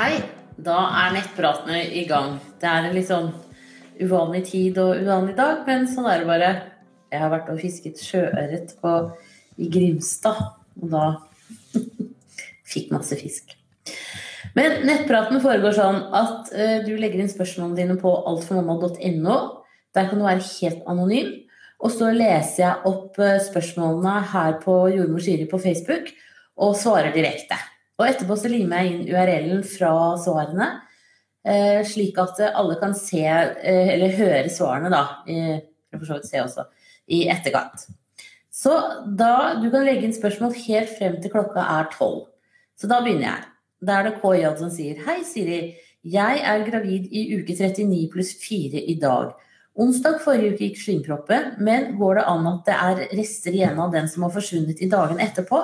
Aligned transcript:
Hei, 0.00 0.14
da 0.56 0.78
er 0.96 1.10
nettpratene 1.12 1.82
i 1.92 2.06
gang. 2.08 2.38
Det 2.56 2.64
er 2.64 2.86
en 2.88 2.94
litt 2.96 3.10
sånn 3.10 3.26
uvanlig 4.00 4.46
tid 4.48 4.78
og 4.80 4.94
uvanlig 4.96 5.34
dag, 5.36 5.58
men 5.66 5.82
sånn 5.90 6.06
er 6.08 6.22
det 6.22 6.28
bare. 6.30 6.52
Jeg 7.12 7.20
har 7.20 7.28
vært 7.28 7.50
og 7.52 7.58
fisket 7.60 7.98
sjøørret 8.00 8.72
i 9.60 9.66
Grimstad, 9.68 10.38
og 10.80 10.94
da 10.94 11.02
fikk 12.72 12.94
masse 12.94 13.18
fisk. 13.20 13.52
Men 14.56 14.86
nettpraten 14.88 15.42
foregår 15.44 15.76
sånn 15.76 16.00
at 16.16 16.48
uh, 16.48 16.78
du 16.86 16.94
legger 16.96 17.20
inn 17.20 17.28
spørsmålene 17.28 17.82
dine 17.82 17.96
på 18.00 18.14
altformamma.no. 18.30 19.36
Der 19.92 20.08
kan 20.08 20.16
du 20.16 20.24
være 20.24 20.46
helt 20.46 20.88
anonym. 20.88 21.34
Og 21.84 21.92
så 21.92 22.08
leser 22.14 22.62
jeg 22.62 22.88
opp 22.88 23.20
uh, 23.20 23.36
spørsmålene 23.50 24.16
her 24.32 24.56
på 24.64 24.78
Jordmor 24.94 25.28
Siri 25.28 25.44
på 25.50 25.60
Facebook 25.60 26.08
og 26.56 26.72
svarer 26.80 27.12
direkte. 27.12 27.60
Og 28.00 28.06
etterpå 28.08 28.36
så 28.40 28.48
limer 28.48 28.80
jeg 28.80 28.94
inn 28.94 29.08
URL-en 29.12 29.62
fra 29.68 29.92
svarene, 30.22 30.68
uh, 31.44 31.80
slik 31.84 32.18
at 32.22 32.40
alle 32.48 32.78
kan 32.80 32.96
se, 32.96 33.22
eller 33.28 34.16
høre 34.16 34.48
svarene, 34.52 34.88
da. 34.92 35.04
for 35.98 36.08
så 36.08 36.16
vidt 36.16 36.30
se 36.30 36.40
også, 36.40 36.64
i 37.12 37.26
etterkant. 37.28 37.90
Så 38.50 38.72
da, 39.04 39.60
du 39.60 39.68
kan 39.72 39.84
legge 39.86 40.08
inn 40.08 40.16
spørsmål 40.16 40.56
helt 40.66 40.90
frem 40.96 41.20
til 41.20 41.32
klokka 41.32 41.62
er 41.78 41.92
tolv. 41.92 42.26
Så 42.80 42.88
da 42.90 42.98
begynner 43.04 43.28
jeg. 43.28 43.46
Da 43.84 43.98
er 43.98 44.08
det 44.08 44.18
KJ 44.20 44.48
som 44.60 44.72
sier 44.72 44.98
Hei, 45.06 45.20
Siri. 45.24 45.60
Jeg 46.00 46.40
er 46.48 46.64
gravid 46.64 47.08
i 47.12 47.26
uke 47.36 47.54
39 47.56 48.08
pluss 48.12 48.32
4 48.40 48.80
i 48.88 48.96
dag. 49.00 49.34
Onsdag 49.80 50.18
forrige 50.24 50.54
uke 50.54 50.66
gikk 50.66 50.80
slimproppen, 50.80 51.54
men 51.64 51.94
går 52.00 52.18
det 52.18 52.24
an 52.28 52.48
at 52.50 52.66
det 52.66 52.76
er 52.76 53.02
rester 53.16 53.54
igjen 53.56 53.80
av 53.80 53.92
den 53.94 54.08
som 54.12 54.26
har 54.26 54.32
forsvunnet 54.34 54.80
i 54.82 54.88
dagene 54.92 55.24
etterpå? 55.24 55.60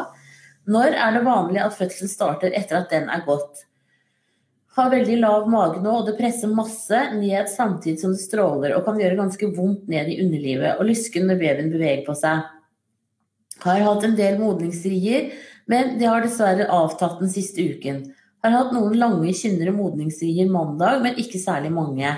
Når 0.66 0.96
er 0.98 1.14
det 1.14 1.24
vanlig 1.26 1.62
at 1.62 1.76
fødselen 1.78 2.10
starter 2.10 2.54
etter 2.58 2.80
at 2.80 2.90
den 2.90 3.06
er 3.12 3.22
gått? 3.26 3.62
Har 4.76 4.90
veldig 4.92 5.20
lav 5.22 5.46
mage 5.48 5.78
nå, 5.80 5.92
og 6.00 6.08
det 6.08 6.16
presser 6.18 6.50
masse 6.52 6.98
ned 7.14 7.48
samtidig 7.48 8.00
som 8.02 8.12
det 8.12 8.20
stråler 8.24 8.74
og 8.76 8.84
kan 8.84 8.98
gjøre 9.00 9.16
ganske 9.22 9.48
vondt 9.56 9.86
ned 9.88 10.10
i 10.12 10.18
underlivet 10.24 10.76
og 10.76 10.90
lysken 10.90 11.30
når 11.30 11.40
babyen 11.40 11.72
beveger 11.72 12.02
på 12.08 12.16
seg. 12.18 12.42
Har 13.62 13.84
hatt 13.86 14.04
en 14.04 14.18
del 14.18 14.36
modningsrier, 14.42 15.30
men 15.70 15.96
det 16.00 16.10
har 16.10 16.26
dessverre 16.26 16.68
avtatt 16.68 17.22
den 17.22 17.32
siste 17.32 17.62
uken. 17.62 18.02
Har 18.44 18.52
hatt 18.52 18.74
noen 18.74 18.98
lange, 19.00 19.32
kynnere 19.34 19.72
modningsrier 19.74 20.50
mandag, 20.50 21.00
men 21.02 21.16
ikke 21.22 21.40
særlig 21.40 21.72
mange. 21.74 22.10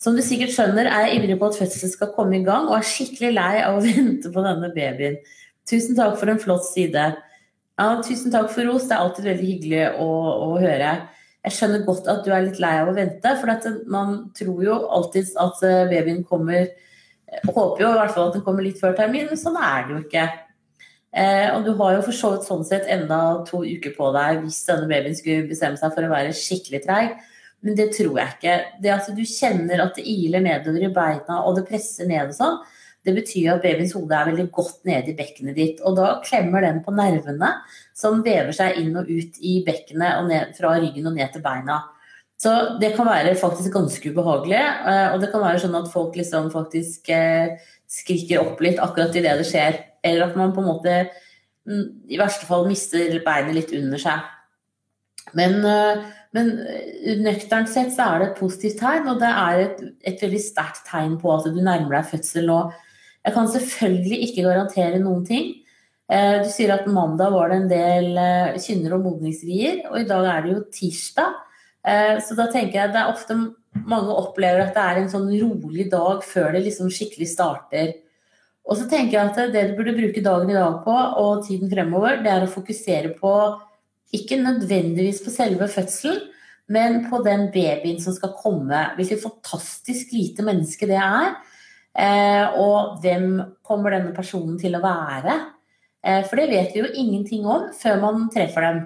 Som 0.00 0.16
du 0.16 0.24
sikkert 0.24 0.52
skjønner, 0.52 0.88
er 0.90 1.06
jeg 1.06 1.20
ivrig 1.20 1.38
på 1.40 1.52
at 1.52 1.60
fødselen 1.60 1.92
skal 1.92 2.12
komme 2.16 2.40
i 2.40 2.44
gang, 2.44 2.66
og 2.68 2.80
er 2.80 2.88
skikkelig 2.88 3.30
lei 3.36 3.52
av 3.62 3.78
å 3.78 3.84
vente 3.86 4.32
på 4.32 4.44
denne 4.44 4.72
babyen. 4.74 5.20
Tusen 5.68 5.96
takk 5.98 6.18
for 6.20 6.32
en 6.32 6.42
flott 6.42 6.66
side. 6.68 7.06
Ja, 7.76 7.90
tusen 8.00 8.32
takk 8.32 8.48
for 8.54 8.64
ros, 8.64 8.86
det 8.88 8.96
er 8.96 9.04
alltid 9.04 9.26
veldig 9.28 9.46
hyggelig 9.50 9.82
å, 10.00 10.08
å 10.46 10.48
høre. 10.62 10.94
Jeg 11.46 11.54
skjønner 11.54 11.84
godt 11.86 12.08
at 12.08 12.24
du 12.24 12.32
er 12.32 12.46
litt 12.46 12.58
lei 12.62 12.72
av 12.80 12.88
å 12.88 12.96
vente, 12.96 13.32
for 13.36 13.68
man 13.92 14.16
tror 14.36 14.64
jo 14.64 14.78
alltid 14.96 15.34
at 15.42 15.62
eh, 15.66 15.84
babyen 15.92 16.24
kommer 16.26 16.72
Håper 17.26 17.80
jo 17.82 17.88
i 17.90 17.96
hvert 17.98 18.12
fall 18.14 18.28
at 18.28 18.36
den 18.36 18.42
kommer 18.46 18.62
litt 18.62 18.78
før 18.78 18.92
termin, 18.94 19.24
men 19.26 19.38
sånn 19.38 19.56
er 19.58 19.80
det 19.82 19.92
jo 19.92 19.96
ikke. 20.04 20.22
Eh, 21.10 21.48
og 21.50 21.64
du 21.66 21.72
har 21.80 21.96
jo 21.96 22.04
for 22.06 22.14
så 22.14 22.30
vidt 22.36 22.46
sånn 22.46 22.62
sett 22.64 22.86
enda 22.92 23.18
to 23.48 23.64
uker 23.66 23.96
på 23.96 24.12
deg 24.14 24.44
hvis 24.44 24.60
denne 24.68 24.86
babyen 24.86 25.16
skulle 25.18 25.48
bestemme 25.50 25.80
seg 25.80 25.90
for 25.96 26.06
å 26.06 26.12
være 26.12 26.36
skikkelig 26.38 26.80
treig. 26.84 27.16
Men 27.66 27.76
det 27.76 27.88
tror 27.96 28.20
jeg 28.20 28.36
ikke. 28.36 28.54
Det 28.84 28.92
at 28.94 29.10
du 29.16 29.22
kjenner 29.26 29.82
at 29.82 29.98
det 29.98 30.06
iler 30.06 30.44
nedover 30.46 30.86
i 30.86 30.92
beina 30.94 31.40
og 31.42 31.58
det 31.58 31.66
presser 31.66 32.08
ned 32.08 32.30
og 32.30 32.38
sånn, 32.38 32.60
det 33.06 33.14
betyr 33.14 33.52
at 33.54 33.62
babyens 33.62 33.94
hode 33.94 34.14
er 34.14 34.30
veldig 34.30 34.46
godt 34.54 34.80
nede 34.88 35.12
i 35.12 35.16
bekkenet 35.18 35.56
ditt. 35.58 35.82
Og 35.86 35.94
da 35.98 36.16
klemmer 36.26 36.64
den 36.66 36.80
på 36.84 36.94
nervene 36.94 37.52
som 37.96 38.24
vever 38.26 38.54
seg 38.56 38.80
inn 38.80 38.96
og 38.98 39.10
ut 39.10 39.38
i 39.40 39.60
bekkenet 39.66 40.18
og 40.20 40.30
ned, 40.30 40.56
fra 40.58 40.74
ryggen 40.80 41.06
og 41.06 41.14
ned 41.16 41.30
til 41.34 41.44
beina. 41.44 41.84
Så 42.40 42.52
det 42.80 42.92
kan 42.96 43.08
være 43.08 43.36
faktisk 43.38 43.72
ganske 43.72 44.10
ubehagelig. 44.12 44.60
Eh, 44.60 45.08
og 45.14 45.22
det 45.22 45.30
kan 45.32 45.44
være 45.44 45.62
sånn 45.62 45.78
at 45.78 45.88
folk 45.92 46.16
liksom 46.18 46.50
faktisk 46.52 47.08
eh, 47.14 47.56
skriker 47.88 48.42
opp 48.42 48.60
litt 48.64 48.82
akkurat 48.82 49.16
idet 49.16 49.38
det 49.40 49.48
skjer. 49.48 49.80
Eller 50.04 50.28
at 50.28 50.36
man 50.38 50.52
på 50.56 50.64
en 50.64 50.68
måte 50.68 50.98
mm, 51.68 51.86
i 52.12 52.20
verste 52.20 52.48
fall 52.48 52.68
mister 52.68 53.16
beinet 53.24 53.56
litt 53.56 53.72
under 53.76 54.02
seg. 54.02 54.26
Men, 55.36 55.62
eh, 55.64 56.04
men 56.36 56.52
nøkternt 57.24 57.72
sett 57.72 57.94
så 57.94 58.10
er 58.10 58.20
det 58.20 58.28
et 58.30 58.42
positivt 58.42 58.82
tegn, 58.82 59.08
og 59.08 59.22
det 59.22 59.30
er 59.30 59.62
et, 59.62 59.80
et 60.12 60.26
veldig 60.26 60.42
sterkt 60.42 60.84
tegn 60.90 61.16
på 61.22 61.32
at 61.32 61.48
du 61.48 61.62
nærmer 61.62 61.96
deg 61.96 62.10
fødsel 62.12 62.50
nå. 62.50 62.60
Jeg 63.26 63.34
kan 63.34 63.50
selvfølgelig 63.50 64.18
ikke 64.28 64.46
garantere 64.46 65.02
noen 65.02 65.24
ting. 65.26 65.50
Eh, 66.06 66.38
du 66.44 66.50
sier 66.52 66.72
at 66.76 66.86
mandag 66.86 67.34
var 67.34 67.50
det 67.50 67.58
en 67.58 67.70
del 67.72 68.20
kynner 68.62 68.94
og 68.96 69.04
modningsrier, 69.08 69.82
og 69.90 69.98
i 70.00 70.08
dag 70.08 70.30
er 70.30 70.44
det 70.44 70.54
jo 70.54 70.64
tirsdag. 70.80 71.42
Så 71.86 72.34
da 72.34 72.48
tenker 72.50 72.80
jeg 72.80 72.90
det 72.90 72.98
er 72.98 73.12
ofte 73.12 73.36
mange 73.86 74.10
opplever 74.10 74.64
at 74.64 74.74
det 74.74 74.82
er 74.82 74.98
en 74.98 75.12
sånn 75.12 75.28
rolig 75.38 75.84
dag 75.92 76.24
før 76.26 76.56
det 76.56 76.64
liksom 76.64 76.90
skikkelig 76.90 77.28
starter. 77.30 77.92
Og 78.66 78.78
så 78.80 78.88
tenker 78.90 79.14
jeg 79.14 79.30
at 79.30 79.52
det 79.54 79.64
du 79.68 79.76
burde 79.78 79.94
bruke 79.94 80.22
dagen 80.24 80.50
i 80.50 80.56
dag 80.56 80.80
på 80.82 80.94
og 81.22 81.44
tiden 81.46 81.70
fremover, 81.70 82.18
det 82.24 82.32
er 82.32 82.46
å 82.46 82.50
fokusere 82.50 83.12
på 83.20 83.34
ikke 84.16 84.38
nødvendigvis 84.42 85.22
på 85.22 85.32
selve 85.34 85.68
fødselen, 85.70 86.18
men 86.72 87.04
på 87.10 87.20
den 87.22 87.46
babyen 87.54 88.00
som 88.02 88.14
skal 88.16 88.34
komme. 88.38 88.80
Hvilket 88.96 89.22
fantastisk 89.22 90.10
lite 90.14 90.42
menneske 90.46 90.88
det 90.90 90.98
er. 90.98 91.36
Eh, 91.96 92.58
og 92.60 92.98
hvem 93.00 93.38
kommer 93.64 93.94
denne 93.94 94.12
personen 94.16 94.58
til 94.60 94.76
å 94.76 94.82
være? 94.84 95.36
Eh, 96.04 96.20
for 96.28 96.38
det 96.38 96.50
vet 96.50 96.74
vi 96.74 96.82
jo 96.82 96.90
ingenting 96.92 97.46
om 97.48 97.70
før 97.76 98.02
man 98.02 98.26
treffer 98.32 98.66
dem. 98.68 98.82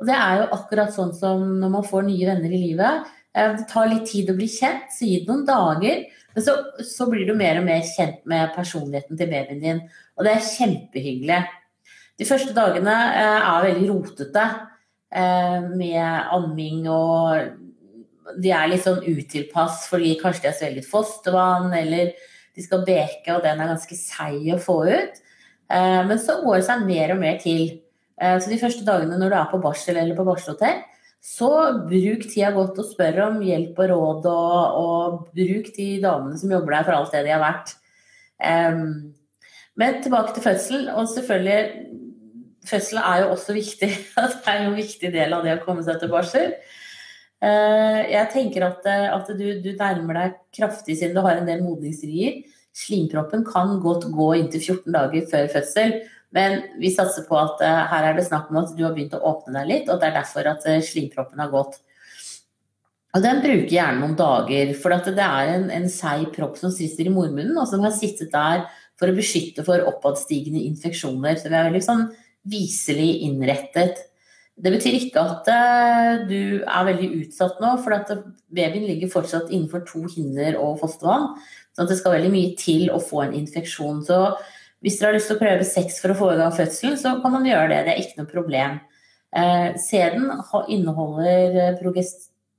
Og 0.00 0.08
det 0.08 0.16
er 0.16 0.42
jo 0.42 0.50
akkurat 0.56 0.92
sånn 0.92 1.14
som 1.16 1.44
når 1.60 1.72
man 1.76 1.86
får 1.88 2.04
nye 2.08 2.28
venner 2.28 2.52
i 2.52 2.62
livet. 2.66 3.12
Eh, 3.32 3.54
det 3.56 3.68
tar 3.70 3.88
litt 3.88 4.08
tid 4.10 4.32
å 4.32 4.36
bli 4.36 4.48
kjent, 4.50 4.90
så 4.92 5.08
gi 5.08 5.22
det 5.22 5.30
noen 5.30 5.46
dager. 5.48 6.04
Men 6.34 6.46
så, 6.46 6.56
så, 6.86 7.08
blir 7.10 7.24
du 7.26 7.32
mer 7.38 7.58
og 7.58 7.66
mer 7.66 7.80
kjent 7.86 8.20
med 8.28 8.52
personligheten 8.54 9.18
til 9.18 9.32
babyen 9.32 9.64
din, 9.64 9.80
og 10.14 10.26
det 10.26 10.36
er 10.36 10.44
kjempehyggelig. 10.46 11.40
De 12.20 12.28
første 12.28 12.54
dagene 12.54 12.92
er 13.16 13.64
veldig 13.64 13.88
rotete 13.88 14.44
med 15.10 16.28
amming 16.30 16.84
og 16.92 17.56
de 18.38 18.52
er 18.54 18.68
litt 18.70 18.84
sånn 18.84 19.00
utilpass 19.02 19.86
fordi 19.90 20.12
kanskje 20.20 20.44
de 20.44 20.50
har 20.50 20.58
svelget 20.58 20.86
fostervann, 20.86 21.72
eller 21.74 22.12
de 22.56 22.64
skal 22.64 22.84
beke, 22.86 23.34
og 23.34 23.44
den 23.44 23.60
er 23.60 23.72
ganske 23.72 23.96
seig 23.98 24.48
å 24.54 24.60
få 24.60 24.80
ut. 24.88 25.20
Eh, 25.70 26.00
men 26.06 26.20
så 26.22 26.40
går 26.44 26.58
det 26.58 26.66
seg 26.68 26.86
mer 26.88 27.14
og 27.14 27.20
mer 27.22 27.38
til. 27.42 27.66
Eh, 28.20 28.36
så 28.40 28.52
de 28.52 28.60
første 28.60 28.86
dagene 28.86 29.18
når 29.20 29.32
du 29.32 29.38
er 29.38 29.52
på 29.52 29.62
barsel 29.62 30.00
eller 30.00 30.18
på 30.18 30.26
barselhotell, 30.28 30.82
så 31.20 31.50
bruk 31.84 32.24
tida 32.24 32.48
godt 32.54 32.78
og 32.80 32.88
spør 32.88 33.18
om 33.26 33.40
hjelp 33.44 33.78
og 33.82 33.90
råd, 33.92 34.28
og, 34.30 34.76
og, 34.80 35.16
bruk 35.36 35.68
de 35.76 35.88
damene 36.00 36.40
som 36.40 36.52
jobber 36.54 36.78
der 36.78 36.86
for 36.86 36.96
alt 36.96 37.12
det 37.12 37.26
de 37.26 37.34
har 37.34 37.42
vært. 37.44 37.74
Men 39.76 39.98
tilbake 40.00 40.32
til 40.32 40.46
fødsel, 40.46 40.86
og 40.96 41.10
selvfølgelig 41.12 41.90
Fødsel 42.70 42.98
er 43.00 43.22
jo 43.22 43.30
også 43.32 43.54
viktig. 43.56 43.88
Det 44.16 44.50
er 44.52 44.62
jo 44.62 44.70
en 44.70 44.76
viktig 44.76 45.12
del 45.14 45.32
av 45.32 45.46
det 45.46 45.56
å 45.56 45.62
komme 45.64 45.84
seg 45.84 46.00
til 46.00 46.10
barsel. 46.12 46.52
Uh, 47.40 48.00
jeg 48.04 48.28
tenker 48.34 48.66
at, 48.66 48.86
at 48.86 49.28
du, 49.32 49.46
du, 49.64 49.70
nærmer 49.78 50.18
deg 50.18 50.40
kraftig 50.56 50.98
siden 50.98 51.16
du 51.16 51.22
har 51.24 51.40
en 51.40 51.48
del 51.48 51.62
modningsrier. 51.64 52.42
Slimproppen 52.76 53.44
kan 53.46 53.78
godt 53.82 54.08
gå 54.12 54.30
inntil 54.38 54.62
14 54.62 54.96
dager 54.96 55.28
før 55.30 55.52
fødsel. 55.56 55.94
Men 56.36 56.60
vi 56.78 56.92
satser 56.94 57.24
på 57.26 57.38
at 57.40 57.62
uh, 57.64 57.84
her 57.90 58.10
er 58.10 58.18
det 58.18 58.26
snakk 58.28 58.50
om 58.52 58.60
at 58.60 58.74
du 58.76 58.84
har 58.86 58.92
begynt 58.96 59.16
å 59.16 59.22
åpne 59.32 59.56
deg 59.60 59.70
litt, 59.72 59.88
og 59.88 60.02
det 60.02 60.10
er 60.10 60.18
derfor 60.20 60.52
at 60.52 60.68
slimproppen 60.86 61.42
har 61.42 61.50
gått. 61.54 61.80
Og 63.10 63.24
den 63.24 63.40
bruker 63.42 63.72
gjerne 63.74 64.04
noen 64.04 64.18
dager, 64.18 64.70
for 64.78 64.94
det 64.94 65.24
er 65.24 65.54
en, 65.56 65.66
en 65.74 65.88
seig 65.90 66.28
propp 66.34 66.60
som 66.60 66.70
sitter 66.70 67.08
i 67.08 67.14
mormunnen, 67.14 67.56
og 67.58 67.66
som 67.66 67.82
har 67.82 67.94
sittet 67.96 68.30
der 68.30 68.68
for 69.00 69.10
å 69.10 69.16
beskytte 69.16 69.64
for 69.66 69.82
oppadstigende 69.88 70.62
infeksjoner. 70.68 71.38
Så 71.40 71.48
vi 71.48 71.58
er 71.58 71.66
veldig 71.66 71.82
sånn 71.82 72.04
viselig 72.50 73.10
innrettet. 73.26 74.04
Det 74.60 74.72
betyr 74.74 74.96
ikke 74.98 75.22
at 75.24 75.48
uh, 75.48 76.26
du 76.28 76.60
er 76.60 76.86
veldig 76.90 77.10
utsatt 77.22 77.60
nå, 77.62 77.74
for 77.80 77.96
at 77.96 78.10
babyen 78.52 78.84
ligger 78.84 79.12
fortsatt 79.12 79.48
innenfor 79.48 79.86
to 79.88 80.04
hinner 80.12 80.58
og 80.60 80.80
fostervann. 80.82 81.30
Så 81.76 81.86
det 81.88 81.96
skal 82.00 82.18
veldig 82.18 82.32
mye 82.34 82.56
til 82.60 82.90
å 82.92 83.00
få 83.00 83.24
en 83.24 83.36
infeksjon. 83.38 84.02
Så 84.04 84.18
hvis 84.84 84.98
dere 84.98 85.12
har 85.12 85.18
lyst 85.18 85.30
til 85.30 85.38
å 85.38 85.42
prøve 85.42 85.66
sex 85.68 86.00
for 86.02 86.12
å 86.12 86.18
få 86.18 86.32
i 86.34 86.38
gang 86.40 86.52
fødselen, 86.56 86.98
så 87.00 87.16
kan 87.22 87.34
man 87.36 87.48
gjøre 87.48 87.70
det. 87.72 87.80
Det 87.86 87.94
er 87.94 88.02
ikke 88.02 88.20
noe 88.22 88.30
problem. 88.30 88.78
Eh, 89.36 89.68
sæden 89.78 90.26
inneholder 90.74 91.58
eh, 91.62 92.04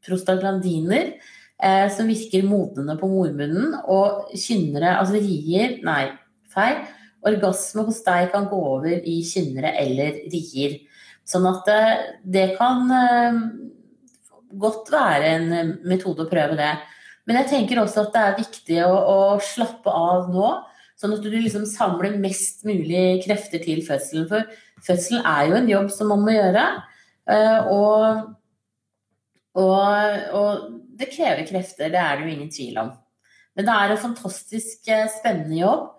prostaglandiner 0.08 1.10
eh, 1.12 1.88
som 1.92 2.08
virker 2.08 2.46
modnende 2.48 2.96
på 3.00 3.10
mormunnen, 3.12 3.74
og 3.92 4.32
kynnere, 4.38 4.96
altså 5.02 5.20
rier 5.20 5.80
Nei, 5.86 6.06
feil. 6.54 6.86
Orgasme 7.28 7.84
hos 7.86 8.00
deg 8.06 8.32
kan 8.34 8.48
gå 8.50 8.58
over 8.58 8.94
i 9.06 9.20
kynnere 9.28 9.76
eller 9.82 10.24
rier. 10.32 10.80
Sånn 11.32 11.48
at 11.48 11.70
eh, 11.72 12.08
det 12.28 12.48
kan 12.58 12.90
eh, 12.92 13.38
godt 14.60 14.92
være 14.92 15.36
en 15.38 15.76
metode 15.88 16.26
å 16.26 16.32
prøve 16.32 16.58
det. 16.60 16.74
Men 17.30 17.42
jeg 17.42 17.52
tenker 17.54 17.80
også 17.80 18.08
at 18.08 18.16
det 18.16 18.26
er 18.26 18.40
viktig 18.42 18.82
å, 18.84 18.92
å 18.92 19.20
slappe 19.46 19.94
av 19.94 20.28
nå. 20.34 20.50
Sånn 21.00 21.16
at 21.16 21.24
du 21.24 21.32
liksom 21.34 21.64
samler 21.70 22.20
mest 22.22 22.66
mulig 22.68 23.22
krefter 23.24 23.64
til 23.64 23.80
fødselen. 23.86 24.28
For 24.30 24.84
fødselen 24.86 25.26
er 25.26 25.48
jo 25.48 25.58
en 25.58 25.72
jobb 25.72 25.90
som 25.94 26.12
man 26.14 26.26
må 26.26 26.36
gjøre. 26.36 26.68
Eh, 27.32 27.72
og 27.72 28.38
Og, 29.52 30.22
og, 30.32 30.68
det 30.96 31.10
krever 31.12 31.44
krefter, 31.44 31.90
det 31.92 32.00
er 32.00 32.16
det 32.16 32.24
jo 32.24 32.32
ingen 32.32 32.52
tvil 32.52 32.78
om. 32.80 32.92
Men 33.56 33.66
det 33.68 33.74
er 33.74 33.92
en 33.92 34.00
fantastisk 34.00 34.88
eh, 34.88 35.10
spennende 35.12 35.58
jobb. 35.58 35.90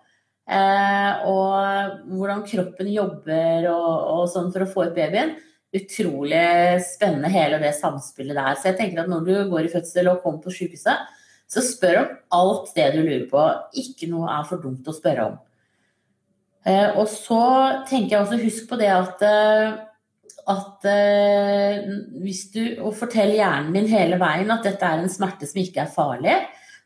Eh, 0.50 1.22
og 1.30 2.10
hvordan 2.10 2.42
kroppen 2.48 2.90
jobber 2.90 3.68
og, 3.70 3.90
og, 4.14 4.22
sånn 4.32 4.50
for 4.54 4.64
å 4.64 4.70
få 4.70 4.88
ut 4.88 4.96
babyen. 4.96 5.36
Utrolig 5.72 6.42
spennende 6.84 7.30
hele 7.32 7.60
det 7.62 7.72
samspillet 7.78 8.36
der. 8.36 8.58
Så 8.58 8.70
jeg 8.70 8.80
tenker 8.80 9.04
at 9.04 9.12
når 9.12 9.28
du 9.28 9.34
går 9.52 9.68
i 9.68 9.72
fødsel 9.72 10.10
og 10.10 10.20
kommer 10.24 10.42
på 10.44 10.52
sykehuset, 10.52 11.06
så 11.52 11.62
spør 11.64 12.00
om 12.00 12.10
alt 12.38 12.74
det 12.76 12.90
du 12.94 13.00
lurer 13.02 13.24
på. 13.30 13.46
Ikke 13.80 14.08
noe 14.10 14.28
er 14.32 14.44
for 14.48 14.60
dumt 14.62 14.88
å 14.88 14.96
spørre 14.96 15.30
om. 15.30 15.40
Eh, 16.68 16.90
og 16.98 17.08
så 17.10 17.40
tenker 17.88 18.16
jeg 18.16 18.26
også, 18.26 18.42
husk 18.42 18.68
på 18.70 18.78
det 18.80 18.92
at 18.94 19.24
eh, 19.26 19.80
at 20.50 20.86
eh, 20.90 21.84
hvis 22.18 22.48
du 22.50 22.62
Og 22.82 22.96
fortell 22.98 23.30
hjernen 23.36 23.76
din 23.76 23.86
hele 23.90 24.18
veien 24.18 24.50
at 24.50 24.64
dette 24.66 24.86
er 24.86 25.02
en 25.02 25.12
smerte 25.12 25.46
som 25.46 25.60
ikke 25.62 25.84
er 25.84 25.92
farlig. 25.92 26.34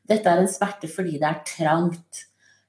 Dette 0.07 0.29
er 0.29 0.43
en 0.43 0.51
smerte 0.51 0.91
fordi 0.93 1.17
det 1.23 1.29
er 1.31 1.45
trangt. 1.49 2.27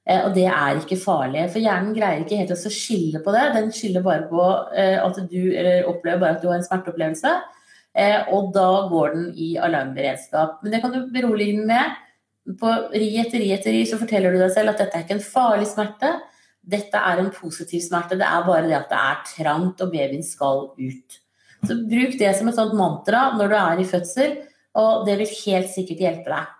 Eh, 0.08 0.24
og 0.24 0.32
det 0.36 0.46
er 0.48 0.80
ikke 0.80 1.00
farlig. 1.00 1.44
For 1.52 1.62
hjernen 1.62 1.94
greier 1.96 2.24
ikke 2.24 2.40
helt 2.40 2.54
å 2.54 2.72
skille 2.72 3.22
på 3.24 3.34
det. 3.36 3.44
Den 3.56 3.70
skiller 3.74 4.04
bare 4.06 4.26
på 4.30 4.42
eh, 4.72 4.96
at 5.02 5.20
du 5.30 5.40
opplever 5.90 6.24
bare 6.24 6.38
at 6.38 6.42
du 6.42 6.48
har 6.50 6.58
en 6.58 6.66
smerteopplevelse. 6.66 7.34
Eh, 7.98 8.32
og 8.34 8.52
da 8.56 8.68
går 8.90 9.14
den 9.14 9.28
i 9.36 9.52
alarmberedskap. 9.60 10.62
Men 10.62 10.74
det 10.74 10.82
kan 10.84 10.94
du 10.94 11.04
berolige 11.12 11.58
den 11.60 11.68
med. 11.68 12.00
På 12.58 12.72
ri 12.94 13.12
etter 13.20 13.42
ri 13.42 13.52
etter 13.52 13.74
ri 13.76 13.84
så 13.84 14.00
forteller 14.00 14.32
du 14.32 14.40
deg 14.40 14.52
selv 14.54 14.72
at 14.72 14.80
dette 14.80 14.96
er 14.96 15.04
ikke 15.04 15.18
en 15.18 15.26
farlig 15.36 15.68
smerte 15.68 16.16
dette 16.68 17.00
er 17.00 17.22
en 17.22 17.30
positiv 17.32 17.80
smerte. 17.84 18.18
Det 18.18 18.26
er 18.28 18.44
bare 18.46 18.66
det 18.66 18.76
at 18.76 18.92
det 18.92 19.00
er 19.00 19.24
trangt, 19.30 19.80
og 19.80 19.92
babyen 19.92 20.24
skal 20.24 20.68
ut. 20.76 21.18
Så 21.64 21.78
bruk 21.88 22.14
det 22.20 22.34
som 22.38 22.50
et 22.50 22.58
sånt 22.58 22.76
mantra 22.78 23.28
når 23.38 23.50
du 23.50 23.56
er 23.58 23.82
i 23.82 23.88
fødsel, 23.88 24.36
og 24.78 25.06
det 25.08 25.16
vil 25.22 25.36
helt 25.46 25.72
sikkert 25.72 26.04
hjelpe 26.04 26.34
deg. 26.34 26.52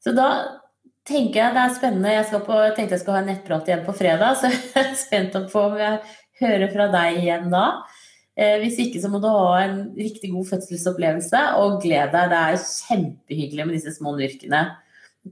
Så 0.00 0.14
da 0.16 0.28
tenker 1.08 1.40
jeg 1.40 1.56
det 1.56 1.62
er 1.62 1.76
spennende. 1.76 2.12
Jeg, 2.14 2.42
på, 2.46 2.58
tenkte 2.76 2.96
jeg 2.96 3.02
skulle 3.02 3.18
ha 3.18 3.24
en 3.24 3.30
nettprat 3.32 3.70
igjen 3.70 3.86
på 3.86 3.96
fredag, 3.96 4.36
så 4.40 4.50
jeg 4.52 4.84
er 4.84 4.92
spent 4.98 5.38
på 5.52 5.64
om 5.70 5.78
jeg 5.80 5.98
hører 6.40 6.70
fra 6.72 6.90
deg 6.92 7.22
igjen 7.22 7.50
da. 7.52 7.64
Eh, 8.40 8.56
hvis 8.62 8.78
ikke 8.80 9.02
så 9.02 9.10
må 9.12 9.20
du 9.20 9.28
ha 9.28 9.58
en 9.64 9.80
riktig 9.98 10.30
god 10.32 10.48
fødselsopplevelse, 10.52 11.42
og 11.60 11.80
gled 11.84 12.14
deg. 12.14 12.30
Det 12.32 12.40
er 12.40 12.62
kjempehyggelig 12.64 13.66
med 13.66 13.76
disse 13.78 13.96
små 13.98 14.14
nyrkene. 14.18 14.64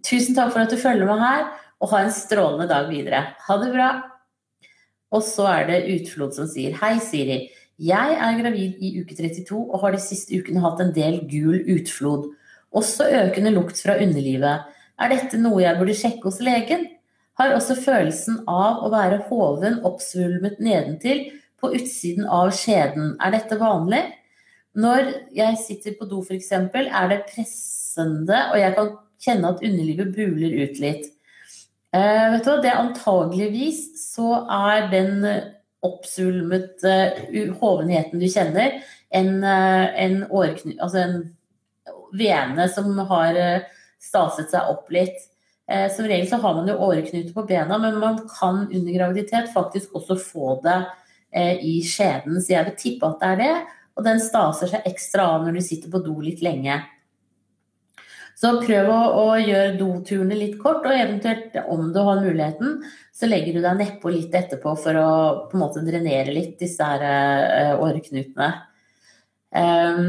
Tusen 0.04 0.36
takk 0.36 0.52
for 0.52 0.64
at 0.64 0.72
du 0.72 0.80
følger 0.80 1.08
med 1.08 1.22
her 1.22 1.46
og 1.78 1.92
ha 1.92 2.02
en 2.04 2.12
strålende 2.12 2.68
dag 2.68 2.90
videre. 2.90 3.22
Ha 3.46 3.60
det 3.62 3.70
bra! 3.72 3.92
Og 5.14 5.22
så 5.24 5.46
er 5.48 5.68
det 5.70 5.86
Utflod 5.94 6.34
som 6.36 6.48
sier 6.50 6.74
Hei, 6.82 6.98
Siri. 7.00 7.46
Jeg 7.78 8.16
er 8.18 8.40
gravid 8.40 8.80
i 8.82 8.90
uke 8.98 9.14
32 9.16 9.54
og 9.56 9.78
har 9.84 9.94
de 9.94 10.02
siste 10.02 10.36
ukene 10.36 10.60
hatt 10.64 10.82
en 10.82 10.90
del 10.92 11.22
gul 11.30 11.62
utflod. 11.76 12.26
Også 12.76 13.06
økende 13.22 13.54
lukt 13.54 13.78
fra 13.80 13.96
underlivet. 14.02 14.66
Er 14.98 15.12
dette 15.12 15.38
noe 15.40 15.62
jeg 15.62 15.78
burde 15.78 15.96
sjekke 15.96 16.26
hos 16.26 16.40
legen? 16.44 16.86
Har 17.38 17.54
også 17.54 17.76
følelsen 17.78 18.40
av 18.50 18.82
å 18.82 18.90
være 18.90 19.20
hoven 19.28 19.78
oppsvulmet 19.86 20.58
nedentil 20.62 21.28
på 21.62 21.70
utsiden 21.76 22.26
av 22.26 22.50
skjeden. 22.56 23.12
Er 23.22 23.34
dette 23.34 23.58
vanlig? 23.60 24.02
Når 24.78 25.12
jeg 25.34 25.60
sitter 25.62 25.94
på 25.98 26.06
do 26.10 26.22
f.eks., 26.22 26.50
er 26.54 27.12
det 27.12 27.22
pressende, 27.30 28.42
og 28.50 28.58
jeg 28.58 28.74
kan 28.74 28.90
kjenne 29.22 29.54
at 29.54 29.62
underlivet 29.66 30.10
buler 30.14 30.58
ut 30.64 30.82
litt. 30.82 31.08
Eh, 31.94 32.26
vet 32.34 32.44
du 32.44 32.50
hva, 32.50 32.58
det 32.62 32.74
antageligvis 32.74 33.80
så 34.02 34.42
er 34.44 34.90
den 34.92 35.24
oppsulmete 35.86 36.94
uh, 37.30 37.50
hovenheten 37.60 38.18
du 38.20 38.26
kjenner, 38.26 38.80
en, 39.14 39.28
uh, 39.46 39.86
en, 39.94 40.24
altså 40.26 41.04
en 41.04 41.18
vene 42.18 42.66
som 42.74 42.98
har 43.08 43.38
uh, 43.38 43.77
staset 44.02 44.50
seg 44.52 44.70
opp 44.72 44.90
litt. 44.94 45.18
Eh, 45.68 45.88
som 45.92 46.06
regel 46.08 46.28
så 46.30 46.38
har 46.42 46.54
man 46.56 46.68
jo 46.70 46.78
åreknute 46.88 47.34
på 47.34 47.44
bena, 47.48 47.78
men 47.78 47.98
man 48.00 48.22
kan 48.30 48.64
under 48.66 48.92
graviditet 48.92 49.50
faktisk 49.52 49.98
også 49.98 50.16
få 50.20 50.54
det 50.64 50.78
eh, 51.32 51.58
i 51.60 51.74
skjeden. 51.84 52.40
Så 52.40 52.54
jeg 52.54 52.70
vil 52.70 52.78
tippe 52.80 53.10
at 53.10 53.20
det 53.20 53.32
er 53.32 53.42
det, 53.42 53.56
og 53.98 54.06
den 54.06 54.22
staser 54.22 54.70
seg 54.70 54.86
ekstra 54.88 55.26
av 55.34 55.44
når 55.44 55.58
du 55.58 55.66
sitter 55.66 55.92
på 55.92 56.00
do 56.06 56.14
litt 56.22 56.40
lenge. 56.44 56.78
Så 58.38 58.52
prøv 58.62 58.86
å, 58.94 58.98
å 59.18 59.26
gjøre 59.42 59.74
doturene 59.80 60.36
litt 60.38 60.54
kort, 60.62 60.86
og 60.86 60.94
eventuelt 60.94 61.56
om 61.66 61.88
du 61.90 61.98
har 62.06 62.22
muligheten, 62.22 62.76
så 63.10 63.26
legger 63.26 63.56
du 63.56 63.64
deg 63.64 63.80
nedpå 63.80 64.12
litt 64.14 64.34
etterpå 64.38 64.76
for 64.78 64.98
å 65.00 65.10
på 65.50 65.58
en 65.58 65.64
måte 65.64 65.82
drenere 65.82 66.30
litt 66.32 66.54
disse 66.62 66.86
her 66.86 67.02
eh, 67.02 67.72
åreknutene. 67.74 68.52
Um, 69.48 70.04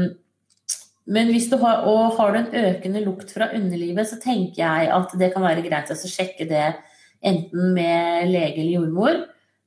men 1.08 1.30
hvis 1.32 1.48
du 1.50 1.56
har, 1.62 1.86
og 1.88 2.16
har 2.18 2.32
du 2.32 2.38
en 2.40 2.56
økende 2.66 3.02
lukt 3.04 3.32
fra 3.32 3.50
underlivet, 3.56 4.08
så 4.08 4.18
tenker 4.20 4.62
jeg 4.62 4.90
at 4.94 5.14
det 5.18 5.30
kan 5.34 5.46
være 5.46 5.64
greit 5.64 5.90
å 5.90 5.96
sjekke 5.96 6.46
det 6.50 6.66
enten 7.24 7.72
med 7.76 8.28
lege 8.30 8.60
eller 8.60 8.74
jordmor, 8.76 9.22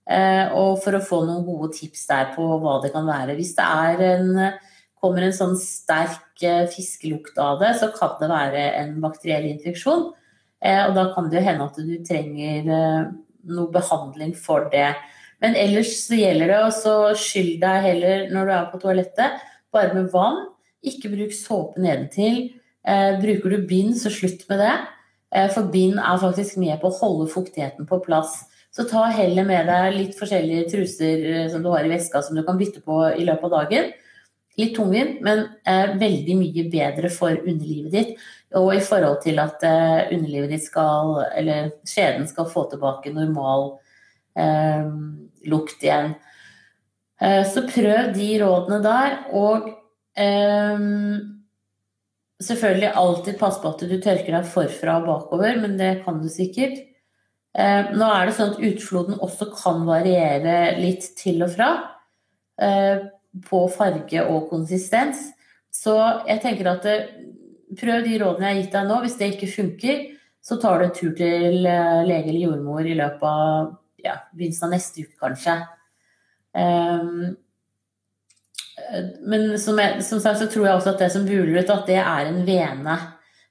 uh, 0.09 0.45
og 0.59 0.77
for 0.83 0.97
å 0.97 1.03
få 1.03 1.23
noen 1.27 1.43
gode 1.47 1.73
tips 1.75 2.05
der 2.09 2.31
på 2.35 2.45
hva 2.61 2.77
det 2.83 2.93
kan 2.93 3.09
være. 3.09 3.35
Hvis 3.37 3.55
det 3.57 3.65
en 4.13 4.53
kommer 5.03 5.25
en 5.25 5.35
sånn 5.35 5.57
sterk 5.59 6.43
eh, 6.47 6.63
fiskelukt 6.71 7.39
av 7.41 7.59
det, 7.59 7.73
så 7.81 7.89
kan 7.95 8.15
det 8.21 8.29
være 8.31 8.61
en 8.79 8.95
bakteriell 9.03 9.49
infeksjon. 9.49 10.07
Eh, 10.63 10.79
og 10.85 10.95
da 10.95 11.09
kan 11.11 11.27
det 11.27 11.41
jo 11.41 11.47
hende 11.49 11.67
at 11.67 11.79
du 11.79 11.95
trenger 12.07 12.71
eh, 12.77 13.09
noe 13.51 13.73
behandling 13.73 14.31
for 14.39 14.69
det. 14.71 14.93
Men 15.43 15.57
ellers 15.59 15.91
så 16.05 16.15
gjelder 16.15 16.53
det 16.53 16.61
å 16.63 16.95
skylle 17.19 17.59
deg 17.59 17.87
heller 17.89 18.29
når 18.31 18.47
du 18.47 18.53
er 18.55 18.69
på 18.71 18.79
toalettet, 18.85 19.43
bare 19.75 19.97
med 19.97 20.07
vann. 20.13 20.45
Ikke 20.83 21.11
bruk 21.13 21.33
såpe 21.35 21.81
nedentil. 21.81 22.45
Bruker 22.83 23.53
du 23.53 23.67
bind, 23.67 23.93
så 23.95 24.11
slutt 24.11 24.41
med 24.49 24.59
det. 24.59 24.73
For 25.55 25.69
bind 25.71 26.01
er 26.03 26.19
faktisk 26.19 26.57
med 26.59 26.75
på 26.81 26.89
å 26.89 26.97
holde 26.97 27.29
fuktigheten 27.31 27.87
på 27.87 28.01
plass. 28.03 28.41
Så 28.75 28.83
ta 28.89 29.05
heller 29.13 29.47
med 29.47 29.69
deg 29.69 29.95
litt 29.95 30.17
forskjellige 30.19 30.67
truser 30.73 31.23
som 31.53 31.63
du 31.63 31.69
har 31.71 31.87
i 31.87 31.93
veska 31.93 32.19
som 32.25 32.35
du 32.35 32.43
kan 32.43 32.59
bytte 32.59 32.81
på 32.83 32.97
i 33.13 33.23
løpet 33.23 33.47
av 33.47 33.53
dagen. 33.61 33.93
Litt 34.59 34.75
tungvint, 34.77 35.21
men 35.25 35.47
eh, 35.65 35.95
veldig 35.97 36.35
mye 36.37 36.63
bedre 36.69 37.09
for 37.09 37.33
underlivet 37.33 37.93
ditt. 37.93 38.25
Og 38.59 38.75
i 38.75 38.81
forhold 38.85 39.23
til 39.23 39.39
at 39.41 39.63
eh, 39.65 40.11
underlivet 40.13 40.51
ditt 40.53 40.65
skal, 40.67 41.15
eller 41.33 41.71
skjeden 41.89 42.27
skal 42.29 42.49
få 42.51 42.67
tilbake 42.69 43.13
normal 43.15 43.71
eh, 44.37 44.91
lukt 45.49 45.81
igjen. 45.81 46.13
Eh, 47.17 47.41
så 47.49 47.65
prøv 47.65 48.11
de 48.13 48.29
rådene 48.43 48.79
der. 48.85 49.17
Og 49.33 49.71
eh, 50.19 50.85
selvfølgelig 52.43 52.91
alltid 53.03 53.39
pass 53.39 53.59
på 53.61 53.73
at 53.73 53.85
du 53.87 53.95
tørker 53.97 54.35
deg 54.35 54.49
forfra 54.49 54.99
og 55.01 55.07
bakover, 55.09 55.61
men 55.63 55.77
det 55.79 55.95
kan 56.05 56.21
du 56.21 56.29
sikkert. 56.31 56.81
Um, 57.53 57.91
nå 57.99 58.07
er 58.09 58.25
det 58.25 58.31
sånn 58.33 58.55
at 58.55 58.63
utfloden 58.65 59.19
også 59.21 59.51
kan 59.53 59.83
variere 59.85 60.71
litt 60.79 61.11
til 61.19 61.43
og 61.45 61.51
fra 61.53 61.67
på 63.41 63.61
farge 63.73 64.23
og 64.29 64.49
konsistens. 64.49 65.31
Så 65.73 65.95
jeg 66.27 66.41
tenker 66.43 66.69
at 66.69 66.83
det, 66.85 66.97
eh, 67.01 67.77
prøv 67.79 68.03
de 68.05 68.19
rådene 68.21 68.49
jeg 68.49 68.55
har 68.55 68.61
gitt 68.61 68.75
deg 68.75 68.89
nå. 68.89 68.99
Hvis 69.01 69.17
det 69.17 69.29
ikke 69.33 69.55
funker, 69.55 70.03
så 70.43 70.59
tar 70.61 70.79
du 70.79 70.85
en 70.85 70.93
tur 70.93 71.15
til 71.17 71.65
eh, 71.65 72.03
lege 72.05 72.29
eller 72.29 72.45
jordmor 72.45 72.85
i 72.85 72.97
løpet 72.99 73.23
av 73.23 73.71
ja, 74.03 74.17
begynnelsen 74.35 74.67
av 74.67 74.75
neste 74.75 75.05
uke, 75.05 75.17
kanskje. 75.17 75.55
Um, 76.53 77.33
men 79.21 79.59
som, 79.61 79.77
jeg, 79.77 80.01
som, 80.05 80.21
sagt 80.21 80.41
så 80.41 80.47
tror 80.49 80.67
jeg 80.67 80.77
også 80.77 80.93
at 80.93 81.03
det 81.03 81.11
som 81.13 81.27
buler 81.27 81.59
ut, 81.61 81.69
at 81.73 81.89
det 81.89 81.99
er 82.01 82.29
en 82.29 82.41
vene. 82.47 82.97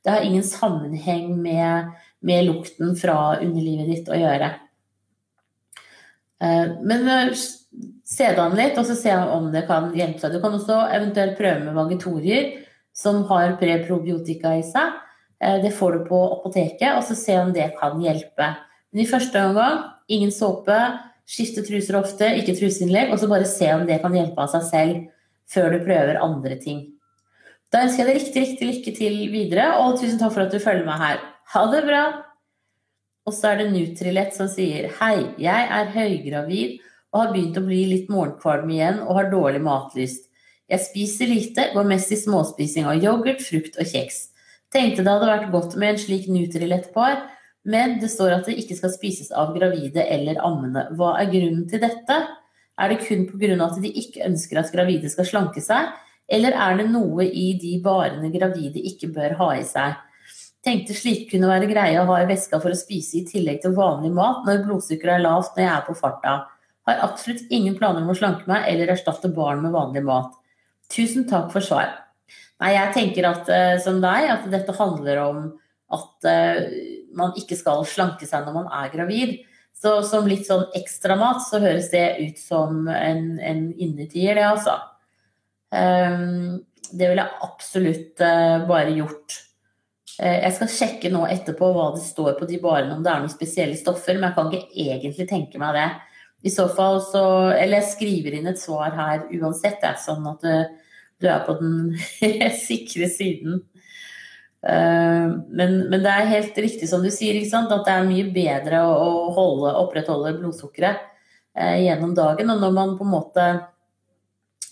Det 0.02 0.10
har 0.10 0.26
ingen 0.26 0.44
sammenheng 0.46 1.36
med, 1.42 1.92
med 2.26 2.48
lukten 2.48 2.96
fra 2.98 3.38
underlivet 3.38 3.90
ditt 3.92 4.10
å 4.10 4.18
gjøre. 4.18 4.50
Uh, 6.42 6.74
men 6.82 7.06
se 8.12 8.26
det 8.26 8.42
an 8.42 8.58
litt, 8.58 8.78
og 8.78 8.86
så 8.88 8.96
se 8.98 9.14
om 9.14 9.48
det 9.54 9.64
kan 9.68 9.92
hjelpe 9.96 10.20
seg. 10.20 10.34
Du 10.34 10.42
kan 10.42 10.58
også 10.58 10.80
eventuelt 10.90 11.38
prøve 11.38 11.62
med 11.64 11.78
vagetorier 11.78 12.50
som 12.92 13.22
har 13.30 13.56
preprobiotika 13.60 14.56
i 14.58 14.64
seg. 14.66 14.98
Eh, 15.42 15.58
det 15.62 15.72
får 15.76 15.96
du 15.96 16.04
på 16.10 16.20
apoteket, 16.38 16.90
og 16.96 17.04
så 17.06 17.16
se 17.18 17.38
om 17.40 17.52
det 17.54 17.72
kan 17.78 18.00
hjelpe. 18.02 18.52
Men 18.92 19.04
i 19.04 19.08
første 19.08 19.46
omgang 19.48 19.80
ingen 20.12 20.34
såpe, 20.34 20.76
skifte 21.32 21.64
truser 21.64 21.96
ofte, 21.98 22.28
ikke 22.38 22.56
truseinnlegg, 22.58 23.12
og 23.12 23.20
så 23.20 23.28
bare 23.30 23.48
se 23.48 23.70
om 23.74 23.86
det 23.88 24.02
kan 24.02 24.14
hjelpe 24.16 24.44
av 24.44 24.52
seg 24.52 24.66
selv 24.68 24.98
før 25.52 25.72
du 25.72 25.84
prøver 25.86 26.20
andre 26.20 26.58
ting. 26.60 26.82
Da 27.72 27.86
ønsker 27.86 28.04
jeg 28.04 28.08
deg 28.08 28.18
riktig, 28.20 28.42
riktig 28.42 28.68
lykke 28.68 28.92
til 28.98 29.18
videre, 29.32 29.70
og 29.80 29.96
tusen 30.00 30.20
takk 30.20 30.34
for 30.34 30.44
at 30.44 30.52
du 30.52 30.60
følger 30.60 30.84
meg 30.88 31.00
her. 31.00 31.22
Ha 31.54 31.64
det 31.72 31.82
bra! 31.88 32.02
Og 33.22 33.34
så 33.36 33.52
er 33.52 33.62
det 33.62 33.70
Nutrilett 33.70 34.34
som 34.34 34.48
sier 34.50 34.90
Hei, 34.98 35.14
jeg 35.40 35.68
er 35.78 35.92
høygravid 35.94 36.80
og 37.12 37.20
har 37.20 37.32
begynt 37.34 37.58
å 37.60 37.64
bli 37.64 37.80
litt 37.90 38.10
morgenkvalm 38.10 38.70
igjen 38.72 39.00
og 39.04 39.18
har 39.20 39.30
dårlig 39.32 39.60
matlyst. 39.62 40.26
Jeg 40.72 40.84
spiser 40.86 41.28
lite, 41.28 41.68
går 41.74 41.86
mest 41.86 42.12
i 42.14 42.18
småspising 42.18 42.88
av 42.88 43.02
yoghurt, 43.04 43.42
frukt 43.44 43.76
og 43.78 43.88
kjeks. 43.88 44.24
Tenkte 44.72 45.04
det 45.04 45.12
hadde 45.12 45.28
vært 45.28 45.52
godt 45.52 45.76
med 45.76 45.92
en 45.92 46.00
slik 46.00 46.28
Nutrilett-par, 46.32 47.26
men 47.68 47.98
det 48.02 48.10
står 48.10 48.36
at 48.38 48.48
det 48.48 48.56
ikke 48.58 48.76
skal 48.78 48.92
spises 48.94 49.30
av 49.30 49.52
gravide 49.54 50.02
eller 50.10 50.40
ammende. 50.42 50.88
Hva 50.98 51.14
er 51.20 51.30
grunnen 51.30 51.66
til 51.70 51.82
dette? 51.82 52.16
Er 52.80 52.90
det 52.90 53.02
kun 53.04 53.26
pga. 53.28 53.52
at 53.64 53.82
de 53.82 53.90
ikke 53.90 54.24
ønsker 54.26 54.58
at 54.58 54.72
gravide 54.72 55.10
skal 55.10 55.28
slanke 55.28 55.60
seg, 55.60 55.92
Eller 56.32 56.54
er 56.54 56.76
det 56.78 56.86
noe 56.88 57.24
i 57.26 57.58
de 57.60 57.80
varene 57.84 58.30
gravide 58.32 58.80
ikke 58.80 59.10
bør 59.12 59.34
ha 59.36 59.48
i 59.58 59.64
seg? 59.66 59.98
Tenkte 60.64 60.94
slik 60.94 61.26
kunne 61.30 61.50
være 61.50 61.66
greie 61.66 61.98
å 61.98 62.06
ha 62.06 62.20
i 62.22 62.28
veska 62.28 62.60
for 62.62 62.70
å 62.70 62.78
spise 62.78 63.18
i 63.18 63.24
tillegg 63.26 63.60
til 63.60 63.74
vanlig 63.74 64.12
mat 64.14 64.46
når 64.46 64.62
blodsukkeret 64.64 65.18
er 65.18 65.24
lavt 65.26 65.56
når 65.56 65.64
jeg 65.64 65.72
er 65.72 65.84
på 65.88 65.96
farta. 65.98 66.34
Har 66.86 67.02
absolutt 67.02 67.50
ingen 67.50 67.74
planer 67.76 68.02
om 68.02 68.14
å 68.14 68.16
slanke 68.16 68.46
meg 68.46 68.68
eller 68.70 68.94
erstatte 68.94 69.28
barn 69.34 69.60
med 69.62 69.74
vanlig 69.74 70.04
mat. 70.06 70.30
Tusen 70.88 71.26
takk 71.28 71.50
for 71.52 71.66
svar. 71.66 71.90
Nei, 72.62 72.76
jeg 72.76 72.94
tenker 72.94 73.26
at 73.26 73.50
uh, 73.50 73.76
som 73.82 73.98
deg, 74.00 74.28
at 74.30 74.46
dette 74.52 74.78
handler 74.78 75.20
om 75.24 75.44
at 75.92 76.30
uh, 76.30 76.62
man 77.18 77.34
ikke 77.38 77.58
skal 77.58 77.84
slanke 77.88 78.28
seg 78.28 78.46
når 78.46 78.56
man 78.56 78.70
er 78.82 78.92
gravid. 78.92 79.38
Så 79.82 79.96
som 80.06 80.28
litt 80.30 80.46
sånn 80.46 80.68
ekstramat 80.78 81.42
så 81.46 81.58
høres 81.62 81.88
det 81.90 82.04
ut 82.20 82.38
som 82.38 82.84
en, 82.92 83.24
en 83.42 83.64
innetier, 83.72 84.36
det 84.38 84.44
altså. 84.46 84.76
Um, 85.72 86.60
det 86.92 87.08
ville 87.08 87.24
jeg 87.24 87.40
absolutt 87.46 88.22
uh, 88.22 88.62
bare 88.68 88.92
gjort. 88.94 89.38
Uh, 90.20 90.36
jeg 90.36 90.52
skal 90.58 90.70
sjekke 90.76 91.10
nå 91.10 91.24
etterpå 91.32 91.72
hva 91.74 91.88
det 91.96 92.04
står 92.04 92.36
på 92.38 92.46
de 92.50 92.60
barene, 92.62 92.94
om 92.94 93.02
det 93.02 93.10
er 93.10 93.24
noen 93.24 93.32
spesielle 93.32 93.78
stoffer, 93.80 94.18
men 94.18 94.28
jeg 94.28 94.38
kan 94.38 94.52
ikke 94.52 94.86
egentlig 94.86 95.28
tenke 95.32 95.62
meg 95.62 95.74
det. 95.80 95.88
I 96.42 96.50
så 96.50 96.66
fall 96.74 96.98
så 97.06 97.24
Eller 97.54 97.78
jeg 97.78 97.92
skriver 97.92 98.34
inn 98.34 98.48
et 98.50 98.58
svar 98.58 98.94
her 98.96 99.26
uansett, 99.30 99.80
det 99.82 99.92
er 99.92 100.00
sånn 100.02 100.26
at 100.30 100.42
du, 100.42 100.78
du 101.22 101.28
er 101.30 101.44
på 101.46 101.58
den 101.58 101.76
sikre 102.68 103.10
siden. 103.10 103.62
Uh, 104.62 105.42
men, 105.50 105.78
men, 105.90 105.98
det 106.04 106.10
er 106.10 106.28
helt 106.30 106.58
riktig 106.62 106.86
som 106.86 107.02
du 107.02 107.10
sier, 107.10 107.40
at 107.42 107.72
det 107.72 107.94
er 107.94 108.06
mye 108.06 108.28
bedre 108.30 108.84
å, 108.86 109.32
holde, 109.34 109.72
opprettholde 109.80 110.36
blodsukkeret 110.38 111.00
uh, 111.58 111.78
gjennom 111.82 112.14
dagen. 112.14 112.52
Og 112.54 112.62
når 112.62 112.76
man 112.76 112.96
på 112.98 113.06
en 113.06 113.14
måte 113.16 113.46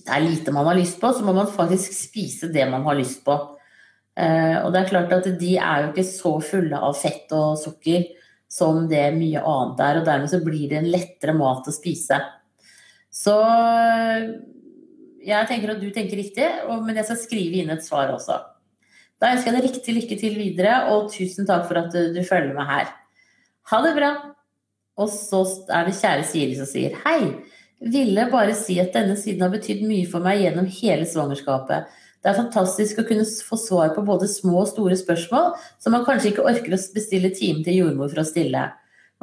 det 0.00 0.14
er 0.16 0.24
lite 0.24 0.52
man 0.54 0.68
har 0.70 0.78
lyst 0.78 1.00
på, 1.00 1.10
så 1.12 1.24
må 1.26 1.34
man 1.36 1.50
faktisk 1.50 1.92
spise 1.92 2.48
det 2.54 2.64
man 2.70 2.86
har 2.86 2.96
lyst 2.98 3.24
på. 3.26 3.34
Uh, 4.14 4.56
og 4.62 4.70
det 4.72 4.80
er 4.80 4.92
klart 4.92 5.12
at 5.16 5.28
de 5.40 5.56
er 5.58 5.84
jo 5.84 5.90
ikke 5.90 6.06
så 6.06 6.32
fulle 6.44 6.78
av 6.78 6.96
fett 6.98 7.30
og 7.36 7.58
sukker 7.60 8.06
som 8.50 8.86
det 8.90 9.04
mye 9.14 9.42
annet 9.46 9.82
er, 9.86 10.00
og 10.00 10.06
dermed 10.08 10.30
så 10.32 10.40
blir 10.42 10.70
det 10.70 10.80
en 10.80 10.90
lettere 10.90 11.34
mat 11.38 11.68
å 11.70 11.74
spise. 11.74 12.18
Så 13.10 13.36
jeg 15.22 15.50
tenker 15.50 15.74
at 15.74 15.82
du 15.82 15.90
tenker 15.94 16.18
riktig, 16.18 16.46
men 16.66 16.96
jeg 16.98 17.06
skal 17.06 17.20
skrive 17.20 17.60
inn 17.60 17.70
et 17.74 17.84
svar 17.86 18.10
også. 18.14 18.38
Da 19.20 19.34
ønsker 19.34 19.50
jeg 19.50 19.56
deg 19.58 19.66
riktig 19.68 19.94
lykke 19.96 20.18
til 20.20 20.36
videre, 20.40 20.74
og 20.92 21.10
tusen 21.12 21.48
takk 21.48 21.66
for 21.68 21.80
at 21.82 21.92
du, 21.92 22.20
følger 22.24 22.54
med 22.56 22.68
her. 22.68 22.92
Ha 23.70 23.80
det 23.84 23.94
bra! 23.98 24.10
Og 25.00 25.08
så 25.12 25.42
er 25.72 25.88
det 25.88 25.96
kjære 25.96 26.24
Siri 26.28 26.56
som 26.58 26.68
sier 26.68 26.96
hei. 27.04 27.20
Ville 27.80 28.26
bare 28.32 28.52
si 28.56 28.76
at 28.80 28.92
denne 28.92 29.16
siden 29.16 29.44
har 29.44 29.52
betydd 29.52 29.84
mye 29.88 30.08
for 30.08 30.24
meg 30.24 30.42
gjennom 30.42 30.66
hele 30.80 31.06
svangerskapet. 31.08 31.88
Det 32.20 32.28
er 32.28 32.36
fantastisk 32.36 32.98
å 33.00 33.06
kunne 33.08 33.24
få 33.24 33.56
svar 33.56 33.94
på 33.96 34.04
både 34.04 34.28
små 34.28 34.58
og 34.60 34.68
store 34.68 34.98
spørsmål 35.00 35.54
som 35.80 35.94
man 35.96 36.04
kanskje 36.04 36.34
ikke 36.34 36.44
orker 36.50 36.76
å 36.76 36.80
bestille 36.92 37.30
time 37.32 37.64
til 37.64 37.78
jordmor 37.78 38.12
for 38.12 38.20
å 38.20 38.28
stille. 38.28 38.66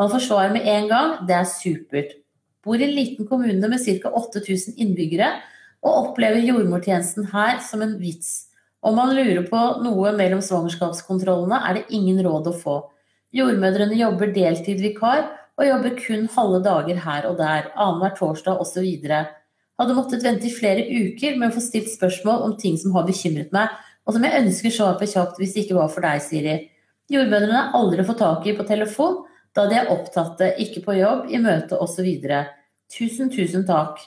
Man 0.01 0.09
får 0.13 0.25
svar 0.25 0.49
med 0.53 0.65
en 0.65 0.89
gang. 0.89 1.13
Det 1.29 1.37
er 1.37 1.45
supert. 1.49 2.17
Bor 2.65 2.81
i 2.81 2.87
en 2.87 2.95
liten 2.97 3.29
kommune 3.29 3.69
med 3.69 3.85
ca. 4.01 4.09
8000 4.17 4.81
innbyggere 4.81 5.29
og 5.85 5.93
opplever 6.07 6.41
jordmortjenesten 6.41 7.29
her 7.35 7.61
som 7.65 7.85
en 7.85 7.99
vits. 8.01 8.46
Om 8.87 8.95
man 8.95 9.09
lurer 9.15 9.43
på 9.49 9.61
noe 9.83 10.13
mellom 10.15 10.39
svangerskapskontrollene, 10.43 11.57
er 11.59 11.75
det 11.75 11.97
ingen 11.97 12.21
råd 12.23 12.45
å 12.47 12.53
få. 12.55 12.75
Jordmødrene 13.35 13.97
jobber 13.99 14.31
deltid 14.31 14.79
vikar 14.79 15.25
og 15.57 15.65
jobber 15.67 15.97
kun 15.99 16.29
halve 16.31 16.61
dager 16.63 17.01
her 17.03 17.27
og 17.27 17.35
der, 17.41 17.67
annenhver 17.75 18.15
torsdag 18.15 18.61
osv. 18.63 18.87
Hadde 19.77 19.97
måttet 19.97 20.23
vente 20.23 20.47
i 20.47 20.53
flere 20.53 20.85
uker 20.87 21.35
med 21.35 21.49
å 21.49 21.57
få 21.57 21.65
stilt 21.65 21.91
spørsmål 21.91 22.45
om 22.45 22.55
ting 22.61 22.77
som 22.79 22.95
har 22.95 23.03
bekymret 23.09 23.51
meg, 23.55 23.73
og 24.07 24.15
som 24.15 24.23
jeg 24.23 24.39
ønsker 24.45 24.75
svar 24.77 24.95
på 25.01 25.09
kjapt 25.11 25.41
hvis 25.41 25.57
det 25.57 25.65
ikke 25.65 25.81
var 25.81 25.91
for 25.91 26.07
deg, 26.07 26.23
Siri. 26.23 26.57
Jordmødrene 27.11 27.59
har 27.59 27.75
aldri 27.75 28.07
fått 28.07 28.23
tak 28.23 28.47
i 28.47 28.55
på 28.55 28.67
telefon, 28.71 29.25
da 29.57 29.67
de 29.67 29.81
er 29.81 29.91
opptatte, 29.91 30.53
ikke 30.63 30.85
på 30.85 30.95
jobb, 30.95 31.27
i 31.27 31.41
møte 31.43 31.75
osv. 31.83 32.07
Tusen, 32.93 33.33
tusen 33.35 33.67
takk. 33.67 33.99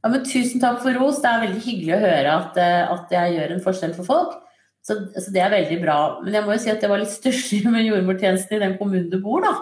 Ja, 0.00 0.08
men 0.08 0.22
tusen 0.24 0.62
takk 0.62 0.80
for 0.84 0.96
ros. 0.96 1.20
Det 1.20 1.28
er 1.28 1.42
veldig 1.44 1.64
hyggelig 1.64 1.96
å 1.96 2.04
høre 2.04 2.36
at, 2.36 2.60
eh, 2.60 2.92
at 2.94 3.12
jeg 3.14 3.34
gjør 3.36 3.52
en 3.54 3.64
forskjell 3.64 3.96
for 3.98 4.08
folk. 4.08 4.38
Så, 4.80 4.96
så, 5.12 5.26
det 5.34 5.42
er 5.44 5.52
veldig 5.52 5.80
bra. 5.82 5.98
Men 6.24 6.38
jeg 6.38 6.46
må 6.46 6.54
jo 6.56 6.62
si 6.62 6.72
at 6.72 6.80
det 6.80 6.88
var 6.90 7.02
litt 7.02 7.12
stusslig 7.12 7.66
med 7.74 7.84
jordmortjenesten 7.84 8.56
i 8.56 8.62
den 8.64 8.78
kommunen 8.80 9.10
du 9.12 9.20
bor, 9.22 9.44
da. 9.44 9.54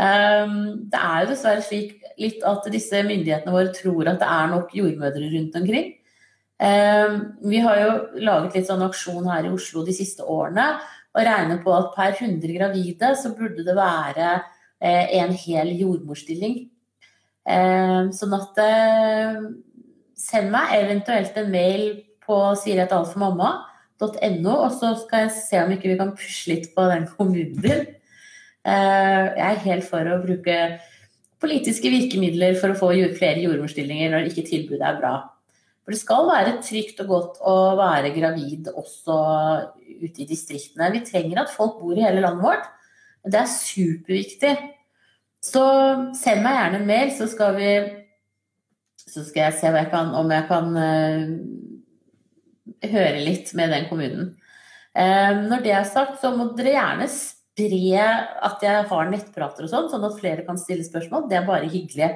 Um, 0.00 0.52
det 0.88 1.00
er 1.00 1.24
jo 1.24 1.30
dessverre 1.32 1.64
slik 1.66 1.96
litt 2.20 2.44
at 2.46 2.68
disse 2.72 3.00
myndighetene 3.04 3.52
våre 3.52 3.72
tror 3.74 4.08
at 4.08 4.20
det 4.22 4.28
er 4.32 4.52
nok 4.52 4.70
jordmødre 4.76 5.32
rundt 5.32 5.56
omkring. 5.60 5.90
Um, 6.60 7.16
vi 7.48 7.60
har 7.64 7.80
jo 7.80 7.90
laget 8.20 8.56
litt 8.58 8.68
sånn 8.68 8.84
aksjon 8.84 9.28
her 9.32 9.48
i 9.48 9.52
Oslo 9.52 9.82
de 9.84 9.96
siste 9.96 10.24
årene 10.28 10.74
og 11.10 11.24
regner 11.26 11.60
på 11.64 11.72
at 11.74 11.94
per 11.96 12.12
100 12.12 12.52
gravide 12.54 13.14
så 13.18 13.32
burde 13.34 13.64
det 13.66 13.74
være 13.74 14.28
eh, 14.78 15.16
en 15.18 15.32
hel 15.34 15.72
jordmorstilling. 15.74 16.60
Um, 17.50 18.10
sånn 18.14 18.34
at 18.36 18.58
eh, 18.62 19.38
send 20.20 20.52
meg 20.52 20.74
eventuelt 20.76 21.34
en 21.40 21.50
mail 21.50 21.84
på 22.22 22.36
siriatalformamma.no, 22.60 24.52
og 24.52 24.70
så 24.76 24.92
skal 25.00 25.26
jeg 25.26 25.34
se 25.34 25.62
om 25.62 25.72
ikke 25.74 25.90
vi 25.90 25.98
kan 25.98 26.14
pushe 26.14 26.52
litt 26.52 26.70
på 26.76 26.84
den 26.92 27.08
kommunen 27.16 27.58
din. 27.64 27.82
Eh, 28.60 29.24
jeg 29.34 29.48
er 29.48 29.64
helt 29.64 29.88
for 29.88 30.06
å 30.06 30.20
bruke 30.22 30.56
politiske 31.40 31.90
virkemidler 31.90 32.58
for 32.60 32.72
å 32.72 32.78
få 32.78 32.92
flere 33.16 33.42
jordmorstillinger 33.42 34.12
når 34.12 34.30
ikke 34.30 34.46
tilbudet 34.46 34.86
er 34.86 34.98
bra. 35.00 35.14
For 35.80 35.96
det 35.96 36.02
skal 36.02 36.28
være 36.28 36.58
trygt 36.62 37.00
og 37.02 37.08
godt 37.10 37.38
å 37.40 37.54
være 37.80 38.12
gravid 38.14 38.68
også 38.70 39.16
ute 40.04 40.22
i 40.22 40.28
distriktene. 40.28 40.92
Vi 40.92 41.00
trenger 41.08 41.42
at 41.42 41.54
folk 41.54 41.80
bor 41.80 41.96
i 41.96 42.04
hele 42.04 42.22
landet 42.22 42.44
vårt. 42.44 42.68
Det 43.24 43.40
er 43.40 43.50
superviktig. 43.50 44.52
Så 45.40 45.62
send 46.20 46.44
meg 46.44 46.56
gjerne 46.56 46.80
en 46.80 46.88
mail, 46.88 47.10
så 47.16 47.28
skal 47.30 47.56
vi 47.56 47.70
Så 49.00 49.24
skal 49.26 49.48
jeg 49.48 49.58
se 49.58 49.72
jeg 49.74 49.90
kan, 49.90 50.12
om 50.14 50.30
jeg 50.30 50.46
kan 50.46 50.68
uh, 50.76 51.24
høre 52.86 53.24
litt 53.24 53.50
med 53.58 53.72
den 53.74 53.88
kommunen. 53.88 54.34
Uh, 54.94 55.48
når 55.48 55.64
det 55.64 55.72
er 55.74 55.88
sagt, 55.88 56.20
så 56.22 56.30
må 56.36 56.52
dere 56.58 56.76
gjerne 56.76 57.08
spre 57.10 58.04
at 58.46 58.62
jeg 58.62 58.84
har 58.92 59.10
nettprater 59.10 59.66
og 59.66 59.72
sånn, 59.72 59.88
sånn 59.90 60.06
at 60.06 60.18
flere 60.20 60.44
kan 60.46 60.60
stille 60.60 60.86
spørsmål. 60.86 61.26
Det 61.30 61.40
er 61.40 61.48
bare 61.48 61.72
hyggelig. 61.72 62.12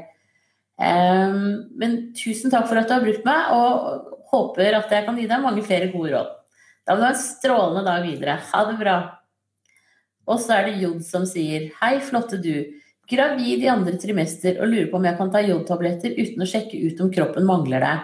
Um, 0.78 1.66
men 1.78 1.98
tusen 2.18 2.52
takk 2.52 2.68
for 2.70 2.78
at 2.78 2.86
du 2.86 2.94
har 2.94 3.02
brukt 3.02 3.26
meg, 3.26 3.50
og 3.56 4.14
håper 4.30 4.78
at 4.78 4.94
jeg 4.94 5.08
kan 5.08 5.18
gi 5.18 5.26
deg 5.30 5.42
mange 5.42 5.66
flere 5.66 5.90
gode 5.90 6.14
råd. 6.14 6.32
Da 6.84 6.94
må 6.94 7.00
du 7.00 7.06
ha 7.08 7.12
en 7.14 7.20
strålende 7.20 7.84
dag 7.86 8.06
videre. 8.06 8.38
Ha 8.52 8.64
det 8.68 8.78
bra. 8.80 8.96
Og 10.30 10.40
så 10.40 10.58
er 10.58 10.68
det 10.68 10.80
Jod 10.82 11.02
som 11.04 11.26
sier 11.28 11.70
Hei, 11.80 11.96
flotte 12.04 12.38
du. 12.42 12.54
Gravid 13.11 13.64
i 13.64 13.68
andre 13.68 13.99
trimester 14.00 14.58
og 14.62 14.70
lurer 14.70 14.88
på 14.90 14.99
om 14.99 15.06
jeg 15.08 15.18
kan 15.18 15.30
ta 15.32 15.42
jodtabletter 15.44 16.16
uten 16.16 16.44
å 16.44 16.49
sjekke 16.49 16.80
ut 16.87 17.02
om 17.04 17.11
kroppen 17.12 17.46
mangler 17.49 17.84
det. 17.84 17.94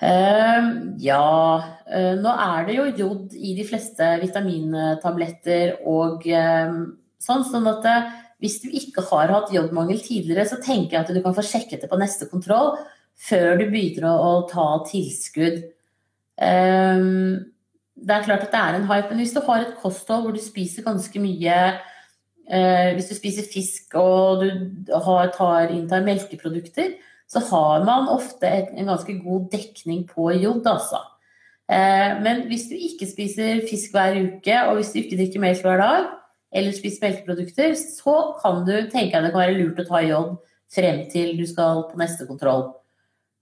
Uh, 0.00 0.96
ja, 0.96 1.24
uh, 1.60 2.14
nå 2.16 2.30
er 2.32 2.64
det 2.64 2.76
jo 2.78 2.86
jod 3.02 3.34
i 3.36 3.52
de 3.58 3.66
fleste 3.68 4.06
vitamintabletter 4.22 5.74
og 5.92 6.24
uh, 6.24 6.72
sånn, 7.20 7.44
sånn 7.44 7.68
at 7.68 7.84
eh, 7.90 8.06
hvis 8.40 8.62
du 8.62 8.70
ikke 8.72 9.04
har 9.10 9.28
hatt 9.34 9.52
jodmangel 9.52 10.00
tidligere, 10.00 10.46
så 10.48 10.56
tenker 10.56 10.96
jeg 10.96 11.02
at 11.02 11.12
du 11.12 11.20
kan 11.20 11.36
få 11.36 11.44
sjekket 11.44 11.84
det 11.84 11.90
på 11.90 12.00
neste 12.00 12.30
kontroll 12.30 12.78
før 13.20 13.60
du 13.60 13.66
begynner 13.68 14.08
å, 14.08 14.14
å 14.16 14.48
ta 14.48 14.70
tilskudd. 14.88 15.58
Det 16.40 18.14
er 18.16 18.24
klart 18.24 18.46
at 18.46 18.54
det 18.54 18.62
er 18.62 18.78
en 18.78 18.88
hype, 18.88 19.10
men 19.10 19.20
hvis 19.20 19.36
du 19.36 19.42
har 19.44 19.66
et 19.66 19.76
kosthold 19.82 20.24
hvor 20.24 20.32
du 20.32 20.40
spiser 20.40 20.86
ganske 20.86 21.20
mye 21.20 21.58
Hvis 22.50 23.06
du 23.06 23.14
spiser 23.14 23.46
fisk 23.46 23.94
og 23.94 24.40
du 24.42 24.90
har, 25.04 25.28
tar, 25.36 25.70
inntar 25.70 26.02
melkeprodukter, 26.02 26.96
så 27.30 27.38
har 27.46 27.84
man 27.86 28.08
ofte 28.10 28.48
en 28.50 28.88
ganske 28.90 29.14
god 29.22 29.46
dekning 29.52 30.02
på 30.08 30.32
jod, 30.34 30.66
altså. 30.66 30.98
Eh, 31.70 32.16
men 32.24 32.48
hvis 32.50 32.66
du 32.70 32.74
ikke 32.74 33.06
spiser 33.06 33.62
fisk 33.70 33.94
hver 33.94 34.18
uke, 34.18 34.56
og 34.66 34.80
hvis 34.80 34.90
du 34.90 34.98
ikke 35.02 35.20
drikker 35.20 35.42
melk 35.44 35.62
hver 35.62 35.78
dag, 35.78 36.08
eller 36.50 36.74
spiser 36.74 37.04
melkeprodukter, 37.04 37.76
så 37.78 38.16
kan 38.40 38.64
du 38.66 38.74
tenke 38.90 39.14
deg 39.14 39.28
det 39.28 39.32
kan 39.36 39.44
være 39.44 39.58
lurt 39.60 39.78
å 39.84 39.86
ta 39.86 40.02
jod 40.02 40.36
frem 40.74 41.04
til 41.12 41.36
du 41.38 41.44
skal 41.46 41.84
på 41.86 41.98
neste 42.00 42.26
kontroll, 42.26 42.66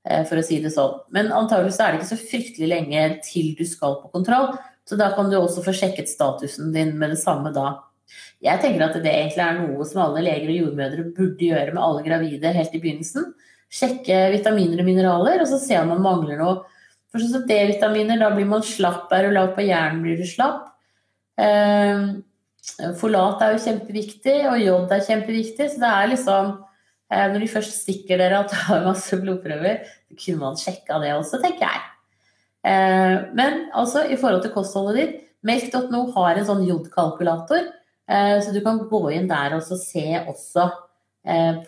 eh, 0.05 0.27
for 0.29 0.37
å 0.37 0.45
si 0.45 0.61
det 0.61 0.75
sånn. 0.75 1.01
Men 1.17 1.33
antageligvis 1.33 1.81
er 1.81 1.95
det 1.95 2.03
ikke 2.03 2.13
så 2.13 2.21
fryktelig 2.21 2.69
lenge 2.75 3.09
til 3.25 3.55
du 3.57 3.65
skal 3.69 3.97
på 4.03 4.13
kontroll, 4.13 4.53
så 4.85 5.01
da 5.01 5.09
kan 5.17 5.33
du 5.33 5.39
også 5.39 5.65
få 5.65 5.73
sjekket 5.77 6.13
statusen 6.13 6.75
din 6.77 6.93
med 7.01 7.17
det 7.17 7.23
samme 7.23 7.55
da. 7.57 7.79
Jeg 8.45 8.63
tenker 8.63 8.87
at 8.87 8.97
det 9.03 9.13
egentlig 9.13 9.45
er 9.45 9.61
noe 9.61 9.87
som 9.89 10.05
alle 10.05 10.25
leger 10.25 10.53
og 10.53 10.59
jordmødre 10.63 11.11
burde 11.17 11.51
gjøre 11.51 11.75
med 11.75 11.83
alle 11.83 12.05
gravide 12.07 12.55
helt 12.55 12.75
i 12.77 12.83
begynnelsen 12.83 13.33
sjekke 13.73 14.29
vitaminer 14.33 14.81
og 14.83 14.89
mineraler, 14.89 15.43
og 15.43 15.51
så 15.51 15.61
se 15.61 15.77
om 15.81 15.93
man 15.93 16.05
mangler 16.05 16.41
noe. 16.41 16.63
For 17.09 17.23
sånn 17.23 17.35
som 17.39 17.45
D-vitaminer, 17.49 18.21
da 18.21 18.31
blir 18.35 18.49
man 18.49 18.65
slapp. 18.65 19.13
Er 19.17 19.29
du 19.29 19.37
lav 19.37 19.55
på 19.57 19.65
hjernen, 19.65 20.03
blir 20.05 20.19
du 20.21 20.27
slapp. 20.29 20.67
Eh, 21.41 22.09
folat 23.01 23.45
er 23.45 23.55
jo 23.55 23.63
kjempeviktig, 23.65 24.39
og 24.51 24.65
jod 24.65 24.93
er 24.93 25.05
kjempeviktig. 25.07 25.71
Så 25.73 25.81
det 25.81 25.93
er 25.93 26.11
liksom 26.13 26.51
eh, 27.13 27.27
Når 27.33 27.45
de 27.45 27.53
først 27.55 27.79
stikker 27.85 28.21
dere 28.21 28.43
og 28.43 28.53
tar 28.53 28.85
masse 28.89 29.21
blodprøver, 29.21 29.81
så 30.09 30.19
kunne 30.21 30.43
man 30.43 30.61
sjekka 30.61 31.01
det 31.05 31.15
også, 31.17 31.41
tenker 31.45 31.69
jeg. 31.69 31.87
Men 32.69 33.69
altså, 33.79 34.03
i 34.11 34.17
forhold 34.19 34.43
til 34.45 34.51
kostholdet 34.53 34.97
ditt, 34.99 35.21
melk.no 35.47 36.01
har 36.17 36.37
en 36.37 36.49
sånn 36.49 36.65
jodkalkulator, 36.67 37.69
så 38.09 38.53
du 38.55 38.63
kan 38.65 38.79
gå 38.89 39.01
inn 39.13 39.27
der 39.29 39.53
og 39.59 39.65
se 39.67 40.05
også 40.23 40.65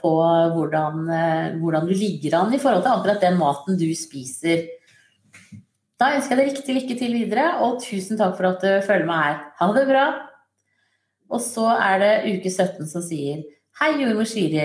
på 0.01 0.13
hvordan, 0.55 1.03
hvordan 1.61 1.85
du 1.85 1.93
ligger 1.93 2.39
an 2.39 2.55
i 2.57 2.61
forhold 2.63 2.81
til 2.87 2.95
akkurat 2.95 3.21
den 3.21 3.37
maten 3.37 3.77
du 3.77 3.85
spiser. 3.99 4.63
Da 6.01 6.15
ønsker 6.17 6.33
jeg 6.33 6.41
deg 6.41 6.55
riktig 6.55 6.75
lykke 6.79 6.95
til 6.97 7.13
videre, 7.13 7.47
og 7.61 7.83
tusen 7.85 8.17
takk 8.17 8.39
for 8.39 8.49
at 8.49 8.63
du 8.65 8.87
følger 8.87 9.05
meg 9.05 9.27
her. 9.27 9.43
Ha 9.59 9.67
det 9.77 9.83
bra! 9.91 10.05
Og 11.31 11.43
så 11.45 11.67
er 11.75 12.01
det 12.01 12.15
uke 12.31 12.49
17 12.49 12.89
som 12.89 13.05
sier 13.05 13.43
Hei, 13.81 13.93
jordmor 14.01 14.29
Siri. 14.29 14.65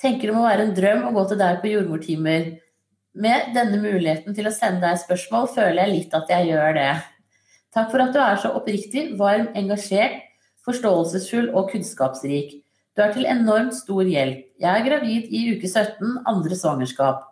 Tenker 0.00 0.30
det 0.30 0.36
må 0.36 0.44
være 0.44 0.68
en 0.68 0.76
drøm 0.76 1.08
å 1.08 1.12
gå 1.16 1.24
til 1.30 1.40
deg 1.40 1.58
på 1.62 1.72
jordmortimer. 1.72 2.46
Med 3.16 3.50
denne 3.56 3.80
muligheten 3.80 4.36
til 4.36 4.46
å 4.48 4.54
sende 4.54 4.84
deg 4.84 5.00
spørsmål, 5.02 5.50
føler 5.56 5.82
jeg 5.82 5.92
litt 5.92 6.16
at 6.16 6.30
jeg 6.30 6.50
gjør 6.52 6.78
det. 6.78 6.90
Takk 7.74 7.90
for 7.92 8.04
at 8.04 8.14
du 8.14 8.20
er 8.22 8.40
så 8.40 8.52
oppriktig, 8.56 9.08
varm, 9.18 9.50
engasjert, 9.58 10.22
forståelsesfull 10.66 11.52
og 11.54 11.70
kunnskapsrik. 11.72 12.58
Du 12.96 13.02
er 13.04 13.12
til 13.12 13.28
enormt 13.28 13.76
stor 13.76 14.08
hjelp. 14.08 14.46
Jeg 14.62 14.72
er 14.72 14.86
gravid 14.86 15.32
i 15.34 15.42
uke 15.54 15.68
17, 15.68 16.22
andre 16.26 16.56
svangerskap. 16.56 17.26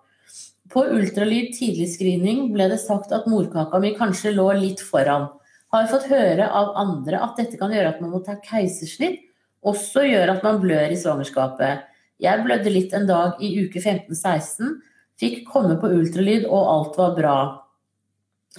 På 0.73 0.83
ultralyd 0.93 1.53
tidlig 1.57 1.91
screening 1.95 2.51
ble 2.53 2.69
det 2.73 2.81
sagt 2.83 3.13
at 3.17 3.29
morkaka 3.31 3.81
mi 3.81 3.95
kanskje 3.97 4.35
lå 4.37 4.47
litt 4.59 4.83
foran. 4.85 5.31
Har 5.75 5.89
fått 5.91 6.09
høre 6.11 6.47
av 6.47 6.75
andre 6.79 7.21
at 7.25 7.41
dette 7.41 7.59
kan 7.61 7.73
gjøre 7.75 7.95
at 7.95 8.03
man 8.05 8.13
må 8.15 8.21
ta 8.25 8.37
keisersnitt, 8.45 9.21
også 9.65 10.05
gjør 10.05 10.35
at 10.35 10.45
man 10.45 10.61
blør 10.63 10.93
i 10.93 11.01
svangerskapet. 11.01 11.85
Jeg 12.21 12.45
blødde 12.45 12.73
litt 12.73 12.93
en 12.95 13.09
dag 13.09 13.41
i 13.43 13.51
uke 13.65 13.81
15-16, 13.81 14.77
fikk 15.21 15.43
komme 15.49 15.79
på 15.81 15.91
ultralyd 15.97 16.47
og 16.51 16.71
alt 16.75 16.99
var 17.01 17.17
bra. 17.19 17.37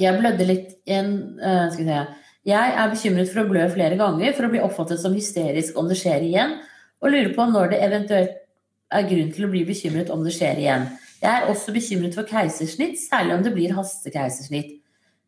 Jeg 0.01 0.17
blødde 0.19 0.47
litt 0.49 0.71
en 0.91 1.11
uh, 1.39 1.69
Skal 1.71 1.85
vi 1.85 1.91
se 1.93 1.99
Jeg 2.45 2.73
er 2.77 2.91
bekymret 2.91 3.31
for 3.31 3.41
å 3.41 3.49
blø 3.49 3.65
flere 3.73 3.97
ganger 3.97 4.35
for 4.37 4.45
å 4.45 4.51
bli 4.53 4.61
oppfattet 4.61 5.01
som 5.01 5.15
hysterisk 5.17 5.77
om 5.81 5.89
det 5.89 5.97
skjer 5.97 6.27
igjen, 6.27 6.59
og 7.01 7.11
lurer 7.11 7.33
på 7.33 7.47
når 7.49 7.71
det 7.73 7.81
eventuelt 7.87 8.35
er 8.93 9.07
grunn 9.09 9.31
til 9.33 9.47
å 9.47 9.51
bli 9.51 9.63
bekymret 9.65 10.11
om 10.13 10.21
det 10.25 10.35
skjer 10.35 10.61
igjen. 10.61 10.85
Jeg 11.23 11.31
er 11.31 11.49
også 11.49 11.73
bekymret 11.73 12.13
for 12.17 12.29
keisersnitt, 12.29 12.99
særlig 13.01 13.33
om 13.33 13.45
det 13.45 13.53
blir 13.55 13.73
hastekeisersnitt. 13.73 14.75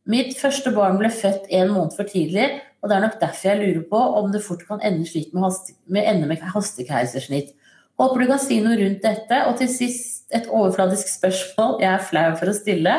Mitt 0.07 0.37
første 0.39 0.71
barn 0.75 1.01
ble 1.01 1.09
født 1.11 1.49
en 1.57 1.73
måned 1.73 1.97
for 1.97 2.07
tidlig, 2.07 2.47
og 2.79 2.91
det 2.91 2.95
er 2.95 3.05
nok 3.07 3.17
derfor 3.19 3.49
jeg 3.49 3.59
lurer 3.63 3.83
på 3.89 4.01
om 4.21 4.29
det 4.31 4.43
fort 4.45 4.61
kan 4.69 4.83
ende 4.85 5.09
slik 5.09 5.33
med, 5.33 5.47
haste, 5.47 5.73
med, 5.89 6.05
ende 6.05 6.29
med 6.29 6.45
hastekeisersnitt. 6.53 7.55
Håper 7.97 8.21
du 8.21 8.29
kan 8.29 8.41
si 8.41 8.59
noe 8.61 8.77
rundt 8.77 9.01
dette. 9.01 9.39
Og 9.49 9.57
til 9.57 9.69
sist 9.73 10.29
et 10.37 10.45
overfladisk 10.53 11.09
spørsmål 11.09 11.81
jeg 11.81 11.89
er 11.95 12.03
flau 12.05 12.27
for 12.37 12.51
å 12.51 12.55
stille. 12.55 12.93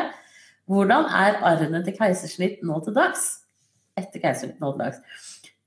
Hvordan 0.69 1.07
er 1.07 1.39
arrene 1.47 1.81
til 1.85 1.95
keisersnitt 1.95 2.59
nå 2.67 2.81
til 2.83 2.97
dags? 2.97 3.38
Etter 3.99 4.23
keisersnitt 4.23 4.63
nå. 4.63 4.73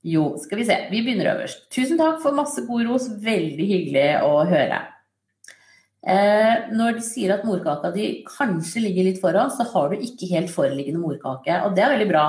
Jo, 0.03 0.33
skal 0.41 0.59
vi 0.59 0.65
se. 0.67 0.79
Vi 0.91 1.03
begynner 1.05 1.31
øverst. 1.31 1.67
Tusen 1.71 1.99
takk 1.99 2.19
for 2.23 2.35
masse 2.35 2.65
god 2.67 2.89
ros. 2.89 3.07
Veldig 3.23 3.67
hyggelig 3.69 4.07
å 4.27 4.41
høre. 4.49 4.81
Eh, 6.03 6.65
når 6.75 6.97
de 6.97 7.03
sier 7.05 7.31
at 7.31 7.45
morkaka 7.47 7.93
di 7.93 8.07
kanskje 8.27 8.83
ligger 8.83 9.07
litt 9.07 9.21
foran, 9.21 9.53
så 9.55 9.63
har 9.69 9.93
du 9.93 10.03
ikke 10.03 10.27
helt 10.33 10.51
foreliggende 10.51 10.99
morkake. 10.99 11.61
Og 11.63 11.77
det 11.77 11.85
er 11.85 11.93
veldig 11.95 12.09
bra. 12.09 12.25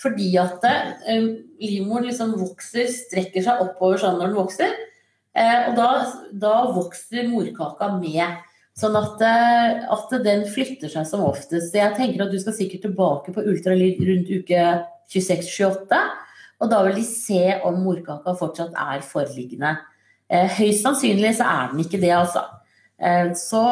Fordi 0.00 0.30
at 0.40 0.64
eh, 0.64 1.28
livmoren 1.60 2.08
liksom 2.08 2.32
vokser, 2.40 2.88
strekker 2.90 3.44
seg 3.44 3.60
oppover 3.66 4.00
sånn 4.00 4.16
når 4.18 4.32
den 4.32 4.40
vokser. 4.40 4.72
Eh, 5.36 5.68
og 5.68 5.76
da, 5.76 5.90
da, 6.32 6.54
vokser 6.72 7.28
morkaka 7.28 7.92
med. 7.98 8.40
Sånn 8.78 8.96
at, 8.96 9.20
eh, 9.28 9.84
at, 9.92 10.16
den 10.24 10.46
flytter 10.48 10.88
seg 10.92 11.04
som 11.08 11.26
oftest. 11.28 11.76
Jeg 11.76 11.96
tenker 11.98 12.24
at 12.24 12.32
du 12.32 12.40
skal 12.40 12.56
sikkert 12.56 12.86
tilbake 12.88 13.36
på 13.36 13.44
ultralyd 13.52 14.00
rundt 14.08 14.32
uke 14.32 14.64
26-28. 15.12 16.02
Og 16.62 16.70
da 16.70 16.82
vil 16.86 16.98
de 17.00 17.06
se 17.06 17.56
om 17.66 17.80
morkaka 17.82 18.34
fortsatt 18.38 18.76
er 18.78 19.02
foreliggende. 19.06 19.76
Eh, 20.32 20.48
høyst 20.58 20.86
sannsynlig 20.86 21.34
så 21.38 21.48
er 21.48 21.72
den 21.72 21.82
ikke 21.84 22.00
det, 22.00 22.12
altså. 22.16 22.46
Eh, 23.02 23.32
så 23.38 23.62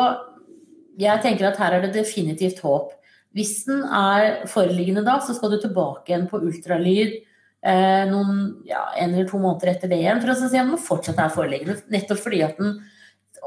jeg 1.00 1.22
tenker 1.24 1.48
at 1.48 1.60
her 1.62 1.78
er 1.78 1.86
det 1.86 1.94
definitivt 1.96 2.60
håp. 2.64 2.92
Hvis 3.36 3.62
den 3.68 3.84
er 3.86 4.46
foreliggende 4.50 5.04
da, 5.06 5.20
så 5.22 5.36
skal 5.36 5.54
du 5.54 5.60
tilbake 5.62 6.10
igjen 6.10 6.26
på 6.30 6.42
ultralyd 6.42 7.20
eh, 7.62 8.04
noen, 8.10 8.40
ja, 8.68 8.88
en 8.98 9.14
eller 9.14 9.28
to 9.30 9.38
måneder 9.38 9.74
etter 9.74 9.90
det 9.92 10.00
igjen 10.02 10.22
for 10.22 10.32
å 10.32 10.38
se 10.40 10.50
om 10.62 10.72
den 10.74 10.82
fortsatt 10.82 11.20
er 11.22 11.34
foreliggende. 11.34 11.78
Nettopp 11.94 12.24
fordi 12.24 12.42
at 12.46 12.58
den 12.60 12.80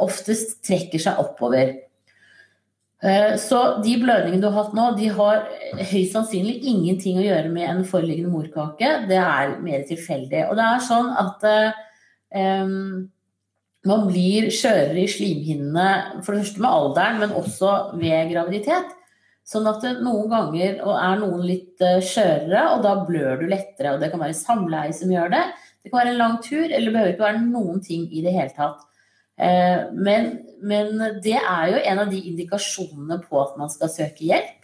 oftest 0.01 0.62
trekker 0.65 1.01
seg 1.03 1.19
oppover. 1.21 1.75
Eh, 3.04 3.34
så 3.42 3.60
de 3.84 3.98
blødningene 4.00 4.39
du 4.39 4.48
har 4.48 4.62
hatt 4.62 4.76
nå, 4.78 4.86
de 4.96 5.10
har 5.12 5.42
høyst 5.76 6.13
sannsynlig 6.16 6.62
ingenting 6.72 7.20
å 7.20 7.26
gjøre 7.26 7.52
med 7.52 7.68
en 7.68 7.84
foreliggende 7.88 8.32
morkake. 8.32 8.94
Det 9.10 9.20
er 9.20 9.58
mer 9.63 9.84
tilfeldig. 9.89 10.46
Og 10.48 10.56
det 10.60 10.68
er 10.70 10.86
sånn 10.88 11.10
at 11.20 11.44
um, 12.63 13.10
man 13.84 14.06
blir 14.08 14.48
skjørere 14.56 15.04
i 15.04 15.10
slimhinnene, 15.12 16.22
for 16.24 16.32
det 16.32 16.46
første 16.46 16.63
med 16.63 16.72
alderen, 16.72 17.20
men 17.20 17.36
også 17.42 17.74
ved 18.00 18.32
graviditet. 18.32 18.96
Sånn 19.44 19.68
at 19.68 19.84
noen 20.00 20.30
ganger 20.32 20.80
er 20.80 21.20
noen 21.20 21.44
litt 21.44 21.84
eh, 21.84 22.00
skjørere, 22.00 22.62
og 22.78 22.86
da 22.86 22.96
blør 23.04 23.42
du 23.42 23.50
lettere. 23.52 23.92
Og 23.92 24.00
det 24.00 24.13
kan 24.13 24.24
være 24.24 24.39
samleie 24.39 24.96
som 24.96 25.12
gjør 25.12 25.34
det. 25.36 25.44
Det 25.84 25.92
kan 25.92 26.00
være 26.00 26.13
en 26.13 26.22
lang 26.22 26.39
tur, 26.46 26.63
eller 26.63 26.88
det 26.88 26.96
behøver 26.96 27.16
ikke 27.18 27.28
være 27.28 27.44
noen 27.50 27.84
ting 27.84 28.08
i 28.08 28.24
det 28.24 28.32
hele 28.32 28.56
tatt. 28.56 28.88
Eh, 29.41 29.86
men, 29.93 30.30
men 30.62 31.00
det 31.24 31.38
er 31.39 31.72
jo 31.72 31.82
en 31.82 32.04
av 32.04 32.12
de 32.12 32.22
indikasjonene 32.32 33.19
på 33.26 33.39
at 33.41 33.58
man 33.60 33.72
skal 33.74 33.91
søke 33.91 34.28
hjelp. 34.28 34.60